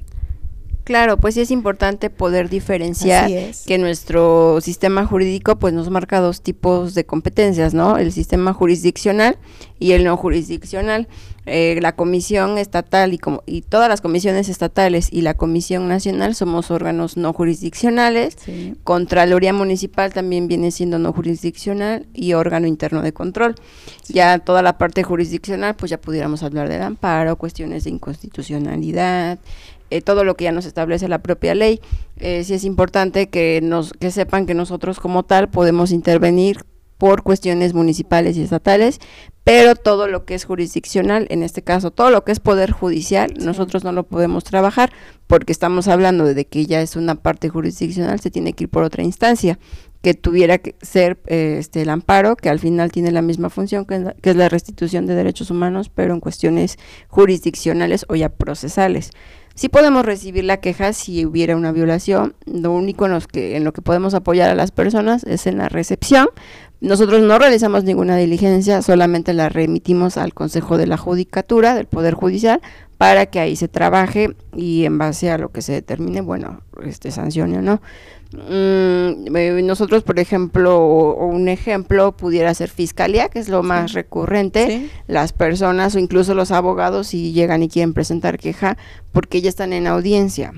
Claro, 0.90 1.18
pues 1.18 1.34
sí 1.34 1.40
es 1.40 1.52
importante 1.52 2.10
poder 2.10 2.48
diferenciar 2.48 3.30
que 3.64 3.78
nuestro 3.78 4.60
sistema 4.60 5.06
jurídico 5.06 5.56
pues 5.56 5.72
nos 5.72 5.88
marca 5.88 6.18
dos 6.18 6.42
tipos 6.42 6.94
de 6.94 7.06
competencias, 7.06 7.74
¿no? 7.74 7.96
El 7.96 8.10
sistema 8.10 8.52
jurisdiccional 8.52 9.38
y 9.78 9.92
el 9.92 10.02
no 10.02 10.16
jurisdiccional. 10.16 11.06
Eh, 11.46 11.78
la 11.80 11.94
comisión 11.94 12.58
estatal 12.58 13.14
y, 13.14 13.18
como, 13.18 13.44
y 13.46 13.62
todas 13.62 13.88
las 13.88 14.00
comisiones 14.00 14.48
estatales 14.48 15.08
y 15.12 15.22
la 15.22 15.34
comisión 15.34 15.86
nacional 15.86 16.34
somos 16.34 16.72
órganos 16.72 17.16
no 17.16 17.32
jurisdiccionales. 17.32 18.36
Contraloría 18.82 19.52
municipal 19.52 20.12
también 20.12 20.48
viene 20.48 20.72
siendo 20.72 20.98
no 20.98 21.12
jurisdiccional 21.12 22.06
y 22.14 22.32
órgano 22.32 22.66
interno 22.66 23.00
de 23.00 23.12
control. 23.12 23.54
Ya 24.08 24.40
toda 24.40 24.60
la 24.60 24.76
parte 24.76 25.04
jurisdiccional, 25.04 25.76
pues 25.76 25.90
ya 25.90 26.00
pudiéramos 26.00 26.42
hablar 26.42 26.68
del 26.68 26.82
amparo, 26.82 27.36
cuestiones 27.36 27.84
de 27.84 27.90
inconstitucionalidad, 27.90 29.38
eh, 29.90 30.02
todo 30.02 30.24
lo 30.24 30.36
que 30.36 30.44
ya 30.44 30.52
nos 30.52 30.66
establece 30.66 31.08
la 31.08 31.22
propia 31.22 31.54
ley. 31.54 31.80
Eh, 32.18 32.44
sí 32.44 32.54
es 32.54 32.64
importante 32.64 33.28
que, 33.28 33.60
nos, 33.62 33.92
que 33.92 34.10
sepan 34.10 34.46
que 34.46 34.54
nosotros 34.54 35.00
como 35.00 35.24
tal 35.24 35.50
podemos 35.50 35.92
intervenir 35.92 36.64
por 37.00 37.22
cuestiones 37.22 37.72
municipales 37.72 38.36
y 38.36 38.42
estatales, 38.42 39.00
pero 39.42 39.74
todo 39.74 40.06
lo 40.06 40.26
que 40.26 40.34
es 40.34 40.44
jurisdiccional, 40.44 41.26
en 41.30 41.42
este 41.42 41.62
caso 41.62 41.90
todo 41.90 42.10
lo 42.10 42.24
que 42.24 42.32
es 42.32 42.40
poder 42.40 42.72
judicial, 42.72 43.32
nosotros 43.40 43.84
no 43.84 43.92
lo 43.92 44.02
podemos 44.04 44.44
trabajar 44.44 44.92
porque 45.26 45.50
estamos 45.50 45.88
hablando 45.88 46.24
de 46.26 46.44
que 46.44 46.66
ya 46.66 46.82
es 46.82 46.96
una 46.96 47.14
parte 47.14 47.48
jurisdiccional, 47.48 48.20
se 48.20 48.30
tiene 48.30 48.52
que 48.52 48.64
ir 48.64 48.70
por 48.70 48.82
otra 48.82 49.02
instancia 49.02 49.58
que 50.02 50.14
tuviera 50.14 50.58
que 50.58 50.76
ser 50.82 51.18
eh, 51.26 51.56
este 51.58 51.82
el 51.82 51.88
amparo, 51.88 52.36
que 52.36 52.50
al 52.50 52.58
final 52.58 52.92
tiene 52.92 53.12
la 53.12 53.22
misma 53.22 53.48
función 53.48 53.86
que, 53.86 54.14
que, 54.20 54.30
es 54.30 54.36
la 54.36 54.48
restitución 54.48 55.06
de 55.06 55.14
derechos 55.14 55.50
humanos, 55.50 55.90
pero 55.90 56.12
en 56.12 56.20
cuestiones 56.20 56.78
jurisdiccionales 57.08 58.04
o 58.08 58.14
ya 58.14 58.28
procesales. 58.28 59.10
Sí 59.60 59.68
podemos 59.68 60.06
recibir 60.06 60.44
la 60.44 60.56
queja 60.56 60.94
si 60.94 61.26
hubiera 61.26 61.54
una 61.54 61.70
violación. 61.70 62.34
Lo 62.46 62.72
único 62.72 63.04
en, 63.04 63.12
los 63.12 63.26
que, 63.26 63.58
en 63.58 63.64
lo 63.64 63.74
que 63.74 63.82
podemos 63.82 64.14
apoyar 64.14 64.48
a 64.48 64.54
las 64.54 64.70
personas 64.70 65.22
es 65.24 65.46
en 65.46 65.58
la 65.58 65.68
recepción. 65.68 66.28
Nosotros 66.80 67.20
no 67.20 67.38
realizamos 67.38 67.84
ninguna 67.84 68.16
diligencia, 68.16 68.80
solamente 68.80 69.34
la 69.34 69.50
remitimos 69.50 70.16
al 70.16 70.32
Consejo 70.32 70.78
de 70.78 70.86
la 70.86 70.96
Judicatura, 70.96 71.74
del 71.74 71.84
Poder 71.84 72.14
Judicial, 72.14 72.62
para 72.96 73.26
que 73.26 73.38
ahí 73.38 73.54
se 73.54 73.68
trabaje 73.68 74.34
y 74.56 74.86
en 74.86 74.96
base 74.96 75.30
a 75.30 75.36
lo 75.36 75.52
que 75.52 75.60
se 75.60 75.74
determine, 75.74 76.22
bueno, 76.22 76.62
este 76.82 77.10
sancione 77.10 77.58
o 77.58 77.60
no. 77.60 77.82
Mm, 78.32 79.36
eh, 79.36 79.60
nosotros, 79.64 80.04
por 80.04 80.18
ejemplo, 80.18 81.14
un 81.16 81.48
ejemplo 81.48 82.12
pudiera 82.12 82.54
ser 82.54 82.70
fiscalía, 82.70 83.28
que 83.28 83.40
es 83.40 83.48
lo 83.48 83.62
más 83.62 83.92
recurrente. 83.92 84.88
Las 85.06 85.32
personas 85.32 85.94
o 85.96 85.98
incluso 85.98 86.34
los 86.34 86.52
abogados, 86.52 87.08
si 87.08 87.32
llegan 87.32 87.62
y 87.62 87.68
quieren 87.68 87.92
presentar 87.92 88.38
queja, 88.38 88.76
porque 89.12 89.42
ya 89.42 89.48
están 89.48 89.72
en 89.72 89.86
audiencia 89.86 90.52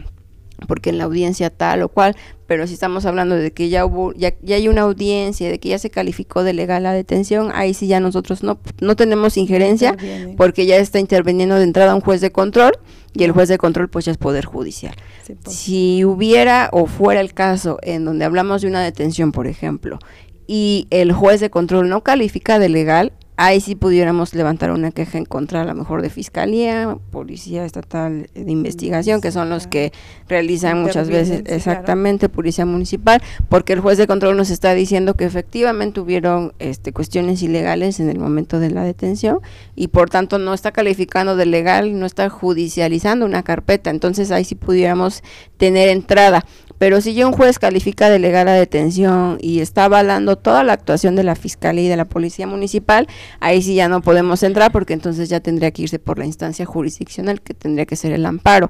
porque 0.66 0.90
en 0.90 0.98
la 0.98 1.04
audiencia 1.04 1.50
tal 1.50 1.82
o 1.82 1.88
cual, 1.88 2.16
pero 2.46 2.66
si 2.66 2.74
estamos 2.74 3.06
hablando 3.06 3.34
de 3.34 3.52
que 3.52 3.68
ya 3.68 3.86
hubo, 3.86 4.12
ya, 4.12 4.34
ya, 4.42 4.56
hay 4.56 4.68
una 4.68 4.82
audiencia, 4.82 5.50
de 5.50 5.58
que 5.58 5.70
ya 5.70 5.78
se 5.78 5.90
calificó 5.90 6.44
de 6.44 6.52
legal 6.52 6.82
la 6.82 6.92
detención, 6.92 7.50
ahí 7.54 7.72
sí 7.74 7.86
ya 7.86 8.00
nosotros 8.00 8.42
no, 8.42 8.58
no 8.80 8.96
tenemos 8.96 9.36
injerencia, 9.36 9.96
porque 10.36 10.66
ya 10.66 10.76
está 10.76 10.98
interviniendo 10.98 11.54
de 11.54 11.64
entrada 11.64 11.94
un 11.94 12.00
juez 12.00 12.20
de 12.20 12.30
control, 12.30 12.72
y 13.14 13.24
el 13.24 13.32
juez 13.32 13.48
de 13.48 13.58
control 13.58 13.88
pues 13.88 14.04
ya 14.04 14.12
es 14.12 14.18
poder 14.18 14.44
judicial. 14.44 14.94
Pues. 15.42 15.56
Si 15.56 16.04
hubiera 16.04 16.68
o 16.72 16.86
fuera 16.86 17.20
el 17.20 17.34
caso 17.34 17.78
en 17.82 18.04
donde 18.04 18.24
hablamos 18.24 18.62
de 18.62 18.68
una 18.68 18.82
detención, 18.82 19.32
por 19.32 19.46
ejemplo, 19.46 19.98
y 20.46 20.86
el 20.90 21.12
juez 21.12 21.40
de 21.40 21.50
control 21.50 21.88
no 21.88 22.02
califica 22.02 22.58
de 22.58 22.68
legal, 22.68 23.12
ahí 23.44 23.60
sí 23.60 23.74
pudiéramos 23.74 24.34
levantar 24.34 24.70
una 24.70 24.92
queja 24.92 25.18
en 25.18 25.24
contra 25.24 25.62
a 25.62 25.64
lo 25.64 25.74
mejor 25.74 26.00
de 26.00 26.10
fiscalía, 26.10 26.96
policía 27.10 27.64
estatal 27.64 28.28
de 28.34 28.52
investigación, 28.52 29.20
que 29.20 29.32
son 29.32 29.50
los 29.50 29.66
que 29.66 29.92
realizan 30.28 30.80
muchas 30.80 31.08
veces 31.08 31.42
exactamente 31.46 32.28
policía 32.28 32.66
municipal, 32.66 33.20
porque 33.48 33.72
el 33.72 33.80
juez 33.80 33.98
de 33.98 34.06
control 34.06 34.36
nos 34.36 34.50
está 34.50 34.74
diciendo 34.74 35.14
que 35.14 35.24
efectivamente 35.24 35.98
hubieron 35.98 36.52
este, 36.60 36.92
cuestiones 36.92 37.42
ilegales 37.42 37.98
en 37.98 38.08
el 38.10 38.20
momento 38.20 38.60
de 38.60 38.70
la 38.70 38.84
detención 38.84 39.40
y 39.74 39.88
por 39.88 40.08
tanto 40.08 40.38
no 40.38 40.54
está 40.54 40.70
calificando 40.70 41.34
de 41.34 41.46
legal, 41.46 41.98
no 41.98 42.06
está 42.06 42.28
judicializando 42.28 43.26
una 43.26 43.42
carpeta, 43.42 43.90
entonces 43.90 44.30
ahí 44.30 44.44
sí 44.44 44.54
pudiéramos 44.54 45.24
tener 45.56 45.88
entrada. 45.88 46.44
Pero 46.78 47.00
si 47.00 47.14
ya 47.14 47.26
un 47.26 47.32
juez 47.32 47.58
califica 47.58 48.10
de 48.10 48.18
legal 48.18 48.46
la 48.46 48.54
detención 48.54 49.38
y 49.40 49.60
está 49.60 49.84
avalando 49.84 50.36
toda 50.36 50.64
la 50.64 50.72
actuación 50.72 51.16
de 51.16 51.24
la 51.24 51.34
fiscalía 51.34 51.84
y 51.84 51.88
de 51.88 51.96
la 51.96 52.06
policía 52.06 52.46
municipal, 52.46 53.06
ahí 53.40 53.62
sí 53.62 53.74
ya 53.74 53.88
no 53.88 54.02
podemos 54.02 54.42
entrar 54.42 54.72
porque 54.72 54.92
entonces 54.92 55.28
ya 55.28 55.40
tendría 55.40 55.70
que 55.70 55.82
irse 55.82 55.98
por 55.98 56.18
la 56.18 56.26
instancia 56.26 56.66
jurisdiccional 56.66 57.40
que 57.40 57.54
tendría 57.54 57.86
que 57.86 57.96
ser 57.96 58.12
el 58.12 58.26
amparo. 58.26 58.68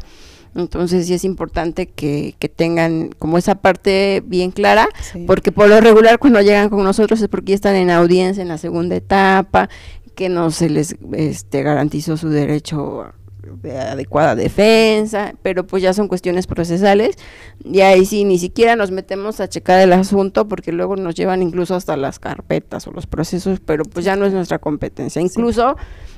Entonces 0.54 1.06
sí 1.06 1.14
es 1.14 1.24
importante 1.24 1.86
que, 1.86 2.34
que 2.38 2.48
tengan 2.48 3.10
como 3.18 3.38
esa 3.38 3.54
parte 3.54 4.22
bien 4.26 4.50
clara, 4.50 4.86
porque 5.26 5.50
por 5.50 5.68
lo 5.68 5.80
regular 5.80 6.18
cuando 6.18 6.42
llegan 6.42 6.68
con 6.68 6.84
nosotros 6.84 7.22
es 7.22 7.28
porque 7.28 7.50
ya 7.50 7.54
están 7.54 7.74
en 7.76 7.90
audiencia 7.90 8.42
en 8.42 8.48
la 8.48 8.58
segunda 8.58 8.94
etapa, 8.94 9.70
que 10.14 10.28
no 10.28 10.50
se 10.50 10.68
les 10.68 10.96
este, 11.12 11.62
garantizó 11.62 12.18
su 12.18 12.28
derecho 12.28 13.14
de 13.60 13.78
adecuada 13.78 14.34
defensa, 14.34 15.34
pero 15.42 15.66
pues 15.66 15.82
ya 15.82 15.92
son 15.92 16.08
cuestiones 16.08 16.46
procesales 16.46 17.16
y 17.64 17.80
ahí 17.80 18.04
sí 18.04 18.24
ni 18.24 18.38
siquiera 18.38 18.76
nos 18.76 18.90
metemos 18.90 19.40
a 19.40 19.48
checar 19.48 19.80
el 19.80 19.92
asunto 19.92 20.48
porque 20.48 20.72
luego 20.72 20.96
nos 20.96 21.14
llevan 21.14 21.42
incluso 21.42 21.74
hasta 21.74 21.96
las 21.96 22.18
carpetas 22.18 22.86
o 22.86 22.92
los 22.92 23.06
procesos, 23.06 23.60
pero 23.60 23.84
pues 23.84 24.04
ya 24.04 24.16
no 24.16 24.26
es 24.26 24.32
nuestra 24.32 24.58
competencia. 24.58 25.20
Incluso 25.20 25.76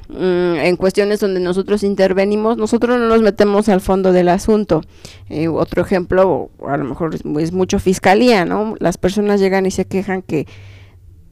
mm, 0.09 0.15
en 0.57 0.77
cuestiones 0.77 1.21
donde 1.21 1.41
nosotros 1.41 1.83
intervenimos, 1.83 2.57
nosotros 2.57 2.99
no 2.99 3.09
nos 3.09 3.23
metemos 3.23 3.69
al 3.69 3.81
fondo 3.81 4.13
del 4.13 4.29
asunto. 4.29 4.83
Eh, 5.29 5.49
otro 5.49 5.83
ejemplo, 5.83 6.51
a 6.67 6.77
lo 6.77 6.85
mejor 6.85 7.15
es, 7.15 7.53
mucho 7.53 7.79
fiscalía, 7.79 8.45
¿no? 8.45 8.75
Las 8.79 8.99
personas 8.99 9.41
llegan 9.41 9.67
y 9.67 9.71
se 9.71 9.87
quejan 9.87 10.23
que 10.23 10.47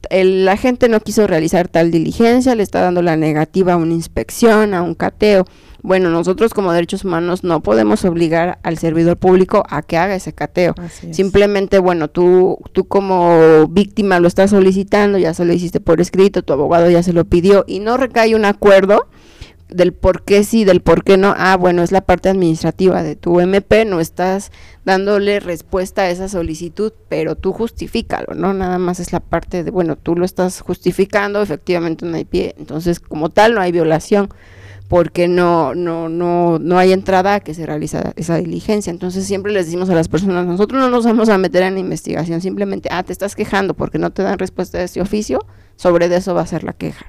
el, 0.09 0.45
la 0.45 0.57
gente 0.57 0.89
no 0.89 0.99
quiso 0.99 1.27
realizar 1.27 1.67
tal 1.67 1.91
diligencia, 1.91 2.55
le 2.55 2.63
está 2.63 2.81
dando 2.81 3.01
la 3.01 3.17
negativa 3.17 3.73
a 3.73 3.77
una 3.77 3.93
inspección, 3.93 4.73
a 4.73 4.81
un 4.81 4.95
cateo 4.95 5.45
bueno, 5.83 6.09
nosotros 6.09 6.53
como 6.53 6.71
derechos 6.71 7.03
humanos 7.03 7.43
no 7.43 7.61
podemos 7.61 8.05
obligar 8.05 8.57
al 8.63 8.77
servidor 8.77 9.17
público 9.17 9.65
a 9.69 9.81
que 9.81 9.97
haga 9.97 10.15
ese 10.15 10.31
cateo. 10.31 10.73
Simplemente, 11.11 11.77
bueno, 11.77 12.07
tú, 12.07 12.57
tú 12.71 12.85
como 12.85 13.67
víctima 13.67 14.21
lo 14.21 14.29
estás 14.29 14.51
solicitando, 14.51 15.17
ya 15.17 15.33
se 15.33 15.43
lo 15.43 15.51
hiciste 15.51 15.81
por 15.81 15.99
escrito, 15.99 16.41
tu 16.41 16.53
abogado 16.53 16.89
ya 16.89 17.03
se 17.03 17.11
lo 17.11 17.25
pidió 17.25 17.65
y 17.67 17.79
no 17.79 17.97
recae 17.97 18.33
un 18.33 18.45
acuerdo 18.45 19.07
del 19.73 19.93
por 19.93 20.23
qué 20.23 20.43
sí, 20.43 20.65
del 20.65 20.81
por 20.81 21.03
qué 21.03 21.17
no. 21.17 21.33
Ah, 21.37 21.57
bueno, 21.57 21.83
es 21.83 21.91
la 21.91 22.01
parte 22.01 22.29
administrativa 22.29 23.03
de 23.03 23.15
tu 23.15 23.39
MP, 23.39 23.85
no 23.85 23.99
estás 23.99 24.51
dándole 24.85 25.39
respuesta 25.39 26.03
a 26.03 26.09
esa 26.09 26.27
solicitud, 26.29 26.93
pero 27.09 27.35
tú 27.35 27.53
justifícalo, 27.53 28.33
¿no? 28.35 28.53
Nada 28.53 28.77
más 28.77 28.99
es 28.99 29.11
la 29.11 29.19
parte 29.19 29.63
de, 29.63 29.71
bueno, 29.71 29.95
tú 29.95 30.15
lo 30.15 30.25
estás 30.25 30.61
justificando, 30.61 31.41
efectivamente 31.41 32.05
no 32.05 32.15
hay 32.15 32.25
pie, 32.25 32.55
entonces 32.57 32.99
como 32.99 33.29
tal 33.29 33.53
no 33.55 33.61
hay 33.61 33.71
violación 33.71 34.29
porque 34.87 35.27
no, 35.27 35.73
no, 35.73 36.07
no, 36.07 36.59
no 36.59 36.77
hay 36.77 36.91
entrada 36.91 37.35
a 37.35 37.39
que 37.39 37.55
se 37.55 37.65
realiza 37.65 38.13
esa 38.15 38.37
diligencia. 38.37 38.91
Entonces 38.91 39.25
siempre 39.25 39.51
les 39.51 39.65
decimos 39.65 39.89
a 39.89 39.95
las 39.95 40.07
personas, 40.07 40.45
nosotros 40.45 40.79
no 40.79 40.89
nos 40.89 41.05
vamos 41.05 41.29
a 41.29 41.37
meter 41.39 41.63
en 41.63 41.79
investigación, 41.79 42.41
simplemente, 42.41 42.89
ah, 42.91 43.01
te 43.01 43.11
estás 43.11 43.35
quejando 43.35 43.73
porque 43.73 43.97
no 43.97 44.11
te 44.11 44.21
dan 44.21 44.37
respuesta 44.37 44.77
de 44.77 44.83
ese 44.83 45.01
oficio, 45.01 45.39
sobre 45.77 46.13
eso 46.15 46.35
va 46.35 46.41
a 46.41 46.47
ser 46.47 46.63
la 46.63 46.73
queja. 46.73 47.07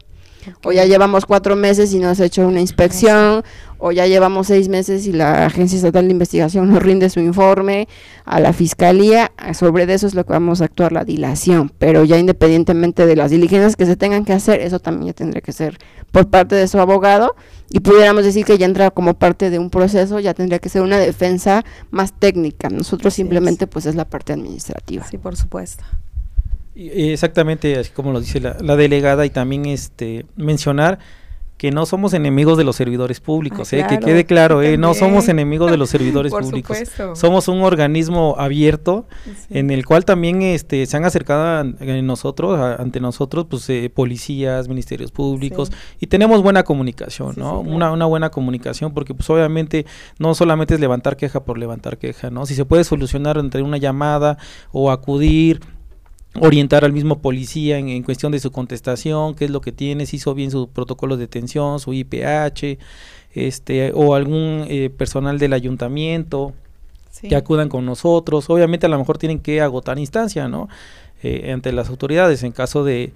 O 0.65 0.73
ya 0.73 0.85
llevamos 0.85 1.27
cuatro 1.27 1.57
meses 1.57 1.93
y 1.93 1.99
no 1.99 2.09
has 2.09 2.21
hecho 2.21 2.47
una 2.47 2.61
inspección, 2.61 3.43
o 3.79 3.93
ya 3.93 4.07
llevamos 4.07 4.47
seis 4.47 4.69
meses 4.69 5.07
y 5.07 5.13
la 5.13 5.47
Agencia 5.47 5.77
Estatal 5.77 6.07
de 6.07 6.13
Investigación 6.13 6.71
nos 6.71 6.83
rinde 6.83 7.11
su 7.11 7.21
informe 7.21 7.89
a 8.25 8.41
la 8.41 8.53
Fiscalía, 8.53 9.33
sobre 9.53 9.93
eso 9.93 10.07
es 10.07 10.15
lo 10.15 10.25
que 10.25 10.33
vamos 10.33 10.63
a 10.63 10.65
actuar 10.65 10.93
la 10.93 11.05
dilación, 11.05 11.71
pero 11.79 12.05
ya 12.05 12.19
independientemente 12.19 13.07
de 13.07 13.17
las 13.17 13.31
diligencias 13.31 13.77
que 13.77 13.87
se 13.87 13.97
tengan 13.97 14.25
que 14.25 14.33
hacer, 14.33 14.61
eso 14.61 14.79
también 14.79 15.09
ya 15.09 15.13
tendría 15.13 15.43
que 15.43 15.53
ser 15.53 15.79
por 16.13 16.31
parte 16.31 16.55
de 16.55 16.69
su 16.69 16.79
abogado 16.79 17.35
y 17.71 17.81
pudiéramos 17.81 18.25
decir 18.25 18.45
que 18.45 18.57
ya 18.57 18.67
entra 18.67 18.91
como 18.91 19.15
parte 19.15 19.51
de 19.51 19.59
un 19.59 19.69
proceso, 19.69 20.21
ya 20.21 20.33
tendría 20.33 20.61
que 20.61 20.69
ser 20.69 20.83
una 20.83 20.99
defensa 20.99 21.65
más 21.91 22.13
técnica. 22.13 22.69
Nosotros 22.69 23.13
simplemente 23.15 23.67
pues 23.67 23.85
es 23.87 23.97
la 23.97 24.05
parte 24.05 24.33
administrativa. 24.33 25.05
Sí, 25.11 25.19
por 25.19 25.37
supuesto. 25.37 25.85
Exactamente, 26.75 27.79
así 27.79 27.91
como 27.91 28.13
lo 28.13 28.21
dice 28.21 28.41
la, 28.41 28.57
la 28.61 28.77
delegada 28.77 29.27
y 29.27 29.31
también 29.31 29.67
este 29.67 30.27
mencionar 30.37 30.99
que 31.57 31.71
no 31.71 31.87
somos 31.87 32.15
enemigos 32.15 32.59
de 32.59 32.65
los 32.65 32.75
servidores 32.75 33.21
públicos, 33.21 33.73
ah, 33.73 33.77
eh, 33.77 33.87
que 33.89 33.99
quede 33.99 34.25
claro, 34.27 34.61
eh, 34.61 34.77
no 34.77 34.93
somos 34.93 35.29
enemigos 35.29 35.71
de 35.71 35.77
los 35.77 35.89
servidores 35.89 36.33
públicos. 36.39 36.77
Somos 37.15 37.49
un 37.49 37.63
organismo 37.63 38.35
abierto 38.39 39.07
en 39.51 39.71
el 39.71 39.87
cual 39.87 40.05
también 40.05 40.43
este, 40.43 40.85
se 40.87 40.97
han 40.97 41.05
acercado 41.05 41.61
a, 41.61 41.65
nosotros, 42.03 42.59
ante 42.79 43.01
nosotros, 43.01 43.47
pues 43.49 43.71
eh, 43.71 43.89
policías, 43.89 44.69
ministerios 44.69 45.13
públicos 45.13 45.71
y 46.01 46.09
tenemos 46.09 46.43
buena 46.43 46.65
comunicación, 46.65 47.35
¿no? 47.37 47.61
una, 47.61 47.93
una 47.93 48.07
buena 48.07 48.31
comunicación 48.31 48.93
porque 48.93 49.15
pues 49.15 49.31
obviamente 49.31 49.87
no 50.19 50.35
solamente 50.35 50.75
es 50.75 50.81
levantar 50.81 51.17
queja 51.17 51.45
por 51.45 51.57
levantar 51.57 51.99
queja, 51.99 52.31
¿no? 52.31 52.47
Si 52.47 52.55
se 52.55 52.65
puede 52.65 52.85
solucionar 52.85 53.39
entre 53.39 53.63
una 53.63 53.79
llamada 53.79 54.39
o 54.73 54.91
acudir 54.91 55.61
orientar 56.41 56.85
al 56.85 56.93
mismo 56.93 57.21
policía 57.21 57.79
en, 57.79 58.03
cuestión 58.03 58.33
de 58.33 58.41
su 58.41 58.51
contestación, 58.51 59.35
qué 59.35 59.45
es 59.45 59.51
lo 59.51 59.61
que 59.61 59.73
tiene, 59.73 60.07
si 60.07 60.17
hizo 60.17 60.35
bien 60.35 60.51
su 60.51 60.69
protocolo 60.69 61.17
de 61.17 61.23
detención, 61.23 61.81
su 61.81 61.93
IPH, 61.93 62.79
este, 63.35 63.93
o 63.95 64.15
algún 64.15 64.65
eh, 64.69 64.91
personal 64.91 65.39
del 65.39 65.53
ayuntamiento, 65.53 66.53
que 67.21 67.37
acudan 67.37 67.69
con 67.69 67.87
nosotros. 67.87 68.51
Obviamente 68.51 68.87
a 68.87 68.89
lo 68.89 68.99
mejor 68.99 69.19
tienen 69.19 69.39
que 69.39 69.61
agotar 69.61 69.99
instancia, 69.99 70.49
¿no? 70.49 70.69
Eh, 71.23 71.53
ante 71.53 71.73
las 71.73 71.89
autoridades 71.89 72.43
en 72.43 72.53
caso 72.53 72.85
de, 72.85 73.13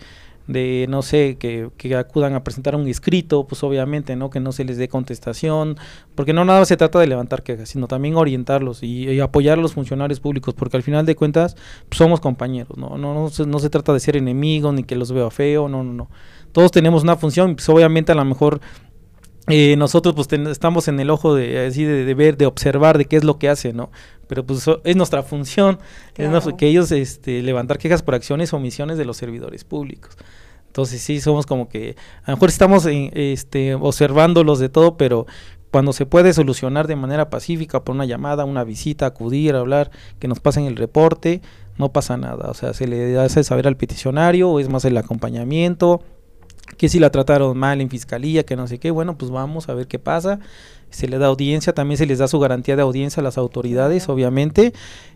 de 0.49 0.86
no 0.88 1.03
sé, 1.03 1.36
que, 1.38 1.68
que, 1.76 1.94
acudan 1.94 2.34
a 2.34 2.42
presentar 2.42 2.74
un 2.74 2.88
escrito, 2.88 3.46
pues 3.46 3.62
obviamente, 3.62 4.16
¿no? 4.16 4.30
Que 4.30 4.40
no 4.40 4.51
se 4.51 4.64
les 4.64 4.78
dé 4.78 4.88
contestación, 4.88 5.76
porque 6.14 6.32
no 6.32 6.44
nada 6.44 6.64
se 6.64 6.76
trata 6.76 6.99
de 6.99 7.07
levantar 7.07 7.42
quejas, 7.42 7.68
sino 7.68 7.86
también 7.86 8.16
orientarlos 8.16 8.82
y, 8.82 9.20
apoyar 9.20 9.59
a 9.59 9.62
los 9.62 9.74
funcionarios 9.74 10.20
públicos, 10.20 10.55
porque 10.55 10.78
al 10.78 10.82
final 10.82 11.05
de 11.05 11.14
cuentas 11.14 11.55
pues, 11.88 11.99
somos 11.99 12.18
compañeros, 12.20 12.78
¿no? 12.78 12.96
No, 12.96 13.14
no, 13.14 13.28
se, 13.28 13.46
no 13.46 13.59
se 13.59 13.68
trata 13.68 13.92
de 13.92 14.01
ser 14.01 14.16
enemigos 14.16 14.72
ni 14.74 14.84
que 14.84 14.96
los 14.96 15.12
vea 15.12 15.30
feo, 15.30 15.68
no, 15.68 15.84
no, 15.84 15.92
no. 15.92 16.11
Todos 16.53 16.70
tenemos 16.70 17.03
una 17.03 17.16
función, 17.16 17.55
pues 17.55 17.68
obviamente 17.68 18.12
a 18.12 18.14
lo 18.14 18.24
mejor 18.24 18.61
eh, 19.49 19.76
nosotros 19.76 20.14
pues 20.14 20.28
estamos 20.51 20.88
en 20.88 21.01
el 21.01 21.09
ojo 21.09 21.34
de, 21.34 21.66
así 21.66 21.84
de, 21.84 22.12
ver, 22.14 22.36
de 22.36 22.44
observar 22.44 22.99
de 22.99 23.07
qué 23.07 23.16
es 23.16 23.24
lo 23.24 23.38
que 23.38 23.49
hace, 23.49 23.72
¿no? 23.72 23.90
Pero 24.26 24.44
pues 24.44 24.66
es 24.84 24.96
nuestra 24.96 25.22
función, 25.22 25.78
es 26.16 26.30
que 26.59 26.68
ellos 26.68 26.92
este, 26.92 27.42
levantar 27.42 27.78
quejas 27.78 28.03
por 28.03 28.14
acciones 28.14 28.53
o 28.53 28.57
omisiones 28.59 28.99
de 28.99 29.07
los 29.07 29.16
servidores 29.16 29.64
públicos. 29.64 30.16
Entonces 30.68 31.02
sí, 31.02 31.20
somos 31.20 31.44
como 31.44 31.68
que, 31.68 31.96
a 32.22 32.30
lo 32.30 32.36
mejor 32.36 32.48
estamos 32.48 32.86
este, 32.86 33.74
observándolos 33.74 34.60
de 34.60 34.68
todo, 34.68 34.96
pero 34.96 35.26
cuando 35.70 35.92
se 35.92 36.06
puede 36.06 36.32
solucionar 36.32 36.86
de 36.86 36.96
manera 36.96 37.30
pacífica 37.30 37.84
por 37.84 37.94
una 37.94 38.04
llamada, 38.04 38.44
una 38.44 38.64
visita, 38.64 39.06
acudir, 39.06 39.54
hablar, 39.54 39.90
que 40.18 40.28
nos 40.28 40.40
pasen 40.40 40.64
el 40.64 40.76
reporte, 40.76 41.42
no 41.76 41.92
pasa 41.92 42.16
nada. 42.16 42.50
O 42.50 42.54
sea, 42.54 42.72
se 42.74 42.86
le 42.86 43.18
hace 43.18 43.44
saber 43.44 43.66
al 43.66 43.76
peticionario, 43.76 44.50
o 44.50 44.60
es 44.60 44.68
más 44.68 44.84
el 44.84 44.96
acompañamiento, 44.96 46.00
que 46.76 46.88
si 46.88 46.98
la 46.98 47.10
trataron 47.10 47.56
mal 47.56 47.80
en 47.80 47.90
fiscalía, 47.90 48.44
que 48.44 48.56
no 48.56 48.66
sé 48.66 48.78
qué, 48.78 48.90
bueno, 48.90 49.16
pues 49.16 49.30
vamos 49.30 49.68
a 49.68 49.74
ver 49.74 49.86
qué 49.88 49.98
pasa. 49.98 50.38
Se 50.91 51.09
le 51.09 51.18
da 51.18 51.26
audiencia, 51.26 51.74
también 51.74 51.99
se 51.99 52.07
les 52.07 52.18
da 52.18 52.28
su 52.28 52.39
garantía 52.39 52.76
de 52.76 52.82
audiencia 52.82 53.20
a 53.20 53.24
las 53.24 53.39
autoridades, 53.39 54.09
obviamente. 54.09 54.72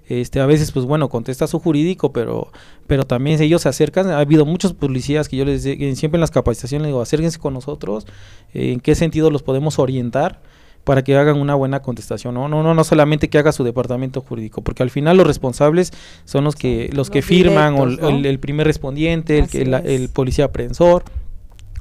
Este, 0.09 0.41
a 0.41 0.47
veces, 0.47 0.73
pues 0.73 0.85
bueno, 0.85 1.09
contesta 1.09 1.47
su 1.47 1.59
jurídico, 1.59 2.12
pero, 2.12 2.53
pero 2.87 3.05
también 3.05 3.41
ellos 3.41 3.62
se 3.62 3.68
acercan. 3.68 4.11
Ha 4.11 4.18
habido 4.18 4.45
muchos 4.45 4.75
policías 4.75 5.29
que 5.29 5.37
yo 5.37 5.45
les 5.45 5.62
siempre 5.62 6.16
en 6.16 6.20
las 6.20 6.31
capacitaciones 6.31 6.83
les 6.83 6.89
digo, 6.91 7.01
acérquense 7.01 7.39
con 7.39 7.55
nosotros, 7.55 8.07
en 8.53 8.81
qué 8.81 8.95
sentido 8.95 9.31
los 9.31 9.43
podemos 9.43 9.79
orientar 9.79 10.41
para 10.85 11.03
que 11.05 11.16
hagan 11.16 11.39
una 11.39 11.55
buena 11.55 11.81
contestación, 11.81 12.35
¿no? 12.35 12.49
No, 12.49 12.62
no, 12.62 12.75
no 12.75 12.85
solamente 12.85 13.31
que 13.31 13.39
haga 13.39 13.53
su 13.53 13.62
departamento 13.62 14.20
jurídico, 14.20 14.62
porque 14.62 14.83
al 14.83 14.91
final 14.91 15.16
los 15.16 15.27
responsables 15.27 15.93
son 16.25 16.45
los 16.45 16.57
que, 16.57 16.91
los, 16.93 17.09
que 17.09 17.23
firman, 17.23 17.75
o 17.75 17.85
el, 17.85 18.39
primer 18.41 18.66
respondiente, 18.66 19.39
el, 19.39 19.49
que, 19.49 19.62
el 19.62 20.09
policía 20.09 20.47
aprensor 20.47 21.05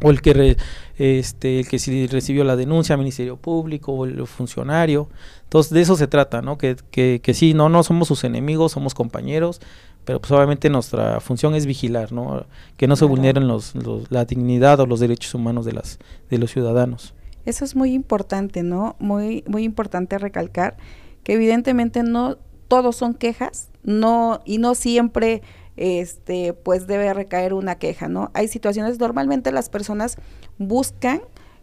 o 0.04 0.12
el 0.12 0.22
que 0.22 0.58
este 1.02 1.60
el 1.60 1.68
que 1.68 1.80
si 1.80 2.06
recibió 2.08 2.44
la 2.44 2.56
denuncia 2.56 2.96
Ministerio 2.96 3.38
Público 3.38 3.92
o 3.92 4.06
el 4.06 4.28
funcionario. 4.28 5.10
Entonces 5.44 5.74
de 5.74 5.82
eso 5.82 5.96
se 5.96 6.08
trata 6.08 6.42
no 6.42 6.58
que, 6.58 6.76
que, 6.92 7.22
que 7.24 7.34
sí 7.34 7.54
no 7.54 7.70
no 7.70 7.84
somos 7.84 8.08
sus 8.08 8.24
enemigos 8.24 8.74
somos 8.74 8.94
compañeros 8.94 9.62
pero 10.06 10.20
pues 10.20 10.32
obviamente 10.32 10.70
nuestra 10.70 11.20
función 11.20 11.56
es 11.56 11.66
vigilar 11.66 12.12
no 12.12 12.46
que 12.78 12.88
no 12.88 12.96
se 12.96 13.06
vulneren 13.06 13.48
los, 13.48 13.74
la 14.10 14.26
dignidad 14.26 14.80
o 14.80 14.86
los 14.86 15.00
derechos 15.00 15.34
humanos 15.34 15.66
de 15.66 15.74
las 15.74 16.00
de 16.30 16.38
los 16.38 16.52
ciudadanos. 16.52 17.14
Eso 17.46 17.66
es 17.66 17.76
muy 17.76 17.94
importante 17.94 18.64
no 18.64 18.96
muy 19.00 19.44
muy 19.48 19.64
importante 19.64 20.18
recalcar 20.18 20.78
que 21.24 21.34
evidentemente 21.34 22.04
no 22.04 22.38
todos 22.68 22.96
son 22.96 23.14
quejas 23.14 23.70
no 23.84 24.42
y 24.46 24.58
no 24.58 24.76
siempre 24.76 25.42
este, 25.78 26.54
pues 26.54 26.88
debe 26.88 27.14
recaer 27.14 27.54
una 27.54 27.76
queja, 27.76 28.08
¿no? 28.08 28.32
Hay 28.34 28.48
situaciones, 28.48 29.00
normalmente 29.00 29.52
las 29.52 29.70
personas 29.70 30.18
buscan 30.58 31.22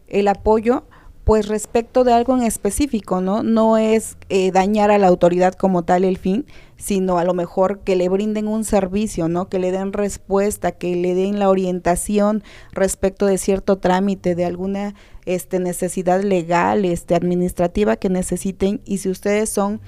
el 0.09 0.29
apoyo 0.29 0.85
pues 1.29 1.47
respecto 1.47 2.05
de 2.05 2.15
algo 2.15 2.35
en 2.35 2.43
específico, 2.43 3.21
¿no? 3.21 3.43
No 3.43 3.77
es 3.77 4.17
eh, 4.31 4.51
dañar 4.51 4.91
a 4.91 4.97
la 4.97 5.09
autoridad 5.09 5.53
como 5.53 5.83
tal 5.83 6.05
el 6.05 6.17
fin, 6.17 6.47
sino 6.79 7.19
a 7.19 7.25
lo 7.25 7.35
mejor 7.35 7.81
que 7.81 7.97
le 7.97 8.09
brinden 8.09 8.49
un 8.49 8.65
servicio, 8.65 9.29
¿no? 9.29 9.47
Que 9.51 9.59
le 9.59 9.71
den 9.71 9.93
respuesta, 9.93 10.73
que 10.73 10.97
le 10.97 11.15
den 11.15 11.39
la 11.39 11.51
orientación 11.51 12.43
respecto 12.73 13.27
de 13.27 13.37
cierto 13.37 13.77
trámite, 13.77 14.35
de 14.35 14.47
alguna 14.47 14.95
este, 15.27 15.61
necesidad 15.61 16.23
legal, 16.23 16.87
este, 16.87 17.15
administrativa 17.15 17.97
que 17.97 18.09
necesiten. 18.09 18.81
Y 18.87 18.97
si 18.97 19.11
ustedes 19.11 19.51
son 19.51 19.83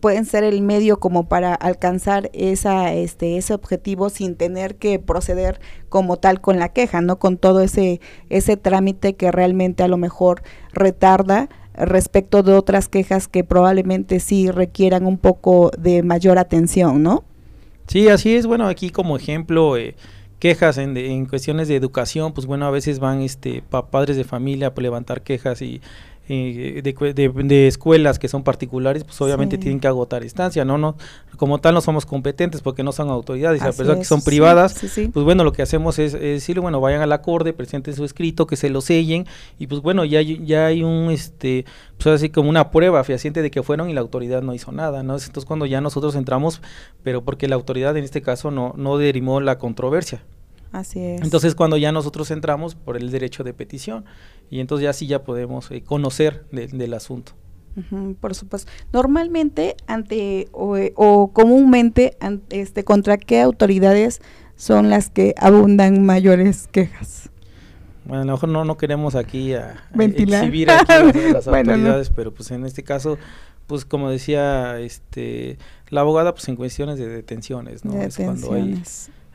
pueden 0.00 0.24
ser 0.24 0.44
el 0.44 0.62
medio 0.62 0.98
como 0.98 1.28
para 1.28 1.54
alcanzar 1.54 2.30
esa, 2.32 2.92
este, 2.92 3.36
ese 3.36 3.54
objetivo 3.54 4.10
sin 4.10 4.36
tener 4.36 4.76
que 4.76 4.98
proceder 4.98 5.60
como 5.88 6.16
tal 6.16 6.40
con 6.40 6.58
la 6.58 6.70
queja, 6.70 7.00
¿no? 7.00 7.18
Con 7.18 7.38
todo 7.38 7.60
ese, 7.60 8.00
ese 8.28 8.56
trámite 8.56 9.14
que 9.14 9.32
realmente 9.32 9.82
a 9.82 9.88
lo 9.88 9.96
mejor 9.96 10.42
retarda 10.72 11.48
respecto 11.74 12.42
de 12.42 12.54
otras 12.54 12.88
quejas 12.88 13.28
que 13.28 13.44
probablemente 13.44 14.20
sí 14.20 14.50
requieran 14.50 15.06
un 15.06 15.18
poco 15.18 15.70
de 15.78 16.02
mayor 16.02 16.38
atención, 16.38 17.02
¿no? 17.02 17.24
Sí, 17.86 18.08
así 18.08 18.34
es. 18.34 18.46
Bueno, 18.46 18.66
aquí 18.66 18.90
como 18.90 19.16
ejemplo, 19.16 19.76
eh, 19.76 19.94
quejas 20.38 20.78
en, 20.78 20.96
en, 20.96 21.26
cuestiones 21.26 21.68
de 21.68 21.76
educación, 21.76 22.32
pues 22.32 22.46
bueno, 22.46 22.66
a 22.66 22.70
veces 22.70 22.98
van 22.98 23.20
este 23.20 23.62
padres 23.62 24.16
de 24.16 24.24
familia 24.24 24.74
por 24.74 24.82
levantar 24.82 25.22
quejas 25.22 25.62
y 25.62 25.80
eh, 26.28 26.80
de, 26.82 27.28
de, 27.28 27.66
escuelas 27.68 28.18
que 28.18 28.26
son 28.28 28.42
particulares, 28.42 29.04
pues 29.04 29.20
obviamente 29.20 29.58
tienen 29.58 29.78
que 29.78 29.86
agotar 29.86 30.24
instancia, 30.24 30.64
¿no? 30.64 30.76
no 30.76 30.96
Como 31.36 31.58
tal 31.58 31.74
no 31.74 31.80
somos 31.80 32.04
competentes 32.04 32.62
porque 32.62 32.82
no 32.82 32.90
son 32.92 33.10
autoridades, 33.10 33.62
a 33.62 33.66
pesar 33.66 33.86
de 33.86 33.98
que 33.98 34.04
son 34.04 34.22
privadas, 34.22 34.76
pues 35.12 35.24
bueno, 35.24 35.44
lo 35.44 35.52
que 35.52 35.62
hacemos 35.62 35.98
es, 35.98 36.14
decirle, 36.14 36.60
bueno, 36.60 36.80
vayan 36.80 37.00
al 37.00 37.12
acorde, 37.12 37.52
presenten 37.52 37.94
su 37.94 38.04
escrito, 38.04 38.46
que 38.46 38.56
se 38.56 38.70
lo 38.70 38.80
sellen, 38.80 39.26
y 39.58 39.68
pues 39.68 39.82
bueno, 39.82 40.04
ya, 40.04 40.20
ya 40.20 40.66
hay 40.66 40.82
un, 40.82 41.10
este, 41.10 41.64
pues 41.96 42.14
así 42.14 42.28
como 42.30 42.50
una 42.50 42.70
prueba 42.70 43.04
fehaciente 43.04 43.40
de 43.40 43.50
que 43.50 43.62
fueron 43.62 43.88
y 43.88 43.92
la 43.92 44.00
autoridad 44.00 44.42
no 44.42 44.52
hizo 44.52 44.72
nada, 44.72 45.02
¿no? 45.02 45.14
Entonces 45.14 45.44
cuando 45.44 45.66
ya 45.66 45.80
nosotros 45.80 46.16
entramos, 46.16 46.60
pero 47.02 47.22
porque 47.22 47.46
la 47.46 47.54
autoridad 47.54 47.96
en 47.96 48.04
este 48.04 48.20
caso 48.20 48.50
no, 48.50 48.74
no 48.76 48.98
derimó 48.98 49.40
la 49.40 49.58
controversia, 49.58 50.22
Así 50.72 51.00
es. 51.00 51.22
Entonces 51.22 51.54
cuando 51.54 51.76
ya 51.76 51.92
nosotros 51.92 52.30
entramos 52.30 52.74
por 52.74 52.96
el 52.96 53.10
derecho 53.10 53.44
de 53.44 53.54
petición 53.54 54.04
y 54.50 54.60
entonces 54.60 54.84
ya 54.84 54.92
sí 54.92 55.06
ya 55.06 55.22
podemos 55.24 55.70
eh, 55.70 55.82
conocer 55.82 56.46
del 56.50 56.94
asunto. 56.94 57.32
por 58.20 58.34
supuesto. 58.34 58.70
Normalmente 58.92 59.76
ante 59.86 60.48
o, 60.52 60.76
eh, 60.76 60.94
comúnmente 61.32 62.16
este 62.50 62.84
contra 62.84 63.16
qué 63.16 63.40
autoridades 63.40 64.20
son 64.56 64.88
las 64.90 65.10
que 65.10 65.34
abundan 65.38 66.04
mayores 66.04 66.68
quejas. 66.68 67.30
Bueno, 68.04 68.22
a 68.22 68.24
lo 68.26 68.32
mejor 68.32 68.48
no, 68.48 68.64
no 68.64 68.76
queremos 68.76 69.16
aquí 69.16 69.52
a, 69.54 69.84
exhibir 69.98 70.70
aquí 70.70 71.32
las 71.32 71.48
autoridades, 71.48 72.10
pero 72.10 72.32
pues 72.32 72.50
en 72.52 72.64
este 72.64 72.84
caso, 72.84 73.18
pues 73.66 73.84
como 73.84 74.10
decía 74.10 74.78
este 74.78 75.58
la 75.88 76.02
abogada, 76.02 76.32
pues 76.32 76.48
en 76.48 76.56
cuestiones 76.56 76.98
de 76.98 77.08
detenciones, 77.08 77.84
¿no? 77.84 78.00
es 78.00 78.16
cuando 78.16 78.54
hay, 78.54 78.80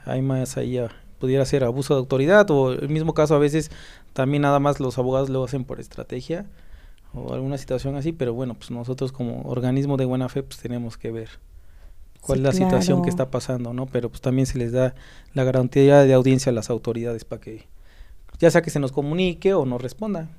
hay 0.06 0.22
más 0.22 0.58
ahí 0.58 0.80
pudiera 1.22 1.46
ser 1.46 1.64
abuso 1.64 1.94
de 1.94 2.00
autoridad 2.00 2.50
o 2.50 2.74
el 2.74 2.90
mismo 2.90 3.14
caso 3.14 3.36
a 3.36 3.40
veces 3.40 3.70
también 4.14 4.44
nada 4.44 4.60
más 4.60 4.80
los 4.80 4.98
abogados 4.98 5.30
lo 5.30 5.44
hacen 5.44 5.64
por 5.64 5.80
estrategia 5.80 6.46
o 7.14 7.34
alguna 7.34 7.58
situación 7.58 7.96
así, 7.96 8.12
pero 8.12 8.34
bueno, 8.34 8.54
pues 8.54 8.72
nosotros 8.72 9.12
como 9.12 9.42
organismo 9.44 9.98
de 9.98 10.06
buena 10.06 10.30
fe 10.30 10.44
pues 10.44 10.60
tenemos 10.60 10.98
que 10.98 11.12
ver 11.12 11.30
cuál 12.22 12.40
es 12.40 12.44
la 12.44 12.54
situación 12.54 13.02
que 13.02 13.10
está 13.10 13.30
pasando, 13.30 13.74
¿no? 13.74 13.86
Pero 13.88 14.10
pues 14.10 14.22
también 14.22 14.46
se 14.46 14.58
les 14.58 14.72
da 14.72 14.94
la 15.34 15.44
garantía 15.44 16.04
de 16.04 16.14
audiencia 16.14 16.52
a 16.52 16.54
las 16.54 16.70
autoridades 16.70 17.26
para 17.26 17.42
que 17.42 17.68
ya 18.40 18.50
sea 18.50 18.62
que 18.62 18.70
se 18.70 18.80
nos 18.80 18.92
comunique 18.92 19.54
o 19.54 19.66
nos 19.66 19.82
responda. 19.82 20.30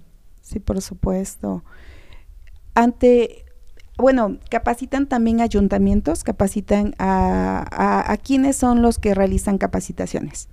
Sí, 0.40 0.58
por 0.58 0.80
supuesto. 0.80 1.62
Ante 2.74 3.44
bueno, 3.98 4.38
capacitan 4.50 5.06
también 5.06 5.40
ayuntamientos, 5.40 6.24
capacitan 6.24 6.94
a, 6.98 7.64
a, 7.70 8.10
a 8.10 8.16
quienes 8.16 8.56
son 8.56 8.82
los 8.82 8.98
que 8.98 9.14
realizan 9.14 9.58
capacitaciones. 9.58 10.48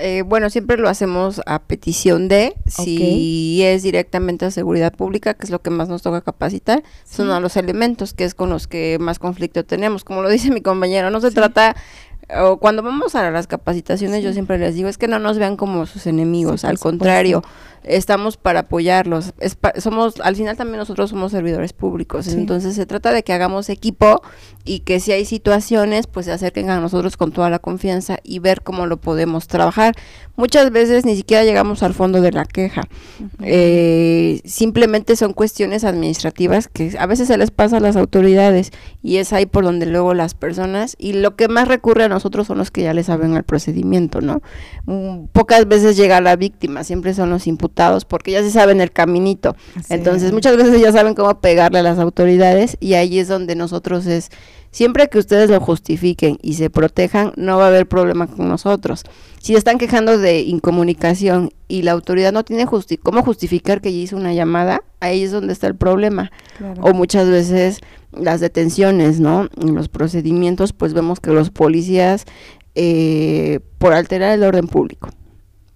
Eh, 0.00 0.22
bueno, 0.22 0.48
siempre 0.50 0.76
lo 0.78 0.88
hacemos 0.88 1.40
a 1.46 1.60
petición 1.60 2.28
de, 2.28 2.54
si 2.66 3.62
es 3.62 3.82
directamente 3.82 4.46
a 4.46 4.50
seguridad 4.50 4.94
pública, 4.94 5.34
que 5.34 5.44
es 5.44 5.50
lo 5.50 5.60
que 5.60 5.70
más 5.70 5.88
nos 5.88 6.02
toca 6.02 6.22
capacitar, 6.22 6.82
son 7.04 7.28
los 7.42 7.56
elementos 7.56 8.14
que 8.14 8.24
es 8.24 8.34
con 8.34 8.50
los 8.50 8.66
que 8.66 8.98
más 8.98 9.18
conflicto 9.18 9.64
tenemos. 9.64 10.04
Como 10.04 10.22
lo 10.22 10.28
dice 10.28 10.50
mi 10.50 10.62
compañero, 10.62 11.10
no 11.10 11.20
se 11.20 11.30
trata 11.30 11.76
o 12.38 12.58
cuando 12.58 12.82
vamos 12.82 13.14
a 13.14 13.30
las 13.30 13.46
capacitaciones, 13.46 14.22
yo 14.22 14.32
siempre 14.32 14.58
les 14.58 14.74
digo, 14.74 14.88
es 14.88 14.98
que 14.98 15.08
no 15.08 15.18
nos 15.18 15.38
vean 15.38 15.56
como 15.56 15.86
sus 15.86 16.06
enemigos, 16.06 16.64
al 16.64 16.78
contrario, 16.78 17.42
estamos 17.84 18.36
para 18.36 18.60
apoyarlos. 18.60 19.32
somos, 19.78 20.20
al 20.20 20.36
final 20.36 20.56
también 20.56 20.78
nosotros 20.78 21.10
somos 21.10 21.32
servidores 21.32 21.72
públicos, 21.72 22.28
entonces 22.28 22.74
se 22.74 22.86
trata 22.86 23.12
de 23.12 23.22
que 23.22 23.32
hagamos 23.32 23.68
equipo 23.68 24.22
y 24.64 24.80
que 24.80 25.00
si 25.00 25.12
hay 25.12 25.24
situaciones, 25.24 26.06
pues 26.06 26.26
se 26.26 26.32
acerquen 26.32 26.70
a 26.70 26.80
nosotros 26.80 27.16
con 27.16 27.32
toda 27.32 27.48
la 27.48 27.58
confianza 27.58 28.18
y 28.22 28.38
ver 28.38 28.62
cómo 28.62 28.86
lo 28.86 28.98
podemos 28.98 29.48
trabajar. 29.48 29.94
Muchas 30.36 30.70
veces 30.70 31.04
ni 31.04 31.16
siquiera 31.16 31.44
llegamos 31.44 31.82
al 31.82 31.94
fondo 31.94 32.20
de 32.20 32.32
la 32.32 32.44
queja, 32.44 32.82
eh, 33.42 34.40
simplemente 34.44 35.16
son 35.16 35.32
cuestiones 35.32 35.84
administrativas 35.84 36.68
que 36.68 36.96
a 36.98 37.06
veces 37.06 37.28
se 37.28 37.36
les 37.36 37.50
pasa 37.50 37.76
a 37.76 37.80
las 37.80 37.96
autoridades 37.96 38.70
y 39.02 39.16
es 39.16 39.32
ahí 39.32 39.46
por 39.46 39.64
donde 39.64 39.86
luego 39.86 40.14
las 40.14 40.34
personas 40.34 40.96
y 40.98 41.12
lo 41.12 41.36
que 41.36 41.48
más 41.48 41.68
recurre 41.68 42.04
a 42.04 42.08
nosotros 42.08 42.46
son 42.46 42.58
los 42.58 42.70
que 42.70 42.82
ya 42.82 42.94
le 42.94 43.04
saben 43.04 43.34
al 43.34 43.44
procedimiento, 43.44 44.20
¿no? 44.20 44.40
Mm, 44.86 45.26
pocas 45.32 45.68
veces 45.68 45.96
llega 45.96 46.20
la 46.20 46.36
víctima, 46.36 46.84
siempre 46.84 47.12
son 47.12 47.30
los 47.30 47.46
imputados 47.46 47.69
porque 48.04 48.32
ya 48.32 48.42
se 48.42 48.50
saben 48.50 48.80
el 48.80 48.92
caminito. 48.92 49.56
Entonces, 49.88 50.32
muchas 50.32 50.56
veces 50.56 50.80
ya 50.80 50.92
saben 50.92 51.14
cómo 51.14 51.40
pegarle 51.40 51.78
a 51.78 51.82
las 51.82 51.98
autoridades 51.98 52.76
y 52.80 52.94
ahí 52.94 53.18
es 53.18 53.28
donde 53.28 53.54
nosotros 53.54 54.06
es 54.06 54.30
Siempre 54.72 55.08
que 55.08 55.18
ustedes 55.18 55.50
lo 55.50 55.60
justifiquen 55.60 56.38
y 56.42 56.54
se 56.54 56.70
protejan, 56.70 57.32
no 57.36 57.58
va 57.58 57.64
a 57.64 57.68
haber 57.68 57.88
problema 57.88 58.28
con 58.28 58.48
nosotros. 58.48 59.02
Si 59.40 59.56
están 59.56 59.78
quejando 59.78 60.16
de 60.16 60.42
incomunicación 60.42 61.50
y 61.66 61.82
la 61.82 61.90
autoridad 61.90 62.32
no 62.32 62.44
tiene 62.44 62.66
cómo 63.02 63.22
justificar 63.22 63.80
que 63.80 63.90
hizo 63.90 64.16
una 64.16 64.32
llamada, 64.32 64.84
ahí 65.00 65.24
es 65.24 65.32
donde 65.32 65.52
está 65.52 65.66
el 65.66 65.74
problema. 65.74 66.30
O 66.82 66.92
muchas 66.92 67.28
veces 67.28 67.80
las 68.12 68.40
detenciones, 68.40 69.18
¿no? 69.18 69.48
En 69.60 69.74
los 69.74 69.88
procedimientos, 69.88 70.72
pues 70.72 70.94
vemos 70.94 71.18
que 71.18 71.32
los 71.32 71.50
policías, 71.50 72.26
eh, 72.76 73.58
por 73.78 73.92
alterar 73.92 74.32
el 74.32 74.44
orden 74.44 74.68
público, 74.68 75.08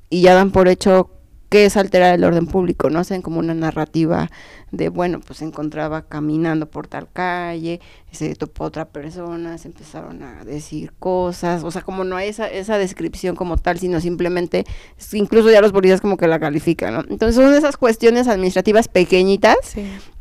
y 0.09 0.20
ya 0.20 0.34
dan 0.34 0.53
por 0.53 0.68
hecho 0.68 1.11
que 1.55 1.66
es 1.66 1.76
alterar 1.76 2.16
el 2.16 2.24
orden 2.24 2.48
público, 2.48 2.90
no 2.90 2.98
hacen 2.98 3.22
como 3.22 3.38
una 3.38 3.55
narrativa 3.55 4.28
de, 4.72 4.88
bueno, 4.88 5.20
pues 5.24 5.38
se 5.38 5.44
encontraba 5.44 6.02
caminando 6.02 6.68
por 6.68 6.88
tal 6.88 7.09
calle, 7.12 7.80
se 8.11 8.34
topó 8.34 8.64
otra 8.64 8.86
persona, 8.86 9.57
se 9.57 9.68
empezaron 9.68 10.24
a 10.24 10.44
decir 10.44 10.92
cosas, 10.98 11.62
o 11.62 11.70
sea, 11.70 11.82
como 11.82 12.02
no 12.02 12.16
hay 12.16 12.30
esa, 12.30 12.48
esa 12.48 12.76
descripción 12.76 13.36
como 13.36 13.57
tal, 13.57 13.78
sino 13.78 14.00
simplemente, 14.00 14.64
incluso 15.12 15.48
ya 15.48 15.61
los 15.61 15.70
policías 15.70 16.00
como 16.00 16.16
que 16.16 16.26
la 16.26 16.40
califican, 16.40 16.92
¿no? 16.92 17.05
Entonces 17.09 17.36
son 17.36 17.55
esas 17.55 17.76
cuestiones 17.76 18.26
administrativas 18.26 18.88
pequeñitas 18.88 19.76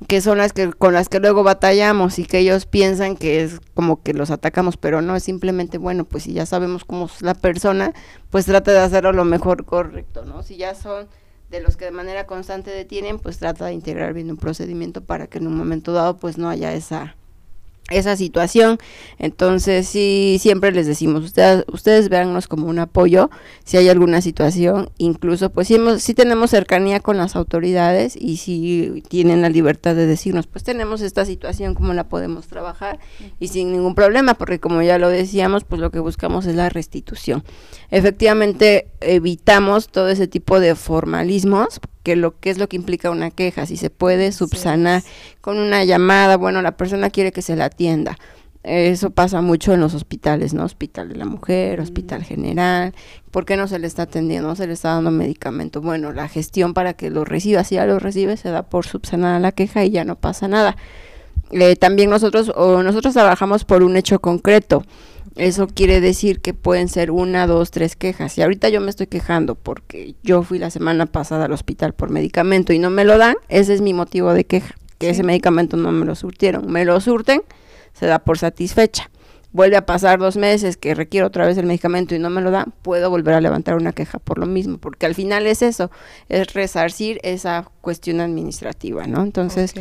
que 0.08 0.22
son 0.22 0.38
las 0.38 0.54
que 0.54 0.72
con 0.72 0.94
las 0.94 1.10
que 1.10 1.20
luego 1.20 1.42
batallamos 1.42 2.20
y 2.20 2.26
que 2.26 2.38
ellos 2.38 2.68
piensan 2.68 3.18
que 3.18 3.42
es 3.42 3.60
como 3.74 4.04
que 4.04 4.14
los 4.14 4.30
atacamos, 4.30 4.78
pero 4.78 5.02
no, 5.02 5.16
es 5.16 5.24
simplemente, 5.24 5.80
bueno, 5.80 6.06
pues 6.06 6.26
si 6.26 6.34
ya 6.34 6.46
sabemos 6.46 6.86
cómo 6.86 7.06
es 7.06 7.24
la 7.24 7.34
persona, 7.34 7.92
pues 8.30 8.46
trata 8.46 8.72
de 8.72 8.80
hacerlo 8.82 9.14
lo 9.14 9.26
mejor 9.26 9.66
correcto, 9.66 10.26
¿no? 10.26 10.44
Si 10.44 10.58
ya 10.58 10.76
son 10.76 11.08
de 11.54 11.62
los 11.62 11.78
que 11.78 11.86
de 11.86 11.92
manera 11.92 12.26
constante 12.26 12.72
detienen, 12.72 13.20
pues 13.20 13.38
trata 13.38 13.68
de 13.68 13.74
integrar 13.74 14.14
bien 14.14 14.32
un 14.32 14.38
procedimiento 14.38 15.04
para 15.04 15.28
que 15.28 15.38
en 15.38 15.46
un 15.46 15.56
momento 15.56 15.94
dado 15.94 16.18
pues 16.18 16.40
no 16.40 16.50
haya 16.50 16.74
esa 16.74 17.16
esa 17.90 18.16
situación. 18.16 18.78
Entonces, 19.20 19.88
sí, 19.88 20.38
siempre 20.40 20.72
les 20.72 20.88
decimos, 20.88 21.24
ustedes, 21.24 21.66
ustedes 21.72 22.10
véannos 22.10 22.48
como 22.48 22.68
un 22.68 22.80
apoyo 22.80 23.30
si 23.66 23.78
hay 23.78 23.90
alguna 23.90 24.22
situación, 24.22 24.90
incluso 24.98 25.52
pues 25.52 25.68
si, 25.68 25.76
hemos, 25.76 26.02
si 26.02 26.14
tenemos 26.14 26.52
cercanía 26.52 27.00
con 27.00 27.18
las 27.18 27.36
autoridades 27.36 28.16
y 28.16 28.38
si 28.38 29.04
tienen 29.10 29.42
la 29.42 29.50
libertad 29.50 29.96
de 29.96 30.06
decirnos, 30.06 30.48
pues 30.48 30.64
tenemos 30.64 31.02
esta 31.02 31.26
situación, 31.26 31.76
cómo 31.76 31.94
la 31.94 32.08
podemos 32.08 32.48
trabajar 32.48 33.00
y 33.40 33.50
sin 33.50 33.72
ningún 33.72 33.96
problema, 33.96 34.34
porque 34.34 34.60
como 34.60 34.82
ya 34.82 34.98
lo 34.98 35.10
decíamos, 35.10 35.64
pues 35.64 35.82
lo 35.82 35.92
que 35.92 36.00
buscamos 36.00 36.46
es 36.46 36.56
la 36.56 36.70
restitución. 36.70 37.44
Efectivamente, 37.92 38.88
evitamos 39.02 39.88
todo 39.90 40.10
ese 40.10 40.28
tipo 40.28 40.60
de 40.60 40.76
formalismos 40.76 41.80
que 42.04 42.16
lo 42.16 42.40
que 42.40 42.50
es 42.50 42.58
lo 42.58 42.68
que 42.68 42.76
implica 42.76 43.10
una 43.10 43.32
queja, 43.32 43.66
si 43.66 43.78
se 43.78 43.90
puede 43.90 44.32
subsanar 44.32 45.04
con 45.42 45.58
una 45.58 45.84
llamada, 45.86 46.38
bueno, 46.38 46.62
la 46.62 46.78
persona 46.78 47.10
quiere 47.10 47.32
que 47.32 47.42
se 47.42 47.56
la 47.56 47.66
atienda. 47.66 48.18
Eso 48.64 49.10
pasa 49.10 49.42
mucho 49.42 49.74
en 49.74 49.82
los 49.82 49.94
hospitales, 49.94 50.54
¿no? 50.54 50.64
Hospital 50.64 51.10
de 51.10 51.16
la 51.16 51.26
mujer, 51.26 51.82
hospital 51.82 52.24
general. 52.24 52.94
¿Por 53.30 53.44
qué 53.46 53.58
no 53.58 53.68
se 53.68 53.78
le 53.78 53.88
está 53.88 54.04
atendiendo? 54.04 54.48
No 54.48 54.56
se 54.56 54.68
le 54.68 54.74
está 54.74 54.90
dando 54.94 55.12
medicamento. 55.12 55.82
Bueno, 55.82 56.14
la 56.14 56.30
gestión 56.30 56.74
para 56.74 56.94
que 56.94 57.10
lo 57.10 57.26
reciba, 57.26 57.66
si 57.66 57.76
ya 57.76 57.86
lo 57.86 58.00
recibe, 58.00 58.38
se 58.38 58.50
da 58.50 58.64
por 58.64 58.86
subsanada 58.86 59.40
la 59.40 59.52
queja 59.52 59.84
y 59.84 59.92
ya 59.92 60.06
no 60.06 60.16
pasa 60.16 60.48
nada. 60.48 60.78
Eh, 61.52 61.76
también 61.76 62.10
nosotros, 62.10 62.54
o 62.56 62.82
nosotros 62.84 63.14
trabajamos 63.14 63.66
por 63.66 63.84
un 63.84 63.98
hecho 63.98 64.20
concreto. 64.20 64.86
Eso 65.36 65.68
quiere 65.68 66.00
decir 66.00 66.42
que 66.42 66.54
pueden 66.54 66.88
ser 66.88 67.10
una, 67.10 67.48
dos, 67.48 67.72
tres 67.72 67.96
quejas. 67.96 68.38
Y 68.38 68.42
ahorita 68.42 68.70
yo 68.70 68.82
me 68.82 68.90
estoy 68.90 69.08
quejando 69.08 69.56
porque 69.56 70.16
yo 70.22 70.44
fui 70.44 70.60
la 70.60 70.70
semana 70.70 71.08
pasada 71.08 71.46
al 71.46 71.52
hospital 71.52 71.94
por 71.94 72.12
medicamento 72.12 72.72
y 72.72 72.80
no 72.80 72.90
me 72.90 73.04
lo 73.04 73.18
dan, 73.18 73.36
ese 73.50 73.74
es 73.74 73.82
mi 73.82 73.94
motivo 73.94 74.34
de 74.34 74.46
queja, 74.46 74.76
que 75.00 75.10
ese 75.10 75.24
medicamento 75.24 75.76
no 75.76 75.92
me 75.92 76.06
lo 76.06 76.16
surtieron. 76.16 76.72
Me 76.72 76.86
lo 76.86 77.00
surten, 77.02 77.42
se 77.94 78.06
da 78.06 78.20
por 78.20 78.38
satisfecha. 78.38 79.10
Vuelve 79.52 79.78
a 79.78 79.86
pasar 79.86 80.18
dos 80.20 80.36
meses 80.36 80.78
que 80.78 80.96
requiero 80.96 81.28
otra 81.28 81.46
vez 81.46 81.58
el 81.60 81.68
medicamento 81.68 82.16
y 82.16 82.20
no 82.20 82.32
me 82.32 82.42
lo 82.42 82.50
dan, 82.50 82.74
puedo 82.82 83.12
volver 83.12 83.36
a 83.36 83.42
levantar 83.42 83.76
una 83.76 83.94
queja 83.94 84.18
por 84.18 84.40
lo 84.40 84.48
mismo, 84.48 84.80
porque 84.80 85.06
al 85.06 85.14
final 85.14 85.46
es 85.46 85.62
eso, 85.62 85.92
es 86.28 86.54
resarcir 86.54 87.20
esa 87.22 87.70
cuestión 87.82 88.20
administrativa, 88.20 89.06
¿no? 89.06 89.22
Entonces, 89.22 89.76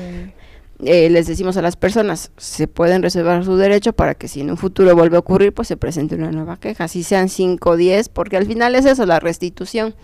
eh, 0.84 1.08
les 1.10 1.26
decimos 1.26 1.56
a 1.56 1.62
las 1.62 1.76
personas, 1.76 2.32
se 2.36 2.66
pueden 2.66 3.02
reservar 3.02 3.44
su 3.44 3.56
derecho 3.56 3.92
para 3.92 4.14
que 4.14 4.26
si 4.28 4.40
en 4.40 4.50
un 4.50 4.56
futuro 4.56 4.94
vuelve 4.96 5.16
a 5.16 5.20
ocurrir, 5.20 5.52
pues 5.54 5.68
se 5.68 5.76
presente 5.76 6.16
una 6.16 6.32
nueva 6.32 6.56
queja, 6.56 6.88
si 6.88 7.02
sean 7.02 7.28
5 7.28 7.70
o 7.70 7.76
10, 7.76 8.08
porque 8.08 8.36
al 8.36 8.46
final 8.46 8.74
es 8.74 8.84
eso, 8.84 9.06
la 9.06 9.20
restitución. 9.20 9.94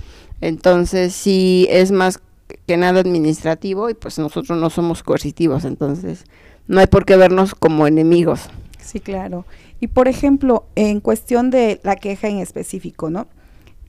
Entonces, 0.41 1.15
si 1.15 1.67
es 1.71 1.91
más 1.91 2.21
que 2.67 2.77
nada 2.77 3.01
administrativo 3.01 3.91
y 3.91 3.95
pues 3.95 4.19
nosotros 4.19 4.59
no 4.59 4.71
somos 4.71 5.03
coercitivos, 5.03 5.65
entonces 5.65 6.25
no 6.69 6.81
hay 6.81 6.87
por 6.87 7.05
qué 7.05 7.17
vernos 7.17 7.55
como 7.55 7.87
enemigos. 7.87 8.49
Sí, 8.81 9.01
claro. 9.01 9.45
Y 9.81 9.89
por 9.89 10.09
ejemplo, 10.09 10.65
en 10.77 11.01
cuestión 11.01 11.51
de 11.51 11.81
la 11.83 11.97
queja 11.97 12.29
en 12.29 12.39
específico, 12.39 13.11
¿no? 13.11 13.27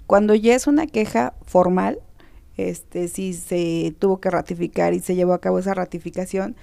Cuando 0.08 0.34
ya 0.34 0.56
es 0.56 0.66
una 0.66 0.88
queja 0.88 1.34
formal, 1.46 2.00
este, 2.58 3.08
si 3.08 3.34
se 3.34 3.94
tuvo 4.00 4.20
que 4.20 4.30
ratificar 4.30 4.94
y 4.94 5.00
se 5.00 5.16
llevó 5.16 5.34
a 5.34 5.40
cabo 5.40 5.60
esa 5.60 5.74
ratificación, 5.74 6.56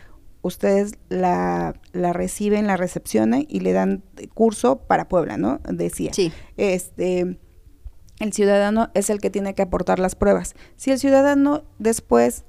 ustedes 0.47 0.93
la, 1.09 1.75
la 1.93 2.13
reciben, 2.13 2.67
la 2.67 2.77
recepcionan 2.77 3.45
y 3.49 3.61
le 3.61 3.73
dan 3.73 4.03
curso 4.35 4.79
para 4.79 5.09
Puebla, 5.09 5.37
¿no? 5.37 5.61
Decía. 5.69 6.13
Sí. 6.15 6.33
Este, 6.57 7.39
el 8.19 8.33
ciudadano 8.33 8.91
es 8.95 9.11
el 9.11 9.21
que 9.21 9.31
tiene 9.31 9.55
que 9.55 9.63
aportar 9.63 9.99
las 9.99 10.15
pruebas. 10.15 10.55
Si 10.77 10.91
el 10.91 10.99
ciudadano 10.99 11.65
después, 11.79 12.45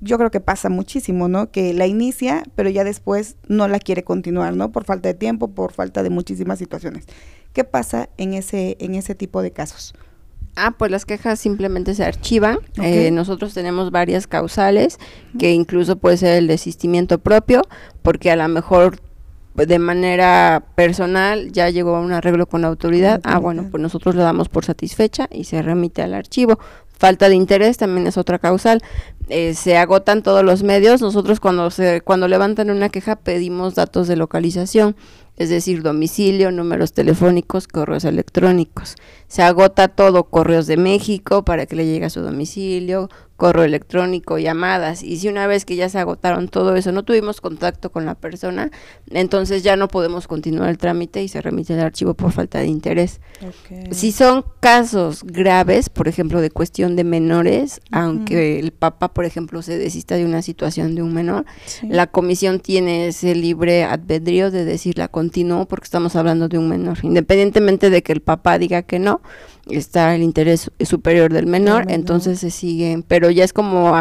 yo 0.00 0.18
creo 0.18 0.30
que 0.30 0.40
pasa 0.40 0.68
muchísimo, 0.68 1.28
¿no? 1.28 1.50
Que 1.50 1.72
la 1.72 1.86
inicia, 1.86 2.42
pero 2.54 2.68
ya 2.68 2.84
después 2.84 3.36
no 3.48 3.66
la 3.66 3.78
quiere 3.78 4.04
continuar, 4.04 4.54
¿no? 4.54 4.72
Por 4.72 4.84
falta 4.84 5.08
de 5.08 5.14
tiempo, 5.14 5.48
por 5.48 5.72
falta 5.72 6.02
de 6.02 6.10
muchísimas 6.10 6.58
situaciones. 6.58 7.06
¿Qué 7.52 7.64
pasa 7.64 8.10
en 8.18 8.34
ese, 8.34 8.76
en 8.80 8.94
ese 8.94 9.14
tipo 9.14 9.40
de 9.40 9.52
casos? 9.52 9.94
Ah, 10.56 10.72
pues 10.76 10.90
las 10.90 11.04
quejas 11.04 11.38
simplemente 11.38 11.94
se 11.94 12.04
archivan. 12.04 12.58
Eh, 12.82 13.10
nosotros 13.10 13.52
tenemos 13.52 13.90
varias 13.90 14.26
causales, 14.26 14.98
que 15.38 15.52
incluso 15.52 15.96
puede 15.96 16.16
ser 16.16 16.38
el 16.38 16.46
desistimiento 16.46 17.18
propio, 17.18 17.62
porque 18.02 18.30
a 18.30 18.36
lo 18.36 18.48
mejor 18.48 18.98
de 19.54 19.78
manera 19.78 20.64
personal 20.74 21.50
ya 21.52 21.70
llegó 21.70 21.96
a 21.96 22.00
un 22.00 22.12
arreglo 22.12 22.46
con 22.46 22.62
la 22.62 22.68
autoridad. 22.68 23.20
Ah, 23.24 23.38
bueno, 23.38 23.68
pues 23.70 23.82
nosotros 23.82 24.14
le 24.14 24.22
damos 24.22 24.48
por 24.48 24.64
satisfecha 24.64 25.28
y 25.30 25.44
se 25.44 25.62
remite 25.62 26.02
al 26.02 26.14
archivo. 26.14 26.58
Falta 26.98 27.28
de 27.28 27.34
interés 27.34 27.76
también 27.76 28.06
es 28.06 28.16
otra 28.16 28.38
causal. 28.38 28.82
Eh, 29.28 29.54
se 29.54 29.76
agotan 29.76 30.22
todos 30.22 30.42
los 30.42 30.62
medios. 30.62 31.02
Nosotros 31.02 31.40
cuando 31.40 31.70
se 31.70 32.00
cuando 32.00 32.28
levantan 32.28 32.70
una 32.70 32.88
queja 32.88 33.16
pedimos 33.16 33.74
datos 33.74 34.08
de 34.08 34.16
localización 34.16 34.96
es 35.36 35.50
decir, 35.50 35.82
domicilio, 35.82 36.50
números 36.50 36.92
telefónicos, 36.92 37.68
correos 37.68 38.04
electrónicos. 38.04 38.96
Se 39.28 39.42
agota 39.42 39.88
todo, 39.88 40.24
correos 40.24 40.66
de 40.66 40.76
México 40.76 41.44
para 41.44 41.66
que 41.66 41.76
le 41.76 41.86
llegue 41.86 42.06
a 42.06 42.10
su 42.10 42.20
domicilio, 42.20 43.08
correo 43.36 43.64
electrónico, 43.64 44.38
llamadas. 44.38 45.02
Y 45.02 45.18
si 45.18 45.28
una 45.28 45.46
vez 45.46 45.64
que 45.64 45.76
ya 45.76 45.88
se 45.88 45.98
agotaron 45.98 46.48
todo 46.48 46.74
eso, 46.76 46.92
no 46.92 47.04
tuvimos 47.04 47.40
contacto 47.40 47.90
con 47.90 48.06
la 48.06 48.14
persona, 48.14 48.70
entonces 49.10 49.62
ya 49.62 49.76
no 49.76 49.88
podemos 49.88 50.26
continuar 50.26 50.70
el 50.70 50.78
trámite 50.78 51.22
y 51.22 51.28
se 51.28 51.42
remite 51.42 51.74
el 51.74 51.80
archivo 51.80 52.14
por 52.14 52.32
falta 52.32 52.60
de 52.60 52.66
interés. 52.66 53.20
Si 53.90 54.12
son 54.12 54.44
casos 54.60 55.22
graves, 55.22 55.88
por 55.90 56.08
ejemplo, 56.08 56.40
de 56.40 56.50
cuestión 56.50 56.96
de 56.96 57.04
menores, 57.04 57.80
aunque 57.90 58.58
el 58.58 58.72
papá, 58.72 59.12
por 59.12 59.24
ejemplo, 59.24 59.62
se 59.62 59.78
desista 59.78 60.16
de 60.16 60.24
una 60.24 60.42
situación 60.42 60.94
de 60.94 61.02
un 61.02 61.12
menor, 61.12 61.44
la 61.82 62.06
comisión 62.06 62.60
tiene 62.60 63.08
ese 63.08 63.34
libre 63.34 63.84
albedrío 63.84 64.50
de 64.50 64.64
decir 64.64 64.96
la 64.98 65.08
continuó 65.26 65.66
porque 65.66 65.84
estamos 65.84 66.14
hablando 66.14 66.48
de 66.48 66.56
un 66.56 66.68
menor. 66.68 66.98
Independientemente 67.02 67.90
de 67.90 68.02
que 68.02 68.12
el 68.12 68.20
papá 68.20 68.58
diga 68.58 68.82
que 68.82 69.00
no, 69.00 69.20
está 69.68 70.14
el 70.14 70.22
interés 70.22 70.70
superior 70.80 71.32
del 71.32 71.46
menor, 71.46 71.86
entonces 71.88 72.38
se 72.38 72.50
siguen, 72.50 73.02
pero 73.02 73.28
ya 73.30 73.42
es 73.42 73.52
como 73.52 73.92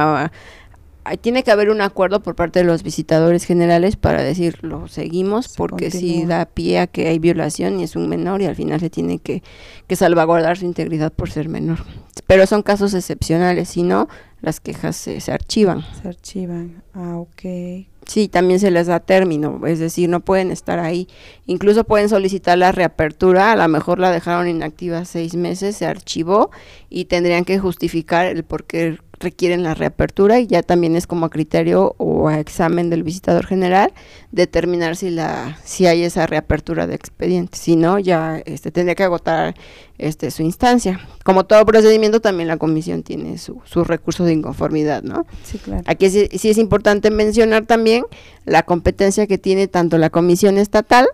tiene 1.22 1.44
que 1.44 1.52
haber 1.52 1.70
un 1.70 1.82
acuerdo 1.82 2.22
por 2.22 2.36
parte 2.36 2.60
de 2.60 2.66
los 2.66 2.82
visitadores 2.82 3.44
generales 3.44 3.96
para 3.96 4.24
decir 4.24 4.58
lo 4.64 4.88
seguimos 4.88 5.54
porque 5.56 5.92
si 5.92 6.26
da 6.26 6.48
pie 6.48 6.80
a 6.80 6.88
que 6.88 7.08
hay 7.08 7.20
violación 7.20 7.80
y 7.80 7.84
es 7.84 7.96
un 7.96 8.10
menor 8.10 8.42
y 8.42 8.46
al 8.46 8.56
final 8.56 8.80
se 8.80 8.90
tiene 8.90 9.20
que, 9.20 9.44
que 9.88 9.96
salvaguardar 9.96 10.58
su 10.58 10.66
integridad 10.66 11.14
por 11.14 11.30
ser 11.30 11.48
menor. 11.48 11.80
Pero 12.26 12.48
son 12.48 12.64
casos 12.64 12.96
excepcionales, 12.96 13.70
si 13.70 13.84
no, 13.84 14.08
las 14.42 14.60
quejas 14.60 14.96
se, 14.96 15.22
se 15.22 15.32
archivan. 15.32 15.86
Se 16.02 16.08
archivan, 16.08 16.84
ah, 16.94 17.18
ok. 17.18 17.86
Sí, 18.08 18.28
también 18.28 18.60
se 18.60 18.70
les 18.70 18.86
da 18.86 19.00
término, 19.00 19.66
es 19.66 19.80
decir, 19.80 20.10
no 20.10 20.20
pueden 20.20 20.52
estar 20.52 20.80
ahí. 20.80 21.08
Incluso 21.48 21.84
pueden 21.86 22.08
solicitar 22.08 22.58
la 22.58 22.72
reapertura, 22.72 23.52
a 23.52 23.56
lo 23.56 23.68
mejor 23.68 24.00
la 24.00 24.12
dejaron 24.12 24.48
inactiva 24.48 25.06
seis 25.06 25.36
meses, 25.36 25.76
se 25.78 25.88
archivó 25.88 26.52
y 26.90 27.06
tendrían 27.06 27.46
que 27.46 27.58
justificar 27.58 28.28
el 28.28 28.44
por 28.44 28.66
qué 28.66 29.00
requieren 29.20 29.64
la 29.64 29.74
reapertura 29.74 30.40
y 30.40 30.48
ya 30.48 30.64
también 30.64 30.96
es 30.96 31.08
como 31.08 31.26
a 31.26 31.30
criterio 31.30 31.96
o 31.98 32.28
a 32.28 32.40
examen 32.40 32.90
del 32.90 33.04
visitador 33.04 33.46
general, 33.46 33.94
determinar 34.32 34.96
si 34.96 35.10
la 35.10 35.58
si 35.64 35.86
hay 35.88 36.04
esa 36.04 36.28
reapertura 36.28 36.88
de 36.88 36.96
expediente. 36.96 37.58
Si 37.58 37.76
no, 37.76 38.00
ya 38.00 38.42
este, 38.46 38.72
tendría 38.72 38.96
que 38.96 39.04
agotar 39.04 39.56
este, 39.98 40.32
su 40.32 40.44
instancia. 40.44 41.00
Como 41.24 41.46
todo 41.46 41.66
procedimiento, 41.66 42.20
también 42.20 42.48
la 42.48 42.58
comisión 42.58 43.04
tiene 43.04 43.38
su, 43.38 43.62
su 43.66 43.84
recurso 43.84 44.26
de 44.26 44.34
inconformidad, 44.34 45.04
¿no? 45.04 45.26
Sí, 45.44 45.58
claro. 45.58 45.84
Aquí 45.86 46.10
sí, 46.10 46.28
sí 46.38 46.50
es 46.50 46.58
importante 46.58 47.12
mencionar 47.12 47.66
también 47.66 48.04
la 48.46 48.64
competencia 48.64 49.28
que 49.28 49.38
tiene 49.38 49.68
tanto 49.68 49.98
la 49.98 50.10
comisión 50.10 50.58
estatal 50.58 51.08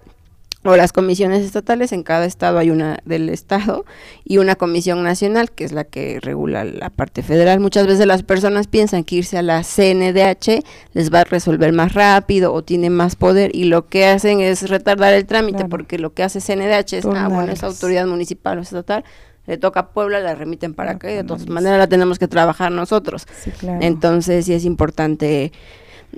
o 0.64 0.76
las 0.76 0.94
comisiones 0.94 1.44
estatales, 1.44 1.92
en 1.92 2.04
cada 2.04 2.26
estado 2.26 2.60
hay 2.60 2.70
una 2.70 3.00
del 3.06 3.30
estado 3.30 3.84
y 4.24 4.38
una 4.38 4.56
comisión 4.56 5.02
nacional, 5.04 5.52
que 5.52 5.64
es 5.64 5.72
la 5.72 5.84
que 5.86 6.20
regula 6.22 6.64
la 6.66 6.90
parte 6.92 7.24
federal. 7.24 7.60
Muchas 7.60 7.88
veces 7.88 8.06
las 8.06 8.22
personas 8.24 8.68
piensan 8.68 9.04
que 9.04 9.16
irse 9.16 9.38
a 9.38 9.42
la 9.42 9.64
CNDH 9.64 10.64
les 10.94 11.12
va 11.12 11.22
a 11.22 11.24
resolver 11.24 11.74
más 11.74 11.94
rápido 11.94 12.54
o 12.54 12.64
tiene 12.64 12.90
más 12.90 13.16
poder 13.16 13.56
y 13.56 13.64
lo 13.66 13.88
que 13.88 14.06
hacen 14.06 14.40
es 14.42 14.70
retardar 14.70 15.14
el 15.14 15.26
trámite 15.26 15.58
Claro. 15.58 15.70
porque 15.70 15.98
lo 15.98 16.14
que 16.14 16.24
hace 16.24 16.40
CNDH 16.42 16.94
es, 16.98 17.06
ah, 17.06 17.28
bueno, 17.28 17.52
esa 17.52 17.66
autoridad 17.68 18.06
municipal 18.06 18.60
o 18.60 18.62
estatal, 18.62 19.04
le 19.48 19.58
toca 19.58 19.80
a 19.80 19.88
Puebla, 19.90 20.20
la 20.20 20.36
remiten 20.36 20.76
para 20.76 20.92
acá 20.92 21.12
y 21.12 21.16
de 21.16 21.24
todas 21.24 21.48
maneras 21.50 21.80
la 21.80 21.88
tenemos 21.88 22.20
que 22.20 22.28
trabajar 22.28 22.72
nosotros. 22.72 23.26
Sí, 23.44 23.50
claro. 23.52 23.80
Entonces 23.82 24.46
sí 24.46 24.54
es 24.54 24.64
importante 24.66 25.52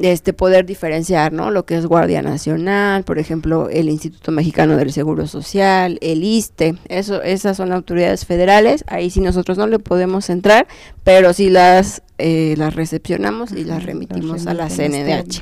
este 0.02 0.34
poder 0.34 0.66
diferenciar, 0.66 1.34
¿no? 1.34 1.52
Lo 1.52 1.66
que 1.66 1.76
es 1.76 1.86
Guardia 1.86 2.22
Nacional, 2.22 3.04
por 3.04 3.20
ejemplo, 3.20 3.70
el 3.70 3.89
Instituto 3.89 4.32
Mexicano 4.32 4.76
del 4.76 4.91
Seguro 4.91 5.28
Social, 5.28 6.00
el 6.02 6.24
ISTE, 6.24 6.76
eso 6.89 7.22
esas 7.22 7.58
son 7.58 7.72
autoridades 7.72 8.26
federales, 8.26 8.84
ahí 8.88 9.10
sí 9.10 9.22
nosotros 9.22 9.58
no 9.58 9.68
le 9.68 9.80
podemos 9.80 10.30
entrar, 10.30 10.68
pero 11.04 11.34
sí 11.34 11.50
las 11.50 12.02
eh, 12.18 12.56
las 12.58 12.76
recepcionamos 12.76 13.52
y 13.52 13.64
las 13.64 13.84
remitimos 13.84 14.48
a 14.48 14.54
la 14.54 14.70
CNDH. 14.70 15.41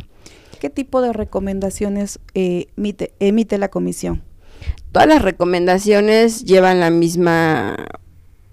¿Qué 0.59 0.69
tipo 0.69 1.01
de 1.01 1.13
recomendaciones 1.13 2.19
eh, 2.33 2.67
emite, 2.77 3.13
emite 3.19 3.57
la 3.57 3.69
comisión? 3.69 4.21
Todas 4.91 5.07
las 5.07 5.21
recomendaciones 5.21 6.43
llevan 6.43 6.79
la 6.79 6.91
misma 6.91 7.75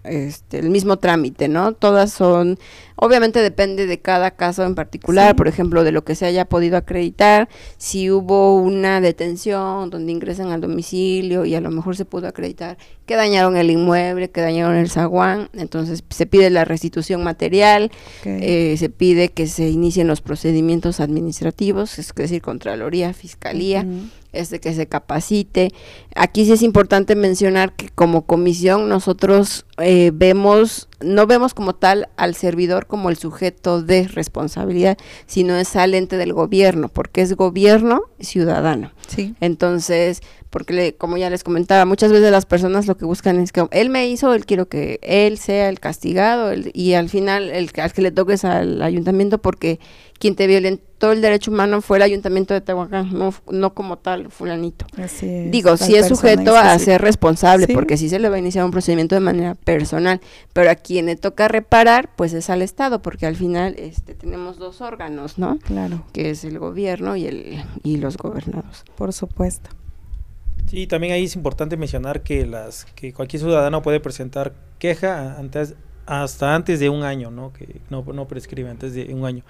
este, 0.09 0.59
el 0.59 0.71
mismo 0.71 0.97
trámite, 0.97 1.49
¿no? 1.49 1.73
Todas 1.73 2.13
son, 2.13 2.59
obviamente 3.01 3.41
depende 3.43 3.87
de 3.87 4.01
cada 4.01 4.33
caso 4.33 4.65
en 4.65 4.75
particular, 4.75 5.31
Sí. 5.31 5.37
por 5.37 5.49
ejemplo, 5.49 5.85
de 5.85 5.93
lo 5.93 6.05
que 6.05 6.15
se 6.15 6.27
haya 6.27 6.45
podido 6.45 6.77
acreditar, 6.77 7.49
si 7.77 8.11
hubo 8.11 8.57
una 8.57 9.01
detención 9.01 9.91
donde 9.91 10.13
ingresan 10.13 10.51
al 10.51 10.61
domicilio 10.61 11.45
y 11.45 11.55
a 11.55 11.61
lo 11.61 11.71
mejor 11.71 11.97
se 11.97 12.05
pudo 12.05 12.27
acreditar 12.29 12.77
que 13.07 13.17
dañaron 13.17 13.57
el 13.57 13.71
inmueble, 13.71 14.31
que 14.31 14.41
dañaron 14.43 14.77
el 14.77 14.91
zaguán, 14.91 15.49
entonces 15.55 16.03
se 16.11 16.27
pide 16.27 16.51
la 16.51 16.65
restitución 16.67 17.23
material, 17.25 17.91
eh, 18.25 18.75
se 18.79 18.91
pide 18.91 19.29
que 19.31 19.47
se 19.47 19.69
inicien 19.71 20.07
los 20.07 20.21
procedimientos 20.21 21.01
administrativos, 21.01 21.99
es 21.99 22.13
decir, 22.15 22.43
Contraloría, 22.43 23.15
Fiscalía, 23.15 23.81
Ujú. 23.89 24.09
este 24.33 24.61
que 24.61 24.75
se 24.75 24.87
capacite. 24.87 25.71
Aquí 26.17 26.45
sí 26.45 26.53
es 26.53 26.63
importante 26.63 27.15
mencionar 27.17 27.73
que 27.75 27.89
como 27.89 28.27
comisión 28.27 28.89
nosotros 28.89 29.65
eh, 29.79 30.11
vemos, 30.13 30.88
no 31.01 31.27
vemos 31.27 31.55
como 31.55 31.75
tal 31.75 32.09
al 32.17 32.35
servidor 32.35 32.87
como 32.87 33.11
el 33.11 33.17
sujeto 33.17 33.83
de 33.83 34.09
responsabilidad, 34.09 34.99
sino 35.27 35.57
es 35.57 35.77
al 35.77 35.95
ente 35.95 36.17
del 36.17 36.33
gobierno, 36.33 36.89
porque 36.89 37.23
es 37.23 37.35
gobierno 37.35 38.03
ciudadano. 38.21 38.93
Sí. 39.07 39.35
Entonces, 39.41 40.23
porque 40.51 40.73
le- 40.73 40.95
como 40.95 41.17
ya 41.17 41.29
les 41.31 41.45
comentaba, 41.45 41.85
muchas 41.85 42.11
veces 42.13 42.31
las 42.31 42.47
personas 42.47 42.87
lo 42.87 42.97
que 42.97 43.05
buscan 43.05 43.39
es 43.41 43.53
que 43.53 43.67
él 43.71 43.91
me 43.91 44.09
hizo, 44.09 44.33
él 44.35 44.47
quiero 44.47 44.69
que 44.69 44.99
él 45.03 45.39
sea 45.39 45.69
el 45.69 45.79
castigado 45.81 46.51
el- 46.51 46.71
y 46.75 46.95
al 46.95 47.09
final 47.09 47.51
el 47.51 47.73
que- 47.73 47.83
al 47.83 47.93
que 47.93 48.03
le 48.03 48.11
toques 48.13 48.45
al 48.45 48.81
ayuntamiento 48.83 49.39
porque 49.39 49.79
quien 50.19 50.35
te 50.35 50.47
violentó 50.49 51.13
el 51.13 51.21
derecho 51.21 51.53
humano 51.53 51.81
fue 51.81 51.99
el 51.99 52.03
ayuntamiento 52.03 52.53
de 52.55 52.61
Tehuacán, 52.61 53.13
no, 53.17 53.33
no 53.53 53.73
como 53.75 53.99
tal 53.99 54.31
fulanito. 54.33 54.85
Así 55.01 55.29
es. 55.29 55.51
Digo, 55.53 55.77
sí 55.77 55.95
es 55.95 56.09
sujeto 56.09 56.57
a 56.57 56.77
ser 56.81 57.01
responsable, 57.03 57.67
Sí. 57.67 57.73
porque 57.73 57.97
sí 57.97 58.09
se 58.09 58.19
le 58.19 58.29
va 58.29 58.35
a 58.35 58.39
iniciar 58.41 58.65
un 58.65 58.73
procedimiento 58.73 59.15
de 59.15 59.21
manera 59.21 59.55
personal, 59.55 60.21
pero 60.55 60.71
a 60.71 60.75
quien 60.75 61.07
le 61.07 61.15
toca 61.15 61.47
reparar, 61.47 62.11
pues 62.17 62.33
es 62.33 62.51
al 62.51 62.63
Estado, 62.63 63.01
porque 63.01 63.27
al 63.27 63.37
final 63.37 63.77
este, 63.79 64.15
tenemos 64.15 64.59
dos 64.59 64.81
órganos, 64.81 65.39
¿no? 65.39 65.59
Claro, 65.61 66.05
Que 66.13 66.31
es 66.31 66.43
el 66.43 66.59
gobierno 66.59 67.15
y, 67.15 67.27
el, 67.27 67.63
y 67.85 67.99
los 67.99 68.17
gobernados. 68.17 68.83
por 68.97 69.13
supuesto. 69.13 69.71
Sí, 70.71 70.87
también 70.87 71.13
ahí 71.13 71.25
es 71.25 71.35
importante 71.37 71.77
mencionar 71.77 72.23
que 72.23 72.47
las 72.47 72.85
que 72.95 73.13
cualquier 73.13 73.41
ciudadano 73.43 73.83
puede 73.83 74.01
presentar 74.01 74.53
queja 74.79 75.39
antes 75.39 75.75
hasta 76.07 76.55
antes 76.55 76.81
de 76.81 76.89
un 76.89 77.03
año, 77.03 77.31
¿no? 77.31 77.53
Que 77.53 77.81
no, 77.91 78.03
no 78.03 78.27
prescribe 78.29 78.71
antes 78.71 78.95
de 78.95 79.13
un 79.15 79.25
año. 79.25 79.45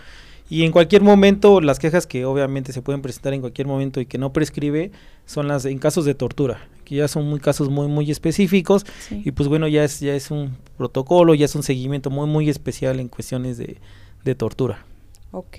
Y 0.50 0.64
en 0.64 0.72
cualquier 0.72 1.02
momento, 1.02 1.60
las 1.60 1.78
quejas 1.78 2.06
que 2.06 2.24
obviamente 2.24 2.72
se 2.72 2.80
pueden 2.82 3.02
presentar 3.02 3.34
en 3.34 3.40
cualquier 3.42 3.66
momento 3.66 4.00
y 4.00 4.06
que 4.06 4.16
no 4.16 4.32
prescribe 4.32 4.90
son 5.26 5.46
las 5.46 5.64
en 5.66 5.78
casos 5.78 6.04
de 6.06 6.14
tortura, 6.14 6.66
que 6.84 6.94
ya 6.96 7.06
son 7.06 7.26
muy 7.28 7.38
casos 7.38 7.68
muy 7.68 7.86
muy 7.86 8.10
específicos 8.10 8.86
Sí. 9.00 9.22
y 9.24 9.30
pues 9.32 9.48
bueno, 9.48 9.68
ya 9.68 9.84
es 9.84 10.00
ya 10.00 10.14
es 10.14 10.30
un 10.30 10.56
protocolo, 10.78 11.34
ya 11.34 11.44
es 11.44 11.54
un 11.54 11.62
seguimiento 11.62 12.08
muy 12.10 12.26
muy 12.26 12.48
especial 12.48 12.98
en 12.98 13.08
cuestiones 13.08 13.58
de, 13.58 13.76
de 14.24 14.34
tortura 14.34 14.84
Ok. 15.32 15.56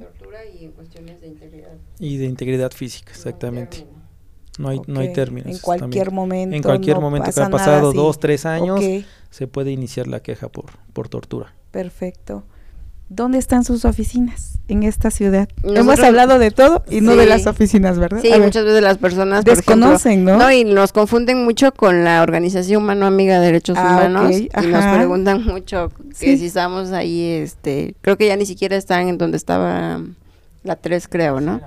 tortura 0.00 0.40
y 0.60 0.64
en 0.64 0.72
cuestiones 0.72 1.20
de 1.20 1.28
integridad. 1.28 1.76
y 2.00 2.16
de 2.16 2.24
integridad 2.26 2.72
física, 2.72 3.12
exactamente. 3.12 3.86
No 4.58 4.68
hay 4.68 4.80
no 4.86 5.00
hay 5.00 5.12
términos. 5.12 5.50
En 5.50 5.58
cualquier 5.58 6.06
también. 6.08 6.14
momento. 6.14 6.56
En 6.56 6.62
cualquier 6.62 6.96
no 6.96 7.00
momento 7.02 7.24
que 7.26 7.30
pasa 7.32 7.46
ha 7.46 7.48
nada 7.48 7.58
pasado 7.58 7.88
así. 7.88 7.96
dos, 7.96 8.18
tres 8.20 8.46
años, 8.46 8.80
se 9.30 9.46
puede 9.48 9.70
iniciar 9.72 10.06
la 10.06 10.20
queja 10.20 10.48
por, 10.48 10.66
por 10.92 11.08
tortura. 11.08 11.54
perfecto. 11.70 12.44
¿Dónde 13.10 13.36
están 13.36 13.64
sus 13.64 13.84
oficinas 13.84 14.58
en 14.66 14.82
esta 14.82 15.10
ciudad? 15.10 15.46
Hemos 15.62 16.00
hablado 16.00 16.38
de 16.38 16.50
todo 16.50 16.82
y 16.88 17.02
no 17.02 17.14
de 17.16 17.26
las 17.26 17.46
oficinas, 17.46 17.98
¿verdad? 17.98 18.20
Sí, 18.22 18.30
muchas 18.40 18.64
veces 18.64 18.82
las 18.82 18.96
personas 18.96 19.44
por 19.44 19.54
desconocen, 19.56 20.12
ejemplo, 20.26 20.38
¿no? 20.38 20.50
y 20.50 20.64
nos 20.64 20.90
confunden 20.92 21.44
mucho 21.44 21.70
con 21.72 22.02
la 22.02 22.22
Organización 22.22 22.82
Mano 22.82 23.04
Amiga 23.04 23.38
de 23.40 23.46
Derechos 23.46 23.76
Ah, 23.78 24.06
Humanos 24.08 24.32
y 24.40 24.48
nos 24.68 24.84
preguntan 24.96 25.44
mucho 25.44 25.90
que 26.08 26.14
Sí. 26.14 26.38
si 26.38 26.46
estamos 26.46 26.92
ahí, 26.92 27.20
este, 27.28 27.94
creo 28.00 28.16
que 28.16 28.26
ya 28.26 28.36
ni 28.36 28.46
siquiera 28.46 28.74
están 28.74 29.06
en 29.08 29.18
donde 29.18 29.36
estaba 29.36 30.00
la 30.62 30.76
3, 30.76 31.06
creo, 31.06 31.40
¿no? 31.42 31.60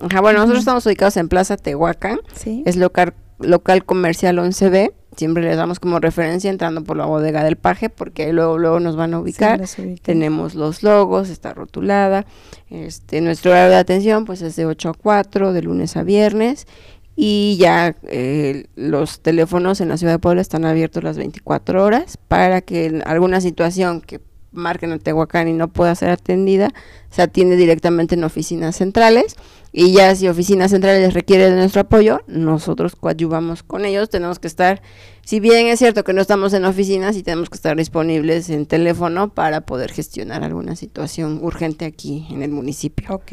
Ajá, 0.00 0.20
bueno, 0.20 0.38
nosotros 0.40 0.60
estamos 0.60 0.86
ubicados 0.86 1.16
en 1.16 1.28
Plaza 1.28 1.56
Tehuacán, 1.56 2.18
Sí. 2.34 2.62
es 2.66 2.76
local, 2.76 3.14
local 3.38 3.84
comercial 3.84 4.38
11B, 4.38 4.92
siempre 5.16 5.42
les 5.44 5.56
damos 5.56 5.78
como 5.80 6.00
referencia 6.00 6.50
entrando 6.50 6.82
por 6.82 6.96
la 6.96 7.06
bodega 7.06 7.44
del 7.44 7.56
paje, 7.56 7.88
porque 7.90 8.24
ahí 8.24 8.32
luego, 8.32 8.58
luego 8.58 8.80
nos 8.80 8.96
van 8.96 9.14
a 9.14 9.20
ubicar. 9.20 9.66
Sí. 9.66 9.94
Tenemos 10.02 10.54
los 10.54 10.82
logos, 10.82 11.30
está 11.30 11.54
rotulada. 11.54 12.26
Este, 12.70 13.20
nuestro 13.20 13.52
horario 13.52 13.70
de 13.70 13.76
atención 13.76 14.24
pues 14.24 14.42
es 14.42 14.56
de 14.56 14.66
8 14.66 14.88
a 14.90 14.94
4, 14.94 15.52
de 15.52 15.62
lunes 15.62 15.96
a 15.96 16.02
viernes. 16.02 16.66
Y 17.16 17.56
ya 17.60 17.94
eh, 18.08 18.66
los 18.74 19.20
teléfonos 19.20 19.80
en 19.80 19.88
la 19.88 19.96
ciudad 19.98 20.14
de 20.14 20.18
Puebla 20.18 20.40
están 20.42 20.64
abiertos 20.64 21.04
las 21.04 21.16
24 21.16 21.84
horas 21.84 22.18
para 22.26 22.60
que 22.60 22.86
en 22.86 23.06
alguna 23.06 23.40
situación 23.40 24.00
que 24.00 24.20
marquen 24.54 24.92
a 24.92 24.98
Tehuacán 24.98 25.48
y 25.48 25.52
no 25.52 25.68
pueda 25.68 25.94
ser 25.94 26.10
atendida, 26.10 26.72
se 27.10 27.22
atiende 27.22 27.56
directamente 27.56 28.14
en 28.14 28.24
oficinas 28.24 28.76
centrales. 28.76 29.36
Y 29.72 29.92
ya 29.92 30.14
si 30.14 30.28
oficinas 30.28 30.70
centrales 30.70 31.14
requieren 31.14 31.50
de 31.50 31.56
nuestro 31.56 31.80
apoyo, 31.80 32.20
nosotros 32.28 32.94
coadyuvamos 32.94 33.64
con 33.64 33.84
ellos. 33.84 34.08
Tenemos 34.08 34.38
que 34.38 34.46
estar, 34.46 34.80
si 35.24 35.40
bien 35.40 35.66
es 35.66 35.80
cierto 35.80 36.04
que 36.04 36.12
no 36.12 36.20
estamos 36.20 36.52
en 36.52 36.64
oficinas, 36.64 37.16
y 37.16 37.24
tenemos 37.24 37.50
que 37.50 37.56
estar 37.56 37.76
disponibles 37.76 38.50
en 38.50 38.66
teléfono 38.66 39.34
para 39.34 39.62
poder 39.62 39.90
gestionar 39.90 40.44
alguna 40.44 40.76
situación 40.76 41.40
urgente 41.42 41.84
aquí 41.84 42.26
en 42.30 42.42
el 42.42 42.52
municipio. 42.52 43.12
Ok. 43.12 43.32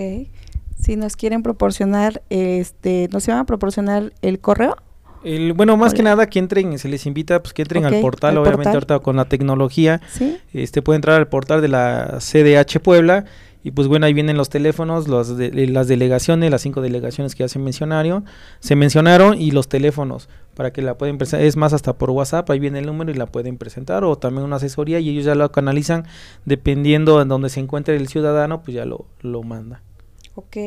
Si 0.80 0.96
nos 0.96 1.16
quieren 1.16 1.44
proporcionar, 1.44 2.24
este, 2.32 3.08
¿nos 3.12 3.28
iban 3.28 3.40
a 3.40 3.46
proporcionar 3.46 4.14
el 4.24 4.40
correo? 4.40 4.78
El, 5.24 5.54
bueno, 5.54 5.78
más 5.78 5.94
que 5.94 6.02
nada 6.04 6.28
que 6.28 6.40
entren, 6.40 6.78
se 6.80 6.88
les 6.90 7.06
invita 7.06 7.42
pues 7.42 7.54
que 7.54 7.62
entren 7.62 7.86
al 7.86 8.00
portal, 8.02 8.32
al 8.32 8.38
obviamente 8.40 8.64
portal. 8.64 8.76
ahorita 8.76 9.00
con 9.00 9.16
la 9.18 9.26
tecnología, 9.26 10.02
Sí. 10.12 10.38
este 10.54 10.82
puede 10.82 10.96
entrar 10.98 11.18
al 11.18 11.28
portal 11.28 11.62
de 11.62 11.68
la 11.68 12.18
CDH 12.20 12.80
Puebla 12.80 13.26
y 13.64 13.70
pues 13.72 13.88
bueno, 13.88 14.08
ahí 14.08 14.14
vienen 14.14 14.38
los 14.38 14.50
teléfonos, 14.50 15.08
los 15.08 15.38
de- 15.38 15.48
eh, 15.54 15.68
las 15.68 15.88
delegaciones, 15.88 16.50
las 16.50 16.62
cinco 16.64 16.82
delegaciones 16.82 17.36
que 17.36 17.44
ya 17.44 17.48
se 17.48 17.60
mencionaron, 17.60 18.26
se 18.60 18.76
mencionaron 18.76 19.40
y 19.40 19.52
los 19.52 19.70
teléfonos 19.70 20.28
para 20.56 20.74
que 20.74 20.82
la 20.82 20.98
pueden 20.98 21.20
presentar, 21.20 21.46
es 21.46 21.56
más 21.56 21.72
hasta 21.72 21.94
por 21.94 22.10
WhatsApp, 22.10 22.50
ahí 22.50 22.60
viene 22.60 22.80
el 22.80 22.88
número 22.88 23.12
y 23.12 23.14
la 23.14 23.28
pueden 23.28 23.58
presentar 23.60 24.04
o 24.04 24.18
también 24.18 24.44
una 24.46 24.56
asesoría 24.56 25.00
y 25.00 25.10
ellos 25.10 25.26
ya 25.26 25.36
lo 25.36 25.52
canalizan 25.52 26.06
dependiendo 26.46 27.22
en 27.22 27.28
donde 27.28 27.50
se 27.50 27.60
encuentre 27.60 27.96
el 27.96 28.08
ciudadano, 28.08 28.62
pues 28.64 28.74
ya 28.76 28.86
lo, 28.86 29.06
lo 29.22 29.44
manda. 29.44 29.82
Ok. 30.36 30.58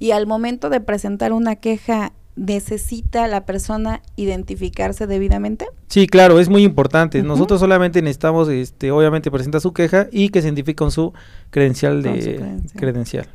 Y 0.00 0.10
al 0.10 0.26
momento 0.26 0.68
de 0.68 0.80
presentar 0.80 1.32
una 1.32 1.56
queja, 1.56 2.12
¿necesita 2.36 3.26
la 3.28 3.44
persona 3.46 4.02
identificarse 4.16 5.06
debidamente? 5.06 5.66
Sí, 5.88 6.06
claro, 6.06 6.38
es 6.38 6.48
muy 6.48 6.62
importante. 6.62 7.22
Nosotros 7.22 7.60
solamente 7.60 8.02
necesitamos, 8.02 8.48
este, 8.48 8.90
obviamente, 8.90 9.30
presentar 9.30 9.60
su 9.60 9.72
queja 9.72 10.08
y 10.12 10.28
que 10.28 10.40
se 10.42 10.48
identifique 10.48 10.76
con 10.76 10.90
su 10.90 11.12
credencial 11.50 12.02
de 12.02 12.20
su 12.22 12.28
credencial. 12.30 12.78
credencial. 12.80 13.26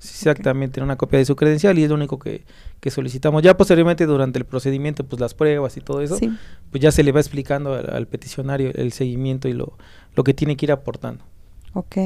Sí, 0.00 0.10
Exactamente, 0.14 0.80
una 0.80 0.94
copia 0.96 1.18
de 1.18 1.24
su 1.24 1.34
credencial 1.34 1.76
y 1.76 1.82
es 1.82 1.88
lo 1.88 1.96
único 1.96 2.20
que, 2.20 2.44
que 2.80 2.90
solicitamos. 2.90 3.42
Ya 3.42 3.56
posteriormente, 3.56 4.06
durante 4.06 4.38
el 4.38 4.44
procedimiento, 4.44 5.04
pues 5.04 5.18
las 5.20 5.34
pruebas 5.34 5.76
y 5.76 5.80
todo 5.80 6.02
eso, 6.02 6.16
Sí. 6.16 6.30
pues 6.70 6.80
ya 6.82 6.92
se 6.92 7.02
le 7.02 7.10
va 7.10 7.18
explicando 7.18 7.74
al, 7.74 7.90
al 7.90 8.06
peticionario 8.06 8.70
el 8.74 8.92
seguimiento 8.92 9.48
y 9.48 9.54
lo, 9.54 9.76
lo 10.14 10.22
que 10.22 10.34
tiene 10.34 10.56
que 10.56 10.66
ir 10.66 10.72
aportando. 10.72 11.24
Ok. 11.74 11.96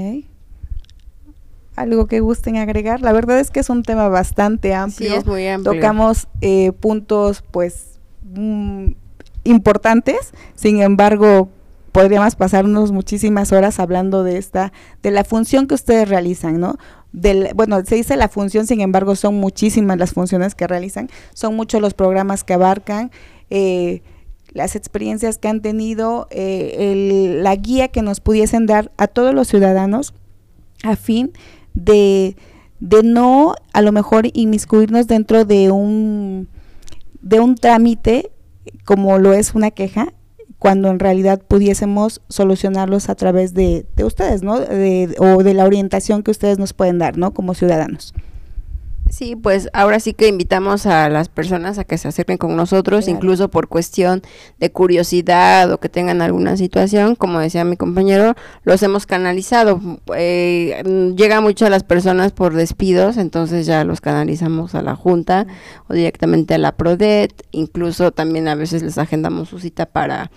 Algo 1.77 2.07
que 2.07 2.21
gusten 2.21 2.57
agregar. 2.57 3.01
La 3.01 3.13
verdad 3.13 3.41
es 3.41 3.51
que 3.51 3.61
es 3.61 3.71
un 3.71 3.83
tema 3.83 4.09
bastante 4.09 4.75
amplio. 4.75 5.11
Sí, 5.11 5.15
es 5.17 5.27
muy 5.27 5.47
amplio. 5.47 5.75
Tocamos 5.75 6.29
eh, 6.41 6.73
puntos, 6.73 7.43
pues, 7.51 7.99
mm, 8.23 8.89
importantes. 9.45 10.33
Sin 10.55 10.81
embargo, 10.83 11.49
podríamos 11.93 12.37
pasarnos 12.37 12.91
muchísimas 12.91 13.53
horas 13.53 13.79
hablando 13.79 14.25
de 14.25 14.39
esta, 14.39 14.73
de 15.03 15.11
la 15.11 15.25
función 15.25 15.67
que 15.67 15.75
ustedes 15.75 16.09
realizan, 16.09 16.59
¿no? 16.59 16.77
Del, 17.13 17.51
bueno, 17.55 17.85
se 17.85 17.95
dice 17.95 18.17
la 18.17 18.29
función, 18.29 18.67
sin 18.67 18.81
embargo, 18.81 19.15
son 19.15 19.35
muchísimas 19.35 19.99
las 19.99 20.13
funciones 20.13 20.55
que 20.55 20.67
realizan, 20.67 21.11
son 21.35 21.55
muchos 21.55 21.83
los 21.83 21.93
programas 21.93 22.43
que 22.43 22.55
abarcan, 22.55 23.11
eh, 23.51 24.03
las 24.53 24.77
experiencias 24.77 25.37
que 25.37 25.49
han 25.49 25.61
tenido, 25.61 26.27
eh, 26.31 27.39
la 27.43 27.55
guía 27.57 27.89
que 27.89 28.01
nos 28.01 28.21
pudiesen 28.21 28.65
dar 28.65 28.91
a 28.97 29.09
todos 29.09 29.35
los 29.35 29.49
ciudadanos 29.49 30.15
a 30.83 30.97
fin 30.97 31.33
de, 31.75 32.37
de 32.81 33.03
no 33.03 33.55
a 33.73 33.83
lo 33.83 33.93
mejor 33.93 34.29
inmiscuirnos 34.33 35.07
dentro 35.07 35.45
de 35.45 35.71
un, 35.71 36.49
de 37.21 37.41
un 37.41 37.55
trámite 37.55 38.31
como 38.85 39.19
lo 39.19 39.33
es 39.33 39.55
una 39.55 39.71
queja, 39.71 40.13
cuando 40.59 40.89
en 40.91 41.01
realidad 41.01 41.43
pudiésemos 41.47 42.21
solucionarlos 42.29 43.09
a 43.09 43.17
través 43.17 43.53
de, 43.53 43.85
de 43.97 44.05
ustedes, 44.05 44.43
¿no? 44.43 44.61
De, 44.61 45.15
o 45.19 45.43
de 45.43 45.55
la 45.55 45.65
orientación 45.65 46.23
que 46.23 46.31
ustedes 46.31 46.59
nos 46.59 46.73
pueden 46.73 46.99
dar, 46.99 47.19
¿no? 47.19 47.35
Como 47.35 47.55
ciudadanos. 47.55 48.15
Sí, 49.13 49.37
pues 49.37 49.69
ahora 49.75 50.01
sí 50.01 50.15
que 50.15 50.27
invitamos 50.27 50.87
a 50.87 51.11
las 51.11 51.29
personas 51.29 51.79
a 51.79 51.85
que 51.85 51.99
se 51.99 52.09
acerquen 52.09 52.39
con 52.39 52.57
nosotros, 52.57 53.09
incluso 53.09 53.51
por 53.51 53.69
cuestión 53.69 54.23
de 54.59 54.73
curiosidad 54.73 55.71
o 55.71 55.79
que 55.79 55.91
tengan 55.91 56.23
alguna 56.23 56.57
situación, 56.57 57.15
como 57.15 57.39
decía 57.39 57.63
mi 57.67 57.77
compañero, 57.77 58.35
los 58.65 58.83
hemos 58.83 59.05
canalizado. 59.05 59.83
Eh, 60.17 61.13
llega 61.15 61.43
mucho 61.43 61.67
a 61.67 61.71
las 61.71 61.85
personas 61.85 62.33
por 62.33 62.55
despidos, 62.55 63.19
entonces 63.19 63.67
ya 63.67 63.85
los 63.85 64.01
canalizamos 64.01 64.75
a 64.75 64.81
la 64.81 64.97
Junta 64.97 65.47
o 65.89 65.93
directamente 65.93 66.55
a 66.55 66.59
la 66.59 66.73
PRODET, 66.73 67.35
incluso 67.51 68.13
también 68.13 68.49
a 68.49 68.55
veces 68.55 68.83
les 68.83 68.97
agendamos 68.97 69.51
su 69.51 69.59
cita 69.59 69.85
para 69.85 70.31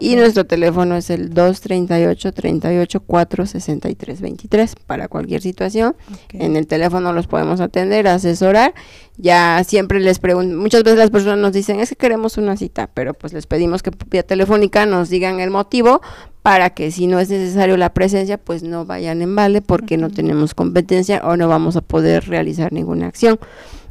y 0.00 0.16
nuestro 0.16 0.44
teléfono 0.44 0.96
es 0.96 1.10
el 1.10 1.30
238 1.30 2.32
38 2.32 3.00
463 3.00 4.20
23 4.20 4.74
para 4.86 5.08
cualquier 5.08 5.42
situación. 5.42 5.94
En 6.32 6.56
el 6.56 6.66
teléfono 6.66 7.12
los 7.12 7.26
podemos 7.26 7.60
atender, 7.60 8.08
asesorar. 8.08 8.74
Ya 9.18 9.62
siempre 9.64 10.00
les 10.00 10.18
pregunto, 10.18 10.56
muchas 10.56 10.82
veces 10.82 10.98
las 10.98 11.10
personas 11.10 11.38
nos 11.38 11.52
dicen, 11.52 11.78
es 11.78 11.90
que 11.90 11.96
queremos 11.96 12.38
una 12.38 12.56
cita, 12.56 12.88
pero 12.92 13.12
pues 13.12 13.34
les 13.34 13.46
pedimos 13.46 13.82
que 13.82 13.90
vía 14.08 14.22
telefónica 14.22 14.86
nos 14.86 15.10
digan 15.10 15.40
el 15.40 15.50
motivo 15.50 16.00
para 16.42 16.70
que 16.70 16.90
si 16.90 17.06
no 17.06 17.18
es 17.20 17.28
necesario 17.28 17.76
la 17.76 17.92
presencia, 17.92 18.38
pues 18.38 18.62
no 18.62 18.86
vayan 18.86 19.20
en 19.20 19.36
vale 19.36 19.60
porque 19.60 19.98
no 19.98 20.08
tenemos 20.08 20.54
competencia 20.54 21.20
o 21.24 21.36
no 21.36 21.48
vamos 21.48 21.76
a 21.76 21.82
poder 21.82 22.28
realizar 22.28 22.72
ninguna 22.72 23.06
acción. 23.06 23.38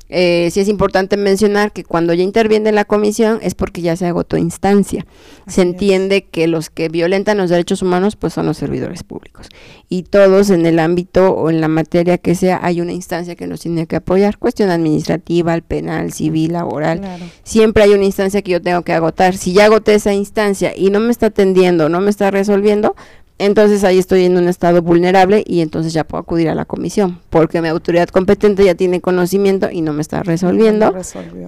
Eh, 0.09 0.49
sí 0.51 0.59
es 0.59 0.67
importante 0.67 1.17
mencionar 1.17 1.71
que 1.71 1.83
cuando 1.83 2.13
ya 2.13 2.23
interviene 2.23 2.71
la 2.71 2.83
comisión 2.83 3.39
es 3.41 3.53
porque 3.53 3.81
ya 3.81 3.95
se 3.95 4.07
agotó 4.07 4.37
instancia. 4.37 5.05
se 5.47 5.61
entiende 5.61 6.25
que 6.25 6.47
los 6.47 6.69
que 6.69 6.89
violentan 6.89 7.37
los 7.37 7.49
derechos 7.49 7.81
humanos 7.81 8.15
pues 8.15 8.33
son 8.33 8.45
los 8.45 8.57
servidores 8.57 9.03
públicos. 9.03 9.49
Y 9.87 10.03
todos 10.03 10.49
en 10.49 10.65
el 10.65 10.79
ámbito 10.79 11.31
o 11.31 11.49
en 11.49 11.61
la 11.61 11.67
materia 11.67 12.17
que 12.17 12.35
sea 12.35 12.59
hay 12.61 12.81
una 12.81 12.93
instancia 12.93 13.35
que 13.35 13.47
nos 13.47 13.61
tiene 13.61 13.87
que 13.87 13.95
apoyar, 13.97 14.37
cuestión 14.37 14.69
administrativa, 14.69 15.53
el 15.53 15.61
penal, 15.61 16.11
civil, 16.11 16.53
laboral. 16.53 17.01
Siempre 17.43 17.83
hay 17.83 17.93
una 17.93 18.05
instancia 18.05 18.41
que 18.41 18.51
yo 18.51 18.61
tengo 18.61 18.81
que 18.83 18.93
agotar. 18.93 19.37
Si 19.37 19.53
ya 19.53 19.65
agoté 19.65 19.95
esa 19.95 20.13
instancia 20.13 20.73
y 20.75 20.89
no 20.89 20.99
me 20.99 21.11
está 21.11 21.27
atendiendo, 21.27 21.89
no 21.89 22.01
me 22.01 22.09
está 22.09 22.31
resolviendo, 22.31 22.95
entonces 23.39 23.85
ahí 23.85 23.97
estoy 23.97 24.25
en 24.25 24.37
un 24.37 24.47
estado 24.47 24.81
vulnerable 24.81 25.43
y 25.47 25.61
entonces 25.61 25.93
ya 25.93 26.03
puedo 26.03 26.21
acudir 26.21 26.49
a 26.49 26.55
la 26.55 26.65
comisión, 26.65 27.19
porque 27.29 27.61
mi 27.61 27.69
autoridad 27.69 28.09
competente 28.09 28.65
ya 28.65 28.75
tiene 28.75 28.99
conocimiento 29.01 29.69
y 29.71 29.81
no 29.81 29.93
me 29.93 30.01
está 30.01 30.21
resolviendo. 30.21 30.93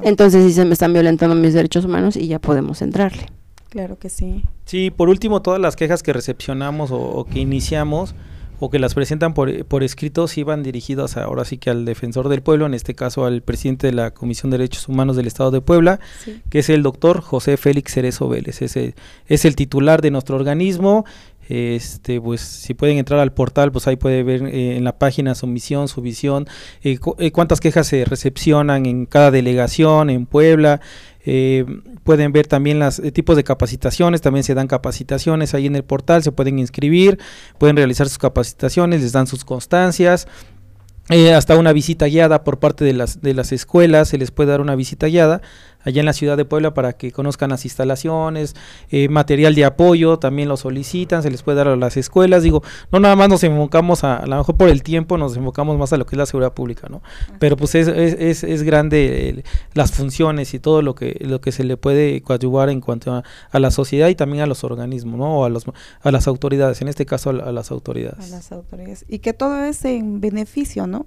entonces 0.02 0.46
sí 0.46 0.54
se 0.54 0.66
me 0.66 0.74
están 0.74 0.94
violentando 0.94 1.36
mis 1.36 1.54
derechos 1.54 1.86
humanos 1.86 2.16
y 2.16 2.28
ya 2.28 2.40
podemos 2.40 2.82
entrarle. 2.82 3.28
Claro 3.70 3.98
que 3.98 4.10
sí. 4.10 4.44
Sí, 4.66 4.90
por 4.90 5.10
último, 5.10 5.42
todas 5.42 5.60
las 5.60 5.76
quejas 5.76 6.02
que 6.02 6.14
recepcionamos 6.14 6.92
o, 6.92 7.26
que 7.32 7.40
iniciamos 7.40 8.16
o 8.60 8.70
que 8.70 8.80
las 8.80 8.94
presentan 8.94 9.34
por, 9.34 9.66
por 9.66 9.84
escrito 9.84 10.28
sí 10.28 10.44
van 10.44 10.62
dirigidas 10.62 11.18
ahora 11.18 11.46
sí 11.46 11.58
que 11.58 11.70
al 11.72 11.84
defensor 11.84 12.30
del 12.30 12.42
pueblo, 12.42 12.66
en 12.66 12.74
este 12.74 12.96
caso 12.96 13.26
al 13.26 13.42
presidente 13.42 13.88
de 13.88 13.94
la 13.94 14.12
Comisión 14.12 14.52
de 14.52 14.60
Derechos 14.60 14.88
Humanos 14.88 15.16
del 15.16 15.26
Estado 15.26 15.52
de 15.52 15.62
Puebla, 15.62 16.00
que 16.50 16.60
es 16.60 16.70
el 16.70 16.84
doctor 16.84 17.22
José 17.22 17.58
Félix 17.58 17.94
Cerezo 17.94 18.30
Vélez. 18.30 18.62
Es 18.62 18.78
es 18.78 19.46
el 19.46 19.56
titular 19.56 20.02
de 20.02 20.12
nuestro 20.12 20.36
organismo 20.36 21.06
este 21.52 22.22
pues 22.22 22.40
si 22.40 22.74
pueden 22.74 22.98
entrar 22.98 23.20
al 23.20 23.34
portal 23.34 23.74
pues 23.74 23.86
ahí 23.86 23.98
puede 23.98 24.24
ver 24.24 24.44
eh, 24.44 24.78
en 24.78 24.86
la 24.86 24.98
página 24.98 25.36
su 25.36 25.48
misión 25.48 25.90
su 25.90 26.02
visión 26.02 26.48
eh, 26.82 26.98
eh, 27.18 27.32
cuántas 27.32 27.60
quejas 27.60 27.88
se 27.88 28.06
recepcionan 28.06 28.86
en 28.86 29.06
cada 29.06 29.32
delegación 29.32 30.10
en 30.10 30.26
Puebla 30.26 30.80
pueden 32.04 32.32
ver 32.32 32.48
también 32.48 32.80
los 32.80 33.00
tipos 33.14 33.36
de 33.36 33.44
capacitaciones 33.44 34.22
también 34.22 34.44
se 34.44 34.56
dan 34.56 34.68
capacitaciones 34.68 35.54
ahí 35.54 35.68
en 35.68 35.76
el 35.76 35.84
portal 35.84 36.24
se 36.24 36.32
pueden 36.32 36.58
inscribir 36.58 37.20
pueden 37.60 37.76
realizar 37.76 38.08
sus 38.08 38.18
capacitaciones 38.18 39.02
les 39.02 39.12
dan 39.12 39.28
sus 39.28 39.46
constancias 39.46 40.28
hasta 41.36 41.58
una 41.58 41.74
visita 41.74 42.06
guiada 42.06 42.44
por 42.44 42.60
parte 42.60 42.86
de 42.86 42.94
las, 42.94 43.22
de 43.22 43.34
las 43.34 43.52
escuelas, 43.52 44.08
se 44.08 44.18
les 44.18 44.32
puede 44.32 44.52
dar 44.52 44.62
una 44.62 44.76
visita 44.76 45.08
guiada 45.08 45.42
allá 45.84 46.00
en 46.00 46.06
la 46.06 46.14
ciudad 46.14 46.38
de 46.38 46.46
Puebla 46.46 46.74
para 46.74 46.94
que 46.94 47.12
conozcan 47.12 47.50
las 47.50 47.66
instalaciones, 47.66 48.56
eh, 48.90 49.10
material 49.10 49.56
de 49.56 49.66
apoyo, 49.66 50.20
también 50.20 50.50
lo 50.50 50.58
solicitan, 50.58 51.24
se 51.24 51.32
les 51.32 51.44
puede 51.44 51.58
dar 51.58 51.68
a 51.68 51.76
las 51.76 51.98
escuelas, 51.98 52.44
digo, 52.44 52.64
no 52.92 53.00
nada 53.00 53.16
más 53.16 53.30
nos 53.30 53.44
enfocamos 53.44 54.04
a, 54.04 54.18
a 54.18 54.28
lo 54.28 54.38
mejor 54.38 54.58
por 54.58 54.70
el 54.70 54.84
tiempo, 54.84 55.18
nos 55.18 55.36
enfocamos 55.36 55.78
más 55.78 55.94
a 55.94 55.98
lo 55.98 56.06
que 56.06 56.16
es 56.16 56.18
la 56.18 56.26
seguridad 56.26 56.54
pública, 56.54 56.88
¿no? 56.90 57.02
Pero 57.40 57.58
pues 57.58 57.76
es, 57.76 57.88
es, 57.88 58.44
es, 58.44 58.64
grande 58.64 59.44
las 59.74 59.92
funciones 59.92 60.54
y 60.54 60.60
todo 60.60 60.82
lo 60.82 60.96
que, 60.96 61.18
lo 61.22 61.42
que 61.42 61.52
se 61.52 61.64
le 61.64 61.78
puede 61.78 62.22
coadyuvar 62.22 62.70
en 62.70 62.82
cuanto 62.82 63.14
a, 63.14 63.60
la 63.60 63.72
sociedad 63.72 64.10
y 64.10 64.16
también 64.16 64.44
a 64.44 64.48
los 64.48 64.64
organismos, 64.64 65.18
¿no? 65.18 65.40
O 65.40 65.46
a, 65.46 65.50
los, 65.50 65.66
a 66.02 66.12
las 66.12 66.28
autoridades, 66.28 66.82
en 66.82 66.88
este 66.88 67.06
caso 67.06 67.30
a, 67.30 67.50
a 67.50 67.52
las 67.52 67.72
autoridades. 67.72 68.32
A 68.32 68.36
las 68.36 68.52
autoridades. 68.52 69.06
Y 69.08 69.20
que 69.20 69.34
todo 69.34 69.64
es 69.64 69.84
en 69.86 70.22
beneficio, 70.22 70.88
¿no? 70.88 71.06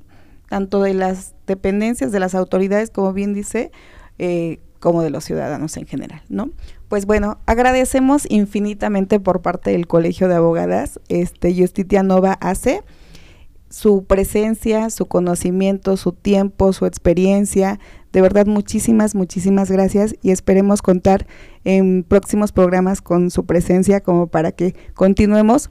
Tanto 0.49 0.83
de 0.83 0.95
las 0.95 1.35
dependencias 1.47 2.13
de 2.13 2.21
las 2.21 2.35
autoridades, 2.35 2.91
como 2.91 3.13
bien 3.13 3.35
dice, 3.35 3.73
eh, 4.19 4.59
como 4.81 5.03
de 5.03 5.11
los 5.11 5.25
ciudadanos 5.25 5.77
en 5.77 5.87
general, 5.87 6.23
¿no? 6.29 6.51
Pues 6.89 7.07
bueno, 7.07 7.39
agradecemos 7.47 8.27
infinitamente 8.29 9.19
por 9.19 9.41
parte 9.41 9.71
del 9.71 9.87
Colegio 9.87 10.29
de 10.29 10.35
Abogadas, 10.35 11.01
este 11.09 11.55
Justitia 11.57 12.03
Nova 12.03 12.35
hace 12.35 12.83
su 13.75 14.05
presencia, 14.05 14.89
su 14.91 15.07
conocimiento, 15.07 15.97
su 15.97 16.13
tiempo, 16.13 16.73
su 16.73 16.87
experiencia. 16.87 17.81
De 18.13 18.21
verdad, 18.21 18.47
muchísimas, 18.47 19.17
muchísimas 19.17 19.69
gracias 19.69 20.15
y 20.23 20.31
esperemos 20.31 20.81
contar 20.81 21.27
en 21.65 22.05
próximos 22.05 22.53
programas 22.53 23.01
con 23.01 23.33
su 23.33 23.47
presencia 23.47 24.01
como 24.01 24.29
para 24.29 24.53
que 24.53 24.77
continuemos 24.95 25.71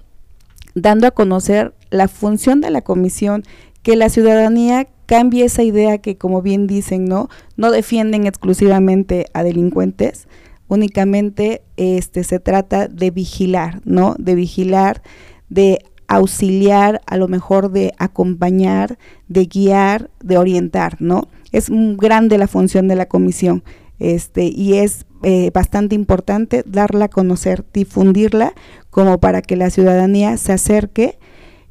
dando 0.75 1.07
a 1.07 1.11
conocer 1.11 1.73
la 1.91 2.09
función 2.09 2.59
de 2.59 2.71
la 2.71 2.81
comisión, 2.81 3.43
que 3.83 3.95
la 3.95 4.09
ciudadanía 4.09 4.89
cambie 5.05 5.45
esa 5.45 5.63
idea 5.63 5.97
que, 5.97 6.17
como 6.17 6.41
bien 6.41 6.67
dicen, 6.67 7.05
¿no? 7.05 7.29
No 7.57 7.71
defienden 7.71 8.25
exclusivamente 8.25 9.27
a 9.33 9.43
delincuentes, 9.43 10.27
únicamente 10.67 11.61
este, 11.77 12.23
se 12.23 12.39
trata 12.39 12.87
de 12.87 13.11
vigilar, 13.11 13.81
¿no? 13.85 14.15
De 14.17 14.35
vigilar, 14.35 15.01
de 15.49 15.79
auxiliar, 16.07 17.01
a 17.05 17.17
lo 17.17 17.27
mejor 17.27 17.71
de 17.71 17.93
acompañar, 17.97 18.97
de 19.27 19.45
guiar, 19.45 20.09
de 20.21 20.37
orientar, 20.37 20.97
¿no? 20.99 21.27
Es 21.51 21.69
grande 21.69 22.37
la 22.37 22.47
función 22.47 22.87
de 22.87 22.95
la 22.95 23.07
comisión 23.07 23.63
este, 23.99 24.45
y 24.45 24.75
es 24.75 25.05
eh, 25.21 25.51
bastante 25.53 25.95
importante 25.95 26.63
darla 26.65 27.05
a 27.05 27.09
conocer, 27.09 27.63
difundirla 27.73 28.53
como 28.89 29.19
para 29.19 29.41
que 29.41 29.55
la 29.55 29.69
ciudadanía 29.69 30.35
se 30.37 30.51
acerque 30.51 31.17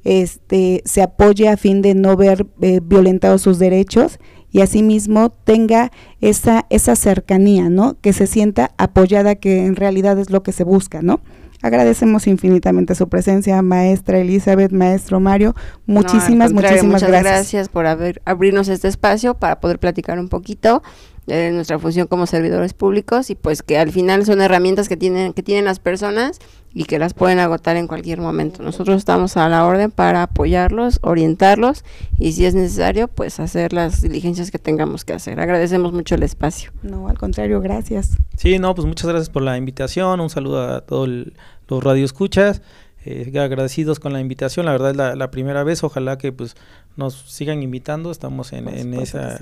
este, 0.05 0.83
se 0.85 1.03
apoye 1.03 1.49
a 1.49 1.57
fin 1.57 1.83
de 1.83 1.95
no 1.95 2.17
ver 2.17 2.47
eh, 2.61 2.81
violentados 2.83 3.43
sus 3.43 3.59
derechos 3.59 4.19
y 4.51 4.61
asimismo 4.61 5.31
tenga 5.31 5.91
esa, 6.21 6.67
esa 6.69 6.95
cercanía, 6.95 7.71
¿no? 7.71 7.97
Que 8.01 8.13
se 8.13 8.27
sienta 8.27 8.73
apoyada, 8.77 9.35
que 9.35 9.65
en 9.65 9.77
realidad 9.77 10.19
es 10.19 10.31
lo 10.31 10.43
que 10.43 10.53
se 10.53 10.65
busca, 10.65 11.01
¿no? 11.01 11.21
Agradecemos 11.63 12.27
infinitamente 12.27 12.97
su 12.97 13.09
presencia, 13.09 13.63
maestra 13.63 14.19
Elizabeth, 14.19 14.73
maestro 14.73 15.21
Mario. 15.21 15.55
Muchísimas, 15.87 16.53
muchísimas 16.53 16.85
muchas 16.85 17.09
gracias. 17.09 17.23
gracias 17.23 17.69
por 17.69 17.87
haber, 17.87 18.21
abrirnos 18.25 18.69
este 18.69 18.89
espacio 18.89 19.35
para 19.35 19.61
poder 19.61 19.79
platicar 19.79 20.19
un 20.19 20.29
poquito 20.29 20.83
de 21.27 21.53
nuestra 21.53 21.79
función 21.79 22.07
como 22.09 22.27
servidores 22.27 22.75
públicos 22.75 23.31
y 23.31 23.35
pues 23.35 23.63
que 23.63 23.79
al 23.79 23.93
final 23.93 24.27
son 24.27 24.41
herramientas 24.41 24.89
que 24.89 24.97
tienen 24.97 25.33
que 25.33 25.43
tienen 25.43 25.65
las 25.65 25.79
personas 25.79 26.41
y 26.75 26.85
que 26.85 26.99
las 26.99 27.15
pueden 27.15 27.39
agotar 27.39 27.77
en 27.77 27.87
cualquier 27.87 28.21
momento. 28.21 28.63
Nosotros 28.63 28.97
estamos 28.97 29.37
a 29.37 29.49
la 29.49 29.67
orden 29.67 29.91
para 29.91 30.23
apoyarlos, 30.23 30.99
orientarlos 31.03 31.85
y 32.19 32.33
si 32.33 32.47
es 32.47 32.55
necesario, 32.55 33.09
pues 33.09 33.41
hacer 33.41 33.73
las 33.73 34.03
diligencias 34.03 34.51
que 34.51 34.59
tengamos 34.59 35.05
que 35.05 35.13
hacer. 35.13 35.39
Agradecemos 35.39 35.93
mucho 35.93 36.15
el 36.15 36.23
espacio. 36.23 36.73
No, 36.83 37.09
al 37.09 37.19
contrario, 37.19 37.61
gracias. 37.61 38.17
Sí, 38.37 38.59
no, 38.59 38.75
pues 38.75 38.87
muchas 38.87 39.09
gracias 39.09 39.31
por 39.31 39.43
la 39.43 39.57
invitación. 39.59 40.21
Un 40.21 40.31
saludo 40.31 40.63
a 40.63 40.81
todos 40.81 41.09
los 41.69 41.85
radioescuchas. 41.85 42.63
Eh, 43.05 43.33
agradecidos 43.37 43.99
con 43.99 44.13
la 44.13 44.21
invitación, 44.21 44.65
la 44.65 44.73
verdad 44.73 44.91
es 44.93 44.97
la, 44.97 45.17
la, 45.17 45.33
primera 45.33 45.65
vez, 45.65 45.83
ojalá 45.83 46.19
que 46.19 46.31
pues 46.31 46.55
nos 46.97 47.15
sigan 47.15 47.61
invitando, 47.61 48.13
estamos 48.13 48.53
en, 48.53 48.69
en 48.69 48.95
esa, 48.95 49.41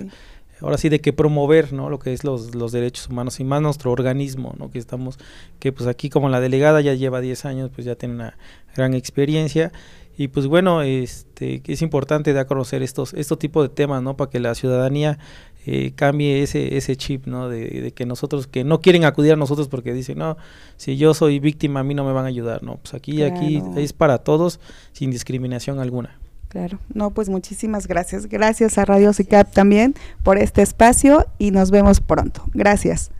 ahora 0.61 0.79
sí 0.79 0.89
de 0.89 1.01
que 1.01 1.13
promover 1.13 1.73
no 1.73 1.91
lo 1.91 1.99
que 1.99 2.13
es 2.13 2.25
los, 2.25 2.55
los 2.55 2.73
derechos 2.73 3.09
humanos 3.09 3.41
y 3.41 3.45
más 3.45 3.63
nuestro 3.63 3.91
organismo 3.91 4.55
no 4.59 4.71
que 4.71 4.79
estamos 4.79 5.19
que 5.59 5.73
pues 5.73 5.89
aquí 5.89 6.11
como 6.11 6.29
la 6.29 6.41
delegada 6.41 6.81
ya 6.81 6.95
lleva 6.95 7.21
10 7.21 7.45
años 7.45 7.71
pues 7.75 7.85
ya 7.85 7.95
tiene 7.95 8.15
una 8.15 8.37
gran 8.77 8.95
experiencia. 8.95 9.73
Y 10.17 10.29
pues 10.29 10.47
bueno 10.47 10.83
este 10.83 11.63
es 11.67 11.81
importante 11.81 12.35
dar 12.35 12.45
a 12.45 12.47
conocer 12.47 12.83
estos 12.83 13.15
estos 13.15 13.39
tipos 13.39 13.67
de 13.67 13.75
temas 13.75 14.03
no 14.03 14.17
para 14.19 14.31
que 14.31 14.39
la 14.39 14.55
ciudadanía 14.55 15.19
eh, 15.65 15.93
cambie 15.95 16.43
ese 16.43 16.77
ese 16.77 16.97
chip 16.97 17.27
no 17.27 17.49
de, 17.49 17.81
de, 17.81 17.93
que 17.93 18.05
nosotros 18.05 18.47
que 18.47 18.63
no 18.63 18.81
quieren 18.83 19.05
acudir 19.05 19.33
a 19.33 19.37
nosotros 19.37 19.69
porque 19.69 19.95
dicen 19.95 20.19
no 20.19 20.37
si 20.77 20.99
yo 20.99 21.15
soy 21.15 21.39
víctima 21.39 21.81
a 21.81 21.85
mí 21.85 21.95
no 21.95 22.05
me 22.05 22.13
van 22.13 22.27
a 22.27 22.29
ayudar 22.29 22.63
no 22.63 22.77
pues 22.77 22.93
aquí 22.93 23.17
claro. 23.17 23.35
aquí 23.35 23.63
es 23.77 23.95
para 23.95 24.19
todos 24.19 24.61
sin 24.93 25.11
discriminación 25.11 25.79
alguna 25.79 26.19
Claro, 26.51 26.81
no, 26.93 27.11
pues 27.11 27.29
muchísimas 27.29 27.87
gracias. 27.87 28.27
Gracias 28.27 28.77
a 28.77 28.85
Radio 28.85 29.13
CICAP 29.13 29.53
también 29.53 29.95
por 30.25 30.37
este 30.37 30.63
espacio 30.63 31.25
y 31.39 31.53
nos 31.53 31.71
vemos 31.71 32.01
pronto. 32.01 32.43
Gracias. 32.55 33.13